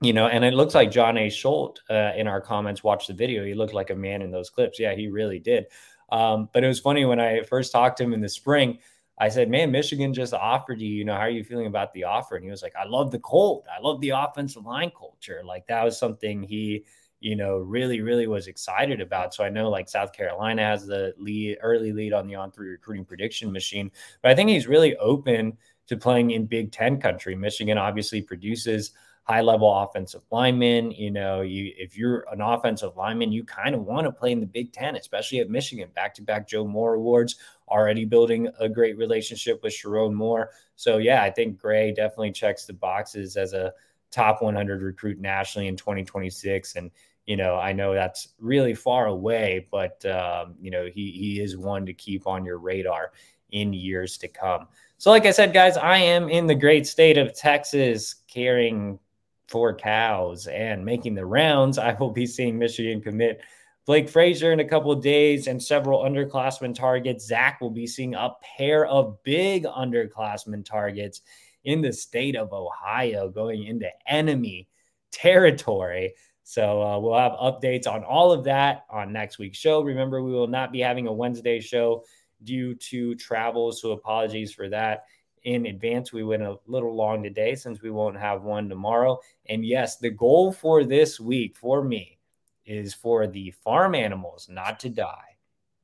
you 0.00 0.14
know, 0.14 0.28
and 0.28 0.44
it 0.44 0.54
looks 0.54 0.74
like 0.74 0.90
John 0.90 1.18
A. 1.18 1.28
Schultz 1.28 1.82
uh, 1.90 2.12
in 2.16 2.26
our 2.26 2.40
comments 2.40 2.82
watched 2.82 3.08
the 3.08 3.14
video. 3.14 3.44
He 3.44 3.52
looked 3.52 3.74
like 3.74 3.90
a 3.90 3.94
man 3.94 4.22
in 4.22 4.30
those 4.30 4.48
clips. 4.48 4.78
Yeah, 4.78 4.94
he 4.94 5.08
really 5.08 5.38
did. 5.38 5.66
Um, 6.10 6.48
but 6.54 6.64
it 6.64 6.68
was 6.68 6.80
funny 6.80 7.04
when 7.04 7.20
I 7.20 7.42
first 7.42 7.70
talked 7.70 7.98
to 7.98 8.04
him 8.04 8.14
in 8.14 8.22
the 8.22 8.28
spring. 8.28 8.78
I 9.18 9.28
said, 9.28 9.50
"Man, 9.50 9.70
Michigan 9.70 10.14
just 10.14 10.32
offered 10.32 10.80
you. 10.80 10.88
You 10.88 11.04
know, 11.04 11.14
how 11.14 11.20
are 11.20 11.30
you 11.30 11.44
feeling 11.44 11.66
about 11.66 11.92
the 11.92 12.04
offer?" 12.04 12.36
And 12.36 12.44
he 12.44 12.50
was 12.50 12.62
like, 12.62 12.74
"I 12.76 12.86
love 12.86 13.10
the 13.10 13.18
cold. 13.18 13.66
I 13.70 13.78
love 13.82 14.00
the 14.00 14.10
offensive 14.10 14.64
line 14.64 14.90
culture. 14.98 15.42
Like 15.44 15.66
that 15.66 15.84
was 15.84 15.98
something 15.98 16.42
he." 16.42 16.86
You 17.20 17.36
know, 17.36 17.58
really, 17.58 18.00
really 18.00 18.26
was 18.26 18.46
excited 18.46 19.00
about. 19.00 19.34
So 19.34 19.44
I 19.44 19.50
know 19.50 19.68
like 19.70 19.88
South 19.88 20.12
Carolina 20.12 20.62
has 20.62 20.86
the 20.86 21.14
lead, 21.18 21.58
early 21.62 21.92
lead 21.92 22.12
on 22.12 22.26
the 22.26 22.34
on 22.34 22.50
three 22.50 22.70
recruiting 22.70 23.04
prediction 23.04 23.52
machine, 23.52 23.90
but 24.22 24.30
I 24.30 24.34
think 24.34 24.50
he's 24.50 24.66
really 24.66 24.96
open 24.96 25.56
to 25.86 25.96
playing 25.96 26.30
in 26.30 26.46
Big 26.46 26.72
Ten 26.72 27.00
country. 27.00 27.34
Michigan 27.34 27.76
obviously 27.76 28.22
produces 28.22 28.92
high 29.24 29.40
level 29.42 29.72
offensive 29.72 30.22
linemen. 30.30 30.90
You 30.92 31.10
know, 31.10 31.42
you 31.42 31.72
if 31.76 31.96
you're 31.96 32.26
an 32.32 32.40
offensive 32.40 32.96
lineman, 32.96 33.32
you 33.32 33.44
kind 33.44 33.74
of 33.74 33.82
want 33.82 34.06
to 34.06 34.12
play 34.12 34.32
in 34.32 34.40
the 34.40 34.46
Big 34.46 34.72
Ten, 34.72 34.96
especially 34.96 35.40
at 35.40 35.50
Michigan. 35.50 35.90
Back 35.94 36.14
to 36.14 36.22
back 36.22 36.48
Joe 36.48 36.64
Moore 36.64 36.94
awards, 36.94 37.36
already 37.68 38.04
building 38.04 38.48
a 38.58 38.68
great 38.68 38.96
relationship 38.96 39.62
with 39.62 39.72
Sherrone 39.72 40.14
Moore. 40.14 40.50
So 40.76 40.98
yeah, 40.98 41.22
I 41.22 41.30
think 41.30 41.58
Gray 41.58 41.92
definitely 41.92 42.32
checks 42.32 42.64
the 42.64 42.72
boxes 42.72 43.36
as 43.36 43.52
a 43.52 43.72
top 44.10 44.42
100 44.42 44.82
recruit 44.82 45.20
nationally 45.20 45.68
in 45.68 45.76
2026 45.76 46.74
and 46.76 46.90
you 47.30 47.36
know, 47.36 47.54
I 47.54 47.72
know 47.72 47.94
that's 47.94 48.30
really 48.40 48.74
far 48.74 49.06
away, 49.06 49.68
but 49.70 50.04
um, 50.04 50.56
you 50.60 50.72
know, 50.72 50.86
he 50.92 51.12
he 51.12 51.40
is 51.40 51.56
one 51.56 51.86
to 51.86 51.92
keep 51.92 52.26
on 52.26 52.44
your 52.44 52.58
radar 52.58 53.12
in 53.52 53.72
years 53.72 54.18
to 54.18 54.26
come. 54.26 54.66
So, 54.98 55.12
like 55.12 55.26
I 55.26 55.30
said, 55.30 55.52
guys, 55.52 55.76
I 55.76 55.98
am 55.98 56.28
in 56.28 56.48
the 56.48 56.56
great 56.56 56.88
state 56.88 57.18
of 57.18 57.32
Texas, 57.32 58.16
caring 58.26 58.98
for 59.46 59.72
cows 59.72 60.48
and 60.48 60.84
making 60.84 61.14
the 61.14 61.24
rounds. 61.24 61.78
I 61.78 61.94
will 62.00 62.10
be 62.10 62.26
seeing 62.26 62.58
Michigan 62.58 63.00
commit 63.00 63.42
Blake 63.86 64.08
Frazier 64.08 64.50
in 64.50 64.58
a 64.58 64.68
couple 64.68 64.90
of 64.90 65.00
days 65.00 65.46
and 65.46 65.62
several 65.62 66.02
underclassmen 66.02 66.74
targets. 66.74 67.28
Zach 67.28 67.60
will 67.60 67.70
be 67.70 67.86
seeing 67.86 68.16
a 68.16 68.34
pair 68.42 68.86
of 68.86 69.22
big 69.22 69.66
underclassmen 69.66 70.64
targets 70.64 71.20
in 71.62 71.80
the 71.80 71.92
state 71.92 72.34
of 72.34 72.52
Ohio 72.52 73.28
going 73.28 73.68
into 73.68 73.88
enemy 74.08 74.66
territory. 75.12 76.14
So 76.50 76.82
uh, 76.82 76.98
we'll 76.98 77.16
have 77.16 77.34
updates 77.34 77.86
on 77.86 78.02
all 78.02 78.32
of 78.32 78.42
that 78.42 78.84
on 78.90 79.12
next 79.12 79.38
week's 79.38 79.56
show. 79.56 79.82
Remember, 79.82 80.20
we 80.20 80.32
will 80.32 80.48
not 80.48 80.72
be 80.72 80.80
having 80.80 81.06
a 81.06 81.12
Wednesday 81.12 81.60
show 81.60 82.02
due 82.42 82.74
to 82.74 83.14
travel. 83.14 83.70
So 83.70 83.92
apologies 83.92 84.52
for 84.52 84.68
that 84.68 85.04
in 85.44 85.66
advance. 85.66 86.12
We 86.12 86.24
went 86.24 86.42
a 86.42 86.58
little 86.66 86.92
long 86.92 87.22
today 87.22 87.54
since 87.54 87.80
we 87.82 87.92
won't 87.92 88.18
have 88.18 88.42
one 88.42 88.68
tomorrow. 88.68 89.20
And 89.48 89.64
yes, 89.64 89.98
the 89.98 90.10
goal 90.10 90.50
for 90.50 90.82
this 90.82 91.20
week 91.20 91.56
for 91.56 91.84
me 91.84 92.18
is 92.66 92.94
for 92.94 93.28
the 93.28 93.52
farm 93.52 93.94
animals 93.94 94.48
not 94.50 94.80
to 94.80 94.88
die 94.88 95.36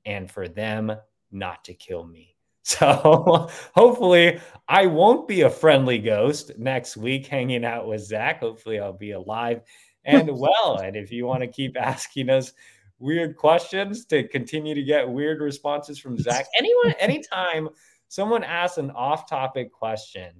and 0.05 0.29
for 0.29 0.49
them 0.49 0.97
not 1.31 1.63
to 1.67 1.75
kill 1.75 2.05
me. 2.05 2.33
So 2.69 3.49
hopefully 3.77 4.41
I 4.67 4.87
won't 4.87 5.29
be 5.29 5.43
a 5.43 5.51
friendly 5.51 5.99
ghost 5.99 6.59
next 6.59 6.97
week 6.97 7.29
hanging 7.29 7.65
out 7.65 7.87
with 7.87 8.01
Zach. 8.01 8.41
Hopefully 8.41 8.81
I'll 8.81 8.93
be 8.93 9.13
alive 9.13 9.61
and 10.07 10.31
well. 10.39 10.79
And 10.83 10.97
if 10.97 11.13
you 11.13 11.27
want 11.27 11.43
to 11.43 11.49
keep 11.49 11.77
asking 11.77 12.31
us 12.31 12.53
weird 12.99 13.37
questions 13.37 14.07
to 14.07 14.27
continue 14.29 14.75
to 14.75 14.83
get 14.83 15.09
weird 15.09 15.41
responses 15.41 15.99
from 15.99 16.19
Zach, 16.19 16.47
anyone, 16.59 16.95
anytime 16.99 17.69
someone 18.09 18.45
asks 18.45 18.79
an 18.79 18.91
off-topic 18.93 19.73
question, 19.73 20.33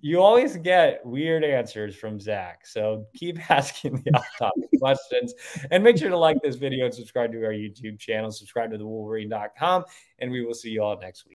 you 0.00 0.20
always 0.20 0.56
get 0.56 1.04
weird 1.06 1.44
answers 1.44 1.94
from 1.94 2.18
Zach. 2.18 2.66
So 2.66 3.06
keep 3.14 3.50
asking 3.50 4.02
the 4.02 4.16
off-topic 4.16 4.70
questions 4.78 5.34
and 5.70 5.82
make 5.82 5.96
sure 5.96 6.10
to 6.10 6.18
like 6.18 6.38
this 6.42 6.56
video 6.56 6.86
and 6.86 6.94
subscribe 6.94 7.32
to 7.32 7.44
our 7.44 7.52
YouTube 7.52 7.98
channel, 7.98 8.30
subscribe 8.30 8.72
to 8.72 8.78
the 8.78 8.86
Wolverine.com, 8.86 9.84
and 10.18 10.30
we 10.30 10.44
will 10.44 10.54
see 10.54 10.70
you 10.70 10.82
all 10.82 10.98
next 10.98 11.20
week. 11.20 11.26